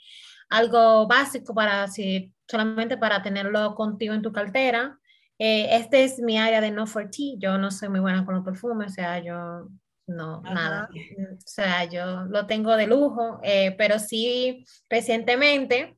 algo 0.48 1.06
básico 1.06 1.54
para 1.54 1.88
si 1.88 2.32
solamente 2.48 2.96
para 2.96 3.22
tenerlo 3.22 3.74
contigo 3.74 4.14
en 4.14 4.22
tu 4.22 4.32
cartera. 4.32 4.98
Eh, 5.38 5.68
este 5.76 6.04
es 6.04 6.20
mi 6.20 6.38
área 6.38 6.60
de 6.60 6.70
no 6.70 6.86
for 6.86 7.10
tea. 7.10 7.34
Yo 7.38 7.58
no 7.58 7.70
soy 7.70 7.88
muy 7.88 8.00
buena 8.00 8.24
con 8.24 8.36
los 8.36 8.44
perfumes, 8.44 8.92
o 8.92 8.94
sea, 8.94 9.18
yo 9.18 9.68
no, 10.06 10.42
nada. 10.42 10.88
O 10.92 11.36
sea, 11.44 11.84
yo 11.84 12.24
lo 12.24 12.46
tengo 12.46 12.76
de 12.76 12.86
lujo, 12.86 13.40
eh, 13.42 13.74
pero 13.78 13.98
sí 13.98 14.64
recientemente 14.88 15.96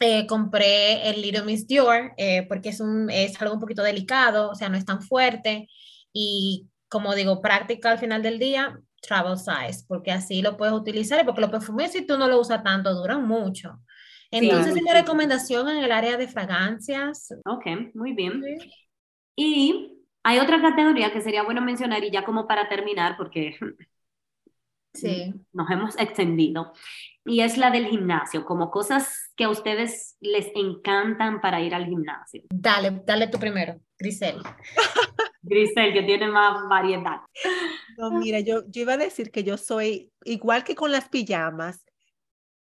eh, 0.00 0.26
compré 0.26 1.08
el 1.10 1.22
Little 1.22 1.44
Miss 1.44 1.66
Dior 1.66 2.12
porque 2.48 2.68
es, 2.68 2.80
un, 2.80 3.10
es 3.10 3.40
algo 3.40 3.54
un 3.54 3.60
poquito 3.60 3.82
delicado, 3.82 4.50
o 4.50 4.54
sea, 4.54 4.68
no 4.68 4.76
es 4.76 4.84
tan 4.84 5.02
fuerte 5.02 5.68
y 6.12 6.68
como 6.88 7.14
digo, 7.14 7.42
práctica 7.42 7.90
al 7.90 7.98
final 7.98 8.22
del 8.22 8.38
día, 8.38 8.78
travel 9.02 9.36
size, 9.38 9.84
porque 9.86 10.12
así 10.12 10.42
lo 10.42 10.56
puedes 10.56 10.74
utilizar, 10.74 11.24
porque 11.24 11.40
los 11.40 11.50
perfumes 11.50 11.92
si 11.92 12.06
tú 12.06 12.16
no 12.18 12.28
lo 12.28 12.40
usas 12.40 12.62
tanto, 12.62 12.94
duran 12.94 13.26
mucho. 13.26 13.80
Entonces, 14.30 14.74
sí, 14.74 14.82
mi 14.82 14.90
recomendación 14.90 15.68
en 15.68 15.84
el 15.84 15.92
área 15.92 16.16
de 16.16 16.28
fragancias. 16.28 17.28
Ok, 17.44 17.66
muy 17.94 18.12
bien. 18.12 18.42
Y 19.36 19.95
hay 20.26 20.40
otra 20.40 20.60
categoría 20.60 21.12
que 21.12 21.20
sería 21.20 21.44
bueno 21.44 21.62
mencionar 21.62 22.02
y 22.02 22.10
ya 22.10 22.24
como 22.24 22.48
para 22.48 22.68
terminar, 22.68 23.16
porque 23.16 23.56
sí. 24.92 25.32
nos 25.52 25.70
hemos 25.70 25.96
extendido, 26.00 26.72
y 27.24 27.42
es 27.42 27.56
la 27.56 27.70
del 27.70 27.86
gimnasio, 27.86 28.44
como 28.44 28.72
cosas 28.72 29.30
que 29.36 29.44
a 29.44 29.50
ustedes 29.50 30.16
les 30.20 30.50
encantan 30.56 31.40
para 31.40 31.60
ir 31.60 31.76
al 31.76 31.86
gimnasio. 31.86 32.42
Dale, 32.50 33.02
dale 33.06 33.28
tú 33.28 33.38
primero, 33.38 33.80
Grisel. 33.96 34.42
Grisel, 35.42 35.92
que 35.92 36.02
tiene 36.02 36.26
más 36.26 36.68
variedad. 36.68 37.20
No, 37.96 38.10
mira, 38.10 38.40
yo, 38.40 38.62
yo 38.66 38.82
iba 38.82 38.94
a 38.94 38.98
decir 38.98 39.30
que 39.30 39.44
yo 39.44 39.56
soy, 39.56 40.10
igual 40.24 40.64
que 40.64 40.74
con 40.74 40.90
las 40.90 41.08
pijamas, 41.08 41.84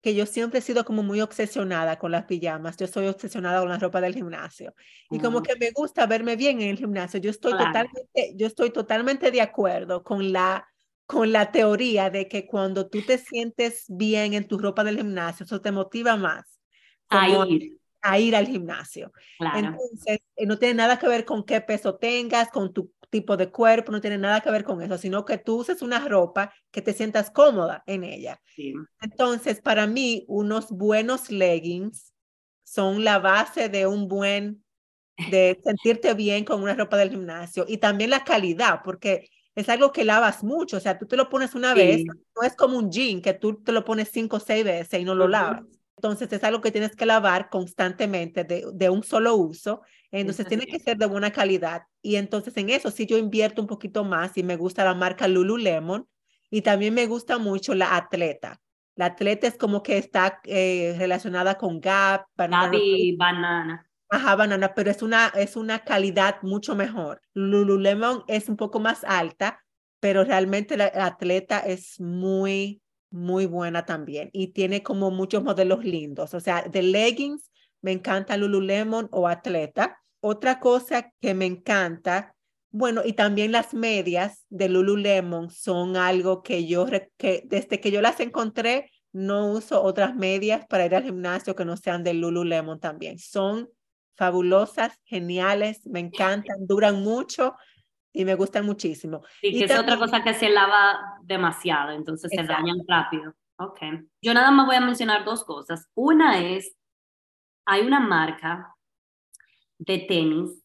que 0.01 0.15
yo 0.15 0.27
siempre 0.27 0.61
he 0.61 0.63
sido 0.63 0.85
como 0.85 1.03
muy 1.03 1.21
obsesionada 1.21 1.99
con 1.99 2.13
las 2.13 2.25
pijamas. 2.25 2.77
Yo 2.77 2.87
soy 2.87 3.07
obsesionada 3.07 3.61
con 3.61 3.69
la 3.69 3.79
ropa 3.79 4.01
del 4.01 4.15
gimnasio. 4.15 4.75
Y 5.11 5.19
como 5.19 5.43
que 5.43 5.57
me 5.57 5.71
gusta 5.73 6.07
verme 6.07 6.37
bien 6.37 6.61
en 6.61 6.69
el 6.71 6.79
gimnasio. 6.79 7.21
Yo 7.21 7.31
estoy, 7.31 7.53
totalmente, 7.53 8.33
yo 8.37 8.47
estoy 8.47 8.71
totalmente 8.71 9.31
de 9.31 9.41
acuerdo 9.41 10.05
con 10.05 10.33
la, 10.33 10.69
con 11.07 11.33
la 11.33 11.51
teoría 11.51 12.11
de 12.11 12.29
que 12.29 12.47
cuando 12.47 12.89
tú 12.89 13.03
te 13.03 13.19
sientes 13.19 13.87
bien 13.89 14.35
en 14.35 14.47
tu 14.47 14.59
ropa 14.59 14.85
del 14.85 14.99
gimnasio, 14.99 15.45
eso 15.45 15.61
te 15.61 15.73
motiva 15.73 16.17
más. 16.17 16.61
A 17.09 17.29
ir. 17.29 17.79
A 18.01 18.21
ir 18.21 18.37
al 18.37 18.47
gimnasio. 18.47 19.13
Entonces, 19.41 20.21
eh, 20.37 20.47
no 20.47 20.59
tiene 20.59 20.75
nada 20.75 21.01
que 21.01 21.09
ver 21.09 21.25
con 21.25 21.45
qué 21.45 21.61
peso 21.61 21.97
tengas, 21.97 22.51
con 22.51 22.73
tu 22.73 22.93
tipo 23.11 23.37
de 23.37 23.51
cuerpo, 23.51 23.93
no 23.93 24.01
tiene 24.01 24.19
nada 24.19 24.41
que 24.41 24.51
ver 24.51 24.65
con 24.65 24.83
eso, 24.83 24.99
sino 24.99 25.25
que 25.25 25.39
tú 25.39 25.57
uses 25.61 25.83
una 25.83 26.07
ropa 26.07 26.53
que 26.71 26.83
te 26.83 26.93
sientas 26.93 27.31
cómoda 27.31 27.83
en 27.87 28.05
ella. 28.05 28.41
Entonces, 29.01 29.61
para 29.61 29.87
mí, 29.87 30.25
unos 30.29 30.71
buenos 30.71 31.31
leggings 31.31 32.13
son 32.65 33.05
la 33.05 33.19
base 33.19 33.69
de 33.69 33.87
un 33.87 34.09
buen, 34.09 34.65
de 35.17 35.59
sentirte 35.65 36.15
bien 36.15 36.45
con 36.45 36.63
una 36.63 36.75
ropa 36.75 36.97
del 36.97 37.11
gimnasio 37.11 37.65
y 37.69 37.79
también 37.79 38.11
la 38.11 38.25
calidad, 38.25 38.81
porque 38.85 39.29
es 39.55 39.69
algo 39.69 39.93
que 39.93 40.05
lavas 40.05 40.45
mucho, 40.45 40.77
o 40.77 40.81
sea, 40.81 40.99
tú 40.99 41.07
te 41.07 41.17
lo 41.17 41.29
pones 41.29 41.55
una 41.55 41.75
vez, 41.75 42.05
no 42.37 42.43
es 42.47 42.55
como 42.57 42.79
un 42.79 42.91
jean 42.93 43.21
que 43.23 43.35
tú 43.35 43.63
te 43.63 43.73
lo 43.73 43.85
pones 43.85 44.09
cinco 44.13 44.37
o 44.37 44.41
seis 44.41 44.65
veces 44.65 45.01
y 45.01 45.05
no 45.05 45.15
lo 45.15 45.29
lavas. 45.29 45.78
Entonces 45.99 46.33
es 46.33 46.45
algo 46.45 46.61
que 46.61 46.71
tienes 46.71 46.95
que 46.95 47.07
lavar 47.07 47.51
constantemente 47.51 48.45
de, 48.45 48.65
de 48.73 48.89
un 48.89 49.03
solo 49.03 49.35
uso. 49.35 49.83
Entonces 50.13 50.47
tiene 50.47 50.67
que 50.67 50.79
ser 50.79 50.97
de 50.97 51.07
buena 51.07 51.33
calidad. 51.33 51.83
Y 52.03 52.17
entonces 52.17 52.57
en 52.57 52.71
eso 52.71 52.93
sí 52.93 53.05
yo 53.05 53.19
invierto 53.19 53.61
un 53.61 53.67
poquito 53.67 54.05
más 54.05 54.37
y 54.37 54.45
me 54.45 54.57
gusta 54.57 54.85
la 54.85 54.95
marca 54.95 55.27
Lululemon 55.27 56.09
y 56.51 56.63
también 56.63 56.95
me 56.95 57.07
gusta 57.07 57.39
mucho 57.39 57.75
la 57.75 57.97
atleta. 57.97 58.61
La 58.95 59.07
atleta 59.07 59.49
es 59.49 59.57
como 59.57 59.83
que 59.83 59.99
está 59.99 60.41
eh, 60.45 60.95
relacionada 60.99 61.57
con 61.57 61.81
Gap, 61.81 62.27
banana. 62.37 62.77
y 62.77 63.17
banana. 63.17 63.85
Ajá, 64.09 64.37
banana, 64.37 64.73
pero 64.75 64.91
es 64.91 65.03
una, 65.03 65.33
es 65.35 65.57
una 65.57 65.81
calidad 65.81 66.43
mucho 66.43 66.77
mejor. 66.77 67.21
Lululemon 67.35 68.23
es 68.29 68.49
un 68.49 68.57
poco 68.57 68.79
más 68.79 69.03
alta, 69.03 69.65
pero 70.01 70.23
realmente 70.23 70.77
la 70.77 70.93
atleta 70.95 71.59
es 71.59 72.01
muy, 72.01 72.81
muy 73.11 73.47
buena 73.47 73.87
también 73.87 74.31
y 74.33 74.49
tiene 74.49 74.83
como 74.83 75.11
muchos 75.11 75.43
modelos 75.43 75.85
lindos. 75.85 76.35
O 76.35 76.41
sea, 76.41 76.63
de 76.63 76.83
leggings 76.83 77.51
me 77.81 77.93
encanta 77.93 78.37
Lululemon 78.37 79.09
o 79.13 79.29
Atleta. 79.29 80.01
Otra 80.21 80.61
cosa 80.61 81.13
que 81.21 81.35
me 81.35 81.47
encanta, 81.47 82.35
bueno, 82.71 83.03
y 83.05 83.13
también 83.13 83.53
las 83.53 83.73
medias 83.73 84.45
de 84.51 84.69
Lululemon 84.69 85.51
son 85.51 85.97
algo 85.97 86.43
que 86.43 86.67
yo, 86.67 86.87
que 87.17 87.43
desde 87.47 87.81
que 87.81 87.91
yo 87.91 88.03
las 88.03 88.21
encontré, 88.21 88.91
no 89.13 89.53
uso 89.53 89.83
otras 89.83 90.15
medias 90.15 90.67
para 90.67 90.87
ir 90.87 90.95
al 90.95 91.05
gimnasio 91.05 91.55
que 91.55 91.65
no 91.65 91.77
sean 91.77 92.05
de 92.05 92.15
Lululemon 92.15 92.81
también. 92.81 93.19
Son 93.19 93.69
fabulosas, 94.17 94.99
geniales, 95.05 95.87
me 95.87 96.01
encantan, 96.01 96.67
duran 96.67 97.03
mucho 97.03 97.55
y 98.13 98.25
me 98.25 98.35
gustan 98.35 98.67
muchísimo. 98.67 99.23
y 99.43 99.59
que 99.59 99.65
es 99.65 99.79
otra 99.79 99.99
cosa 99.99 100.23
que 100.23 100.35
se 100.35 100.49
lava 100.49 101.19
demasiado, 101.23 101.93
entonces 101.93 102.31
se 102.35 102.43
dañan 102.43 102.79
rápido. 102.87 103.35
Ok. 103.59 103.81
Yo 104.23 104.35
nada 104.35 104.51
más 104.51 104.67
voy 104.67 104.77
a 104.77 104.81
mencionar 104.81 105.25
dos 105.25 105.45
cosas. 105.45 105.89
Una 105.95 106.41
es, 106.41 106.77
hay 107.67 107.87
una 107.87 108.01
marca 108.01 108.75
de 109.79 109.99
tenis 109.99 110.63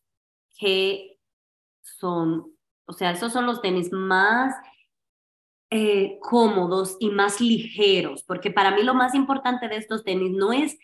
que 0.58 1.18
son, 1.82 2.56
o 2.86 2.94
sea, 2.94 3.12
esos 3.12 3.34
son 3.34 3.46
los 3.46 3.62
tenis 3.62 3.92
más 3.92 4.56
eh, 5.70 6.20
cómodos 6.22 6.98
y 7.00 7.10
más 7.10 7.42
ligeros, 7.42 8.24
porque 8.24 8.52
para 8.52 8.72
mí 8.72 8.84
lo 8.84 8.94
más 8.94 9.16
importante 9.16 9.68
de 9.68 9.78
estos 9.78 10.04
tenis 10.04 10.32
no 10.32 10.54
es 10.54 10.78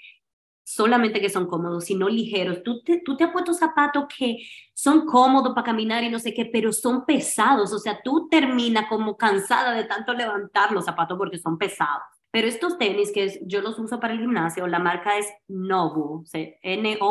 solamente 0.69 1.19
que 1.19 1.29
son 1.29 1.47
cómodos, 1.47 1.85
sino 1.85 2.07
ligeros. 2.07 2.61
Tú 2.61 2.83
te, 2.83 3.01
tú 3.01 3.17
te 3.17 3.23
has 3.23 3.31
puesto 3.31 3.55
zapatos 3.55 4.05
que 4.15 4.37
son 4.75 5.07
cómodos 5.07 5.55
para 5.55 5.65
caminar 5.65 6.03
y 6.03 6.09
no 6.09 6.19
sé 6.19 6.31
qué, 6.31 6.45
pero 6.45 6.71
son 6.71 7.07
pesados. 7.07 7.73
O 7.73 7.79
sea, 7.79 7.99
tú 8.03 8.27
terminas 8.29 8.87
como 8.87 9.17
cansada 9.17 9.73
de 9.73 9.85
tanto 9.85 10.13
levantar 10.13 10.71
los 10.71 10.85
zapatos 10.85 11.17
porque 11.17 11.39
son 11.39 11.57
pesados. 11.57 12.03
Pero 12.29 12.47
estos 12.47 12.77
tenis 12.77 13.11
que 13.11 13.39
yo 13.47 13.61
los 13.61 13.79
uso 13.79 13.99
para 13.99 14.13
el 14.13 14.19
gimnasio, 14.19 14.67
la 14.67 14.77
marca 14.77 15.17
es 15.17 15.25
Nobu, 15.47 16.23
N-O-B-U-L-L. 16.61 17.05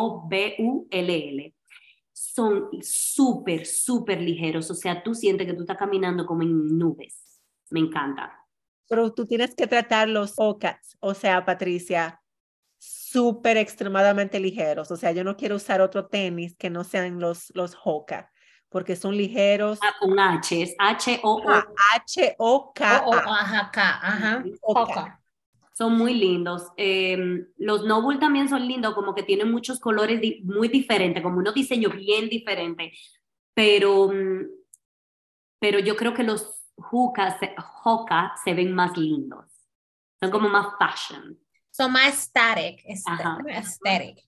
Son 2.12 2.68
súper, 2.80 3.66
súper 3.66 4.20
ligeros. 4.20 4.70
O 4.70 4.74
sea, 4.74 5.02
tú 5.02 5.14
sientes 5.14 5.48
que 5.48 5.54
tú 5.54 5.62
estás 5.62 5.78
caminando 5.78 6.26
como 6.26 6.42
en 6.42 6.78
nubes. 6.78 7.40
Me 7.70 7.80
encanta. 7.80 8.38
Pero 8.88 9.12
tú 9.12 9.26
tienes 9.26 9.56
que 9.56 9.66
tratar 9.66 10.08
los 10.08 10.34
OCATs. 10.36 10.96
O 11.00 11.14
sea, 11.14 11.44
Patricia, 11.44 12.17
súper 13.10 13.56
extremadamente 13.56 14.40
ligeros. 14.40 14.90
O 14.90 14.96
sea, 14.96 15.12
yo 15.12 15.24
no 15.24 15.36
quiero 15.36 15.56
usar 15.56 15.80
otro 15.80 16.06
tenis 16.06 16.56
que 16.56 16.70
no 16.70 16.84
sean 16.84 17.20
los, 17.20 17.52
los 17.54 17.76
Hoka, 17.82 18.30
porque 18.68 18.96
son 18.96 19.16
ligeros. 19.16 19.78
Ah, 19.82 19.94
con 19.98 20.18
H, 20.18 20.62
es 20.62 20.74
H-O-O. 20.78 21.42
H-O-K. 21.94 22.96
Ajá, 22.96 23.70
ajá. 23.74 24.44
Hoka. 24.62 25.20
Son 25.72 25.96
muy 25.96 26.14
lindos. 26.14 26.72
Em, 26.76 27.46
los 27.56 27.84
Noble 27.84 28.18
también 28.18 28.48
son 28.48 28.66
lindos, 28.66 28.94
como 28.94 29.14
que 29.14 29.22
tienen 29.22 29.50
muchos 29.50 29.78
colores 29.78 30.20
muy 30.42 30.68
diferentes, 30.68 31.22
como 31.22 31.38
unos 31.38 31.54
diseños 31.54 31.94
bien 31.94 32.28
diferentes. 32.28 32.98
Pero, 33.54 34.08
mm, 34.08 34.46
pero 35.60 35.78
yo 35.78 35.96
creo 35.96 36.14
que 36.14 36.24
los 36.24 36.64
Hoka, 36.76 37.38
Hoka 37.84 38.34
se 38.42 38.54
ven 38.54 38.74
más 38.74 38.96
lindos. 38.96 39.46
Son 40.20 40.30
como 40.30 40.48
más 40.48 40.66
fashion 40.78 41.38
son 41.78 41.92
más 41.92 42.24
static, 42.24 42.84
static. 43.62 44.18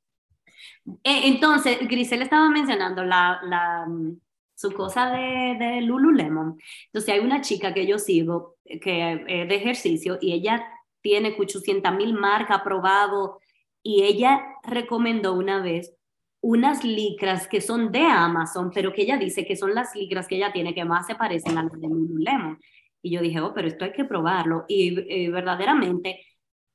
Eh, 1.03 1.22
entonces, 1.24 1.78
Grisel 1.88 2.22
estaba 2.22 2.48
mencionando 2.48 3.03
la, 3.05 3.40
la, 3.42 3.86
mm, 3.88 4.20
su 4.55 4.72
cosa 4.72 5.11
de, 5.11 5.57
de, 5.59 5.80
Lululemon. 5.80 6.61
Entonces, 6.86 7.12
hay 7.12 7.18
una 7.18 7.40
chica 7.40 7.74
que 7.74 7.88
yo 7.88 7.98
sigo 7.98 8.57
que 8.64 9.24
es 9.26 9.48
de 9.48 9.55
ejercicio 9.57 10.16
y 10.20 10.32
ella 10.32 10.64
tiene 11.01 11.34
800 11.36 11.92
mil 11.96 12.14
marcas 12.14 12.61
aprobado 12.61 13.40
y 13.82 14.05
ella 14.05 14.40
recomendó 14.62 15.34
una 15.34 15.61
vez 15.61 15.96
unas 16.40 16.84
licras 16.84 17.48
que 17.48 17.61
son 17.61 17.90
de 17.90 18.03
Amazon, 18.03 18.70
pero 18.72 18.92
que 18.92 19.03
ella 19.03 19.16
dice 19.16 19.44
que 19.44 19.57
son 19.57 19.74
las 19.74 19.96
licras 19.96 20.28
que 20.28 20.36
ella 20.36 20.53
tiene 20.53 20.72
que 20.72 20.84
más 20.84 21.07
se 21.07 21.16
parecen 21.16 21.59
a 21.59 21.64
las 21.64 21.80
de 21.80 21.88
Lululemon. 21.88 22.61
Y 23.03 23.11
yo 23.11 23.20
dije, 23.22 23.40
oh, 23.40 23.53
pero 23.53 23.66
esto 23.66 23.84
hay 23.84 23.92
que 23.92 24.05
probarlo. 24.05 24.66
Y 24.68 25.01
eh, 25.09 25.30
verdaderamente 25.30 26.20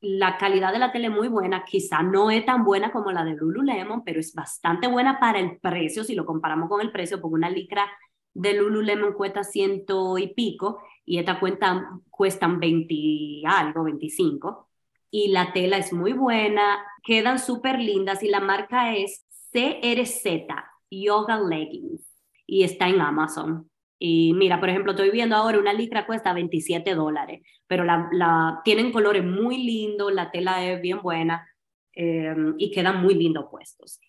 la 0.05 0.37
calidad 0.37 0.71
de 0.71 0.79
la 0.79 0.91
tele 0.91 1.09
muy 1.09 1.27
buena, 1.27 1.65
quizá 1.65 2.03
no 2.03 2.31
es 2.31 2.45
tan 2.45 2.63
buena 2.63 2.91
como 2.91 3.11
la 3.11 3.23
de 3.23 3.35
Lululemon, 3.35 4.03
pero 4.03 4.19
es 4.19 4.33
bastante 4.33 4.87
buena 4.87 5.19
para 5.19 5.39
el 5.39 5.57
precio, 5.59 6.03
si 6.03 6.15
lo 6.15 6.25
comparamos 6.25 6.69
con 6.69 6.81
el 6.81 6.91
precio, 6.91 7.19
porque 7.19 7.35
una 7.35 7.49
licra 7.49 7.87
de 8.33 8.53
Lululemon 8.53 9.13
cuesta 9.13 9.43
ciento 9.43 10.17
y 10.17 10.27
pico 10.33 10.79
y 11.05 11.19
esta 11.19 11.39
cuenta 11.39 11.89
cuestan 12.09 12.59
20 12.59 13.43
algo, 13.47 13.83
25. 13.83 14.69
Y 15.09 15.29
la 15.29 15.53
tela 15.53 15.77
es 15.77 15.93
muy 15.93 16.13
buena, 16.13 16.85
quedan 17.03 17.39
súper 17.39 17.79
lindas 17.79 18.21
y 18.23 18.29
la 18.29 18.41
marca 18.41 18.95
es 18.95 19.25
CRZ, 19.51 20.47
Yoga 20.91 21.39
Leggings, 21.39 22.05
y 22.45 22.63
está 22.63 22.89
en 22.89 23.01
Amazon. 23.01 23.69
Y 23.97 24.33
mira, 24.33 24.59
por 24.59 24.69
ejemplo, 24.69 24.91
estoy 24.91 25.09
viendo 25.09 25.35
ahora 25.35 25.59
una 25.59 25.73
licra 25.73 26.05
cuesta 26.05 26.33
27 26.33 26.95
dólares, 26.95 27.41
pero 27.67 27.83
la, 27.83 28.09
la, 28.11 28.61
tienen 28.63 28.91
colores 28.91 29.23
muy 29.23 29.63
lindos, 29.63 30.13
la 30.13 30.31
tela 30.31 30.65
es 30.65 30.81
bien 30.81 31.01
buena 31.01 31.47
em, 31.93 32.55
y 32.57 32.71
quedan 32.71 33.01
muy 33.01 33.15
lindos 33.15 33.45
puestos. 33.49 33.99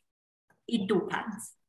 ¿Y 0.67 0.87
tú, 0.87 1.07
Pat? 1.07 1.27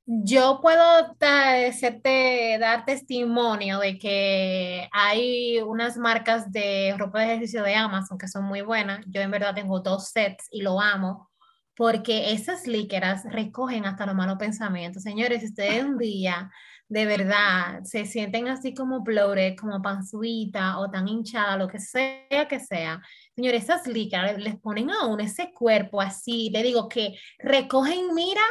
Yo 0.09 0.59
puedo 0.61 0.81
hacerte, 1.19 2.57
dar 2.59 2.85
testimonio 2.85 3.79
de 3.79 3.97
que 3.97 4.87
hay 4.93 5.59
unas 5.59 5.97
marcas 5.97 6.49
de 6.49 6.95
ropa 6.97 7.19
de 7.19 7.25
ejercicio 7.25 7.61
de 7.61 7.75
Amazon 7.75 8.17
que 8.17 8.29
son 8.29 8.45
muy 8.45 8.61
buenas. 8.61 9.05
Yo 9.07 9.19
en 9.19 9.31
verdad 9.31 9.53
tengo 9.53 9.81
dos 9.81 10.07
sets 10.07 10.47
y 10.49 10.61
lo 10.61 10.79
amo 10.79 11.29
porque 11.75 12.31
esas 12.31 12.67
líqueras 12.67 13.25
recogen 13.29 13.85
hasta 13.85 14.05
los 14.05 14.15
malos 14.15 14.37
pensamientos. 14.37 15.03
Señores, 15.03 15.41
si 15.41 15.47
ustedes 15.47 15.83
un 15.83 15.97
día 15.97 16.49
de 16.89 17.05
verdad 17.05 17.83
se 17.83 18.05
sienten 18.05 18.47
así 18.47 18.73
como 18.73 19.01
bloated, 19.01 19.55
como 19.55 19.81
panzuita 19.81 20.79
o 20.79 20.89
tan 20.89 21.07
hinchada, 21.07 21.57
lo 21.57 21.67
que 21.67 21.79
sea 21.79 22.47
que 22.47 22.59
sea, 22.59 23.01
señores, 23.35 23.63
esas 23.63 23.87
licras 23.87 24.37
les 24.37 24.57
ponen 24.57 24.89
a 24.91 25.05
uno 25.05 25.23
ese 25.23 25.51
cuerpo 25.53 26.01
así, 26.01 26.49
le 26.51 26.63
digo 26.63 26.87
que 26.87 27.17
recogen, 27.39 28.13
mira, 28.13 28.41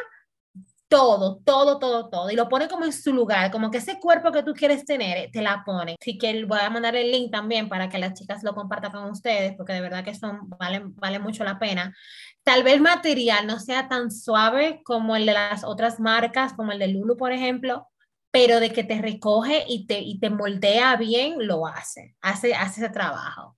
todo, 0.88 1.40
todo, 1.44 1.78
todo, 1.78 2.08
todo, 2.10 2.30
y 2.30 2.36
lo 2.36 2.48
ponen 2.48 2.68
como 2.68 2.84
en 2.84 2.92
su 2.92 3.12
lugar, 3.12 3.50
como 3.50 3.70
que 3.70 3.78
ese 3.78 3.98
cuerpo 3.98 4.30
que 4.30 4.42
tú 4.42 4.52
quieres 4.54 4.84
tener, 4.84 5.30
te 5.32 5.42
la 5.42 5.64
pone. 5.64 5.96
Así 6.00 6.16
que 6.16 6.44
voy 6.44 6.60
a 6.60 6.70
mandar 6.70 6.94
el 6.94 7.10
link 7.10 7.32
también 7.32 7.68
para 7.68 7.88
que 7.88 7.98
las 7.98 8.14
chicas 8.14 8.44
lo 8.44 8.54
compartan 8.54 8.92
con 8.92 9.10
ustedes, 9.10 9.54
porque 9.56 9.72
de 9.72 9.80
verdad 9.80 10.04
que 10.04 10.14
son, 10.14 10.48
vale, 10.48 10.82
vale 10.94 11.18
mucho 11.18 11.42
la 11.42 11.58
pena. 11.58 11.92
Tal 12.44 12.62
vez 12.62 12.74
el 12.74 12.82
material 12.82 13.46
no 13.48 13.58
sea 13.58 13.88
tan 13.88 14.12
suave 14.12 14.82
como 14.84 15.16
el 15.16 15.26
de 15.26 15.32
las 15.32 15.64
otras 15.64 15.98
marcas, 15.98 16.52
como 16.54 16.70
el 16.70 16.78
de 16.78 16.88
Lulu, 16.88 17.16
por 17.16 17.32
ejemplo, 17.32 17.88
pero 18.36 18.60
de 18.60 18.70
que 18.70 18.84
te 18.84 19.00
recoge 19.00 19.64
y 19.66 19.86
te, 19.86 19.98
y 19.98 20.20
te 20.20 20.28
moldea 20.28 20.96
bien, 20.96 21.46
lo 21.46 21.66
hace, 21.66 22.14
hace, 22.20 22.54
hace 22.54 22.84
ese 22.84 22.92
trabajo. 22.92 23.56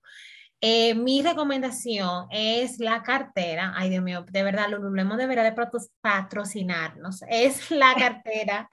Eh, 0.61 0.95
mi 0.95 1.21
recomendación 1.21 2.27
es 2.31 2.79
la 2.79 3.03
cartera. 3.03 3.73
Ay, 3.75 3.89
Dios 3.89 4.01
mío, 4.01 4.23
de 4.31 4.41
verdad, 4.41 4.69
Lululemon 4.69 5.17
debería 5.17 5.43
de 5.43 5.53
patrocinarnos. 5.99 7.23
Es 7.27 7.69
la 7.71 7.93
cartera 7.99 8.69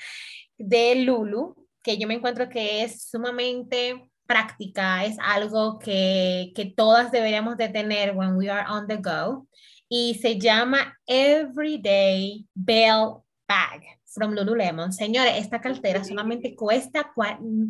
de 0.56 0.94
Lulu, 0.94 1.56
que 1.82 1.98
yo 1.98 2.06
me 2.06 2.14
encuentro 2.14 2.48
que 2.48 2.84
es 2.84 3.08
sumamente 3.08 4.08
práctica, 4.26 5.04
es 5.04 5.16
algo 5.20 5.80
que, 5.80 6.52
que 6.54 6.66
todas 6.66 7.10
deberíamos 7.10 7.56
de 7.56 7.68
tener 7.68 8.14
when 8.14 8.36
we 8.36 8.48
are 8.48 8.64
on 8.70 8.86
the 8.86 8.98
go. 8.98 9.48
Y 9.88 10.14
se 10.22 10.38
llama 10.38 10.96
Everyday 11.04 12.46
Bell 12.54 13.24
Bag 13.48 13.82
from 14.16 14.32
Lululemon. 14.32 14.92
Señores, 14.92 15.34
esta 15.36 15.60
cartera 15.60 16.02
solamente 16.02 16.56
cuesta 16.56 17.12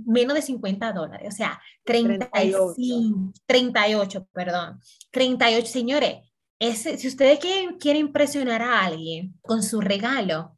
menos 0.07 0.34
de 0.34 0.42
50 0.42 0.92
dólares, 0.92 1.28
o 1.34 1.36
sea, 1.36 1.61
35, 1.84 3.32
38. 3.44 4.28
perdón. 4.32 4.80
38, 5.11 5.66
señores. 5.66 6.16
Si 6.59 7.09
ustedes 7.09 7.38
quieren, 7.38 7.76
quieren 7.78 8.07
impresionar 8.07 8.62
a 8.62 8.84
alguien 8.84 9.34
con 9.42 9.62
su 9.62 9.80
regalo 9.80 10.57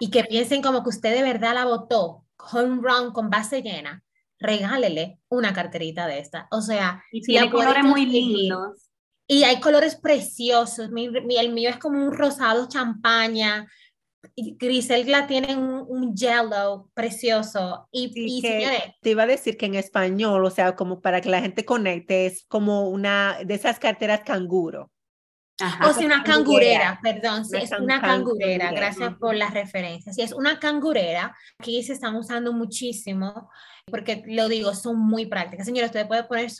y 0.00 0.10
que 0.10 0.24
piensen 0.24 0.62
como 0.62 0.82
que 0.82 0.90
usted 0.90 1.14
de 1.14 1.22
verdad 1.22 1.54
la 1.54 1.64
votó, 1.64 2.24
home 2.52 2.80
run 2.80 3.12
con 3.12 3.28
base 3.28 3.60
llena, 3.60 4.04
regálele 4.38 5.18
una 5.28 5.52
carterita 5.52 6.06
de 6.06 6.20
esta. 6.20 6.48
O 6.50 6.62
sea, 6.62 7.02
y 7.12 7.20
tiene 7.20 7.50
colores 7.50 7.84
muy 7.84 8.06
lindos. 8.06 8.88
Y 9.30 9.42
hay 9.42 9.60
colores 9.60 9.96
preciosos. 9.96 10.90
Mi, 10.90 11.06
el 11.06 11.52
mío 11.52 11.68
es 11.68 11.76
como 11.76 12.02
un 12.02 12.14
rosado 12.14 12.66
champaña, 12.66 13.66
Griselda 14.36 15.26
tiene 15.26 15.56
un, 15.56 15.84
un 15.88 16.14
yellow 16.14 16.90
precioso. 16.94 17.88
Y, 17.92 18.42
te 19.00 19.10
iba 19.10 19.22
a 19.22 19.26
decir 19.26 19.56
que 19.56 19.66
en 19.66 19.74
español, 19.74 20.44
o 20.44 20.50
sea, 20.50 20.74
como 20.74 21.00
para 21.00 21.20
que 21.20 21.28
la 21.28 21.40
gente 21.40 21.64
conecte, 21.64 22.26
es 22.26 22.44
como 22.48 22.88
una 22.88 23.38
de 23.44 23.54
esas 23.54 23.78
carteras 23.78 24.20
canguro. 24.24 24.90
o 25.60 25.92
sea, 25.92 26.06
una 26.06 26.22
cangurera, 26.22 26.98
perdón, 27.02 27.44
sí, 27.44 27.56
es 27.56 27.72
una 27.72 28.00
cangurera, 28.00 28.72
gracias 28.72 29.14
por 29.18 29.34
las 29.34 29.52
referencias. 29.54 30.14
Sí, 30.14 30.22
es 30.22 30.32
una 30.32 30.58
cangurera, 30.58 31.36
aquí 31.58 31.82
se 31.82 31.92
están 31.92 32.16
usando 32.16 32.52
muchísimo, 32.52 33.50
porque 33.86 34.22
lo 34.26 34.48
digo, 34.48 34.74
son 34.74 34.98
muy 34.98 35.26
prácticas. 35.26 35.66
Señores, 35.66 35.90
usted 35.90 36.06
puede 36.06 36.24
poner 36.24 36.50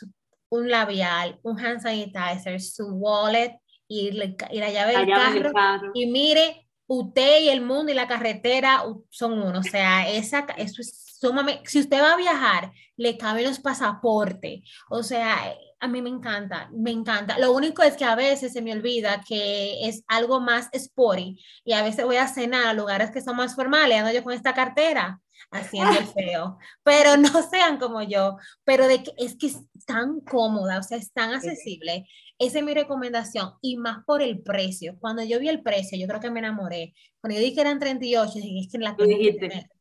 un 0.49 0.69
labial, 0.69 1.39
un 1.43 1.59
hand 1.59 1.81
sanitizer, 1.81 2.59
su 2.59 2.87
wallet 2.87 3.59
y, 3.87 4.11
la 4.11 4.71
llave, 4.71 4.97
del, 4.97 5.51
carro, 5.53 5.91
y 5.93 6.05
mire, 6.07 6.68
usted 6.89 7.41
y 7.41 7.49
el 7.49 7.61
mundo 7.61 7.91
y 7.91 7.95
la 7.95 8.07
carretera 8.07 8.83
son 9.09 9.33
uno. 9.33 9.59
O 9.59 9.63
sea, 9.63 10.09
esa, 10.09 10.39
eso 10.57 10.81
es 10.81 11.17
sumamente, 11.19 11.69
si 11.69 11.79
usted 11.79 12.01
va 12.01 12.13
a 12.13 12.17
viajar, 12.17 12.71
le 12.97 13.17
caben 13.17 13.45
los 13.45 13.59
pasaportes. 13.59 14.61
O 14.89 15.03
sea, 15.03 15.53
a 15.79 15.87
mí 15.87 16.01
me 16.01 16.09
encanta, 16.09 16.69
me 16.73 16.91
encanta. 16.91 17.37
Lo 17.37 17.51
único 17.51 17.83
es 17.83 17.95
que 17.95 18.05
a 18.05 18.15
veces 18.15 18.53
se 18.53 18.61
me 18.63 18.73
olvida 18.73 19.21
que 19.21 19.87
es 19.87 20.03
algo 20.07 20.41
más 20.41 20.67
sporty 20.73 21.39
y 21.63 21.73
a 21.73 21.83
veces 21.83 22.05
voy 22.05 22.17
a 22.17 22.27
cenar 22.27 22.67
a 22.67 22.73
lugares 22.73 23.11
que 23.11 23.21
son 23.21 23.37
más 23.37 23.55
formales, 23.55 23.99
ando 23.99 24.11
yo 24.11 24.23
con 24.23 24.33
esta 24.33 24.53
cartera 24.55 25.21
haciendo 25.51 25.97
el 25.97 26.07
feo, 26.07 26.57
pero 26.83 27.17
no 27.17 27.29
sean 27.49 27.77
como 27.77 28.01
yo, 28.01 28.37
pero 28.63 28.87
de 28.87 29.03
que 29.03 29.13
es 29.17 29.35
que 29.37 29.47
es 29.47 29.59
tan 29.85 30.21
cómoda, 30.21 30.79
o 30.79 30.83
sea, 30.83 30.97
es 30.97 31.11
tan 31.13 31.33
accesible 31.33 32.07
esa 32.39 32.59
es 32.59 32.65
mi 32.65 32.73
recomendación 32.73 33.51
y 33.61 33.77
más 33.77 34.03
por 34.05 34.21
el 34.21 34.41
precio. 34.41 34.95
Cuando 34.99 35.23
yo 35.23 35.39
vi 35.39 35.49
el 35.49 35.61
precio, 35.61 35.99
yo 35.99 36.07
creo 36.07 36.21
que 36.21 36.31
me 36.31 36.39
enamoré. 36.39 36.93
Cuando 37.19 37.35
yo 37.35 37.41
dije 37.41 37.55
que 37.55 37.61
eran 37.61 37.79
38, 37.79 38.31
dije, 38.35 38.59
es 38.61 38.71
que 38.71 38.77
la 38.77 38.95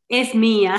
Es 0.08 0.34
mía. 0.34 0.76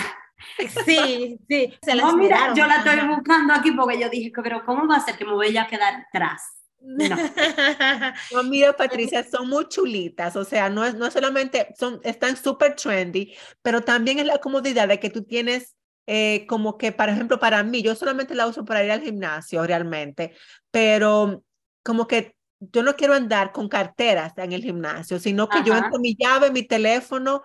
Sí, 0.85 1.37
sí. 1.49 1.73
Se 1.81 1.95
no, 1.95 2.15
mira, 2.15 2.53
yo 2.53 2.65
la 2.65 2.77
estoy 2.77 3.07
buscando 3.07 3.53
aquí 3.53 3.71
porque 3.71 3.99
yo 3.99 4.09
dije, 4.09 4.31
pero 4.41 4.63
¿cómo 4.65 4.87
va 4.87 4.97
a 4.97 5.05
ser 5.05 5.17
que 5.17 5.25
me 5.25 5.33
voy 5.33 5.55
a 5.57 5.67
quedar 5.67 6.05
atrás? 6.07 6.41
No. 6.81 7.15
no, 8.33 8.43
mira, 8.43 8.73
Patricia, 8.73 9.23
son 9.23 9.49
muy 9.49 9.67
chulitas, 9.67 10.37
o 10.37 10.45
sea, 10.45 10.69
no 10.69 10.85
es, 10.85 10.95
no 10.95 11.11
solamente, 11.11 11.73
son, 11.77 11.99
están 12.03 12.37
súper 12.37 12.75
trendy, 12.75 13.35
pero 13.61 13.81
también 13.81 14.19
es 14.19 14.25
la 14.25 14.37
comodidad 14.37 14.87
de 14.87 14.97
que 14.97 15.09
tú 15.09 15.23
tienes 15.23 15.75
eh, 16.07 16.45
como 16.47 16.77
que, 16.77 16.91
por 16.91 17.09
ejemplo, 17.09 17.39
para 17.39 17.61
mí, 17.63 17.83
yo 17.83 17.95
solamente 17.95 18.33
la 18.33 18.47
uso 18.47 18.63
para 18.63 18.83
ir 18.83 18.91
al 18.91 19.01
gimnasio 19.01 19.65
realmente, 19.67 20.33
pero 20.71 21.43
como 21.83 22.07
que 22.07 22.35
yo 22.59 22.83
no 22.83 22.95
quiero 22.95 23.13
andar 23.13 23.51
con 23.51 23.69
carteras 23.69 24.37
en 24.37 24.51
el 24.51 24.63
gimnasio, 24.63 25.19
sino 25.19 25.47
que 25.47 25.63
yo 25.63 25.75
entro 25.75 25.99
mi 25.99 26.15
llave, 26.15 26.51
mi 26.51 26.63
teléfono, 26.63 27.43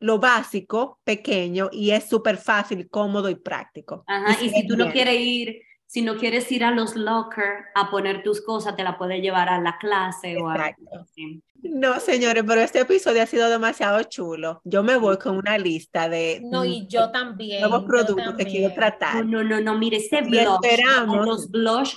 lo 0.00 0.18
básico, 0.18 1.00
pequeño, 1.04 1.68
y 1.70 1.90
es 1.90 2.08
súper 2.08 2.36
fácil, 2.38 2.88
cómodo 2.88 3.28
y 3.28 3.34
práctico. 3.34 4.04
Ajá, 4.06 4.42
y, 4.42 4.48
si 4.50 4.66
tú 4.66 4.76
no 4.76 4.90
quieres 4.90 5.20
ir, 5.20 5.62
si 5.86 6.02
no 6.02 6.16
quieres 6.16 6.50
ir 6.50 6.64
a 6.64 6.70
los 6.70 6.96
locker 6.96 7.66
a 7.74 7.90
poner 7.90 8.22
tus 8.22 8.40
cosas, 8.40 8.74
te 8.74 8.82
la 8.82 8.96
puedes 8.98 9.20
llevar 9.20 9.48
a 9.48 9.60
la 9.60 9.76
clase 9.78 10.36
o 10.38 10.48
a... 10.48 10.74
No, 11.62 11.98
señores, 11.98 12.44
pero 12.46 12.60
este 12.60 12.80
episodio 12.80 13.22
ha 13.22 13.26
sido 13.26 13.48
demasiado 13.48 14.02
chulo. 14.02 14.60
Yo 14.64 14.82
me 14.82 14.96
voy 14.96 15.16
con 15.16 15.38
una 15.38 15.56
lista 15.56 16.10
de 16.10 16.42
no, 16.44 16.64
y 16.64 16.86
yo 16.88 17.10
también, 17.10 17.62
nuevos 17.62 17.84
productos 17.84 18.34
que 18.34 18.44
quiero 18.44 18.74
tratar. 18.74 19.24
No, 19.24 19.42
no, 19.42 19.60
no, 19.60 19.78
mire, 19.78 19.96
ese 19.96 20.20
blush, 20.20 20.46
esperamos. 20.62 21.26
los 21.26 21.50
blush 21.50 21.96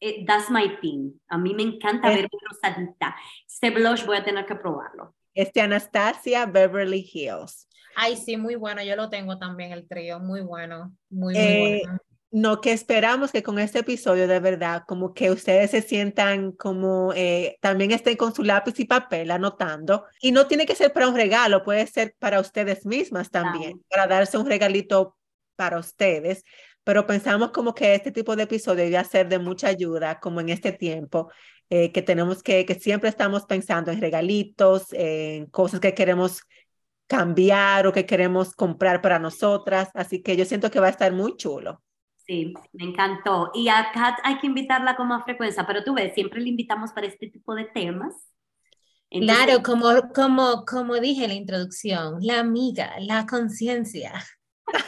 eh, 0.00 0.24
that's 0.26 0.50
my 0.50 0.76
thing. 0.80 1.12
A 1.28 1.38
mí 1.38 1.54
me 1.54 1.62
encanta 1.62 2.08
ver 2.08 2.28
rosadita. 2.50 3.16
Este 3.46 3.70
blush 3.70 4.04
voy 4.04 4.18
a 4.18 4.24
tener 4.24 4.46
que 4.46 4.54
probarlo. 4.54 5.14
Este 5.34 5.60
Anastasia 5.60 6.46
Beverly 6.46 7.08
Hills. 7.12 7.68
Ay, 7.96 8.16
sí, 8.16 8.36
muy 8.36 8.54
bueno. 8.54 8.82
Yo 8.82 8.96
lo 8.96 9.10
tengo 9.10 9.38
también, 9.38 9.72
el 9.72 9.86
trío. 9.88 10.20
Muy 10.20 10.40
bueno. 10.40 10.92
Muy, 11.10 11.34
muy 11.34 11.42
eh, 11.42 11.82
bueno. 11.84 11.98
No, 12.30 12.60
que 12.60 12.72
esperamos 12.72 13.32
que 13.32 13.42
con 13.42 13.58
este 13.58 13.78
episodio 13.78 14.28
de 14.28 14.38
verdad, 14.38 14.82
como 14.86 15.14
que 15.14 15.30
ustedes 15.30 15.70
se 15.70 15.80
sientan 15.80 16.52
como 16.52 17.12
eh, 17.14 17.56
también 17.62 17.90
estén 17.90 18.16
con 18.16 18.34
su 18.34 18.44
lápiz 18.44 18.78
y 18.78 18.84
papel 18.84 19.30
anotando. 19.30 20.04
Y 20.20 20.32
no 20.32 20.46
tiene 20.46 20.66
que 20.66 20.74
ser 20.74 20.92
para 20.92 21.08
un 21.08 21.16
regalo, 21.16 21.64
puede 21.64 21.86
ser 21.86 22.14
para 22.18 22.38
ustedes 22.38 22.84
mismas 22.84 23.30
también, 23.30 23.82
para 23.88 24.06
darse 24.06 24.36
un 24.36 24.46
regalito 24.46 25.16
para 25.56 25.78
ustedes 25.78 26.44
pero 26.88 27.04
pensamos 27.04 27.50
como 27.50 27.74
que 27.74 27.94
este 27.94 28.10
tipo 28.10 28.34
de 28.34 28.44
episodio 28.44 28.82
debe 28.82 29.04
ser 29.04 29.28
de 29.28 29.38
mucha 29.38 29.68
ayuda, 29.68 30.18
como 30.20 30.40
en 30.40 30.48
este 30.48 30.72
tiempo, 30.72 31.30
eh, 31.68 31.92
que 31.92 32.00
tenemos 32.00 32.42
que, 32.42 32.64
que 32.64 32.76
siempre 32.76 33.10
estamos 33.10 33.44
pensando 33.44 33.90
en 33.90 34.00
regalitos, 34.00 34.86
en 34.92 35.44
cosas 35.50 35.80
que 35.80 35.92
queremos 35.92 36.44
cambiar 37.06 37.86
o 37.86 37.92
que 37.92 38.06
queremos 38.06 38.54
comprar 38.54 39.02
para 39.02 39.18
nosotras, 39.18 39.90
así 39.92 40.22
que 40.22 40.34
yo 40.34 40.46
siento 40.46 40.70
que 40.70 40.80
va 40.80 40.86
a 40.86 40.96
estar 40.96 41.12
muy 41.12 41.36
chulo. 41.36 41.82
Sí, 42.26 42.54
me 42.72 42.84
encantó. 42.84 43.50
Y 43.52 43.68
a 43.68 43.90
Kat 43.92 44.20
hay 44.24 44.38
que 44.38 44.46
invitarla 44.46 44.96
con 44.96 45.08
más 45.08 45.24
frecuencia, 45.24 45.66
pero 45.66 45.84
tú 45.84 45.92
ves, 45.92 46.14
siempre 46.14 46.40
le 46.40 46.48
invitamos 46.48 46.92
para 46.92 47.06
este 47.06 47.28
tipo 47.28 47.54
de 47.54 47.66
temas. 47.66 48.14
claro, 49.10 49.62
como, 49.62 49.90
como, 50.14 50.64
como 50.64 50.94
dije 50.94 51.24
en 51.24 51.28
la 51.32 51.36
introducción, 51.36 52.16
la 52.22 52.38
amiga, 52.38 52.94
la 52.98 53.26
conciencia. 53.26 54.24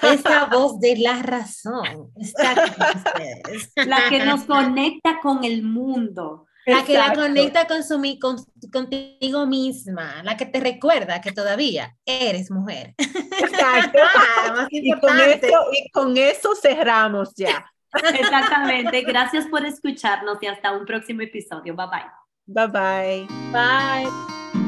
Esa 0.02 0.46
voz 0.46 0.80
de 0.80 0.96
la 0.96 1.22
razón 1.22 2.12
está 2.16 2.54
con 2.54 2.86
ustedes. 2.96 3.72
La 3.86 4.08
que 4.08 4.24
nos 4.24 4.44
conecta 4.44 5.20
con 5.22 5.44
el 5.44 5.62
mundo. 5.62 6.46
La 6.66 6.84
que 6.84 6.94
la 6.94 7.14
conecta 7.14 7.66
con 7.66 7.82
su, 7.82 8.00
con, 8.20 8.36
contigo 8.70 9.46
misma, 9.46 10.22
la 10.22 10.36
que 10.36 10.46
te 10.46 10.60
recuerda 10.60 11.20
que 11.20 11.32
todavía 11.32 11.96
eres 12.04 12.50
mujer. 12.50 12.94
Exacto. 12.98 13.98
y, 14.70 14.92
con 15.00 15.18
eso, 15.18 15.46
y 15.72 15.90
con 15.90 16.16
eso 16.16 16.54
cerramos 16.54 17.34
ya. 17.34 17.64
Exactamente. 17.92 19.02
Gracias 19.02 19.46
por 19.46 19.64
escucharnos 19.64 20.38
y 20.42 20.46
hasta 20.46 20.72
un 20.72 20.84
próximo 20.84 21.22
episodio. 21.22 21.74
Bye 21.74 21.86
bye. 21.86 22.20
Bye 22.46 22.66
bye. 22.68 23.26
Bye. 23.52 24.59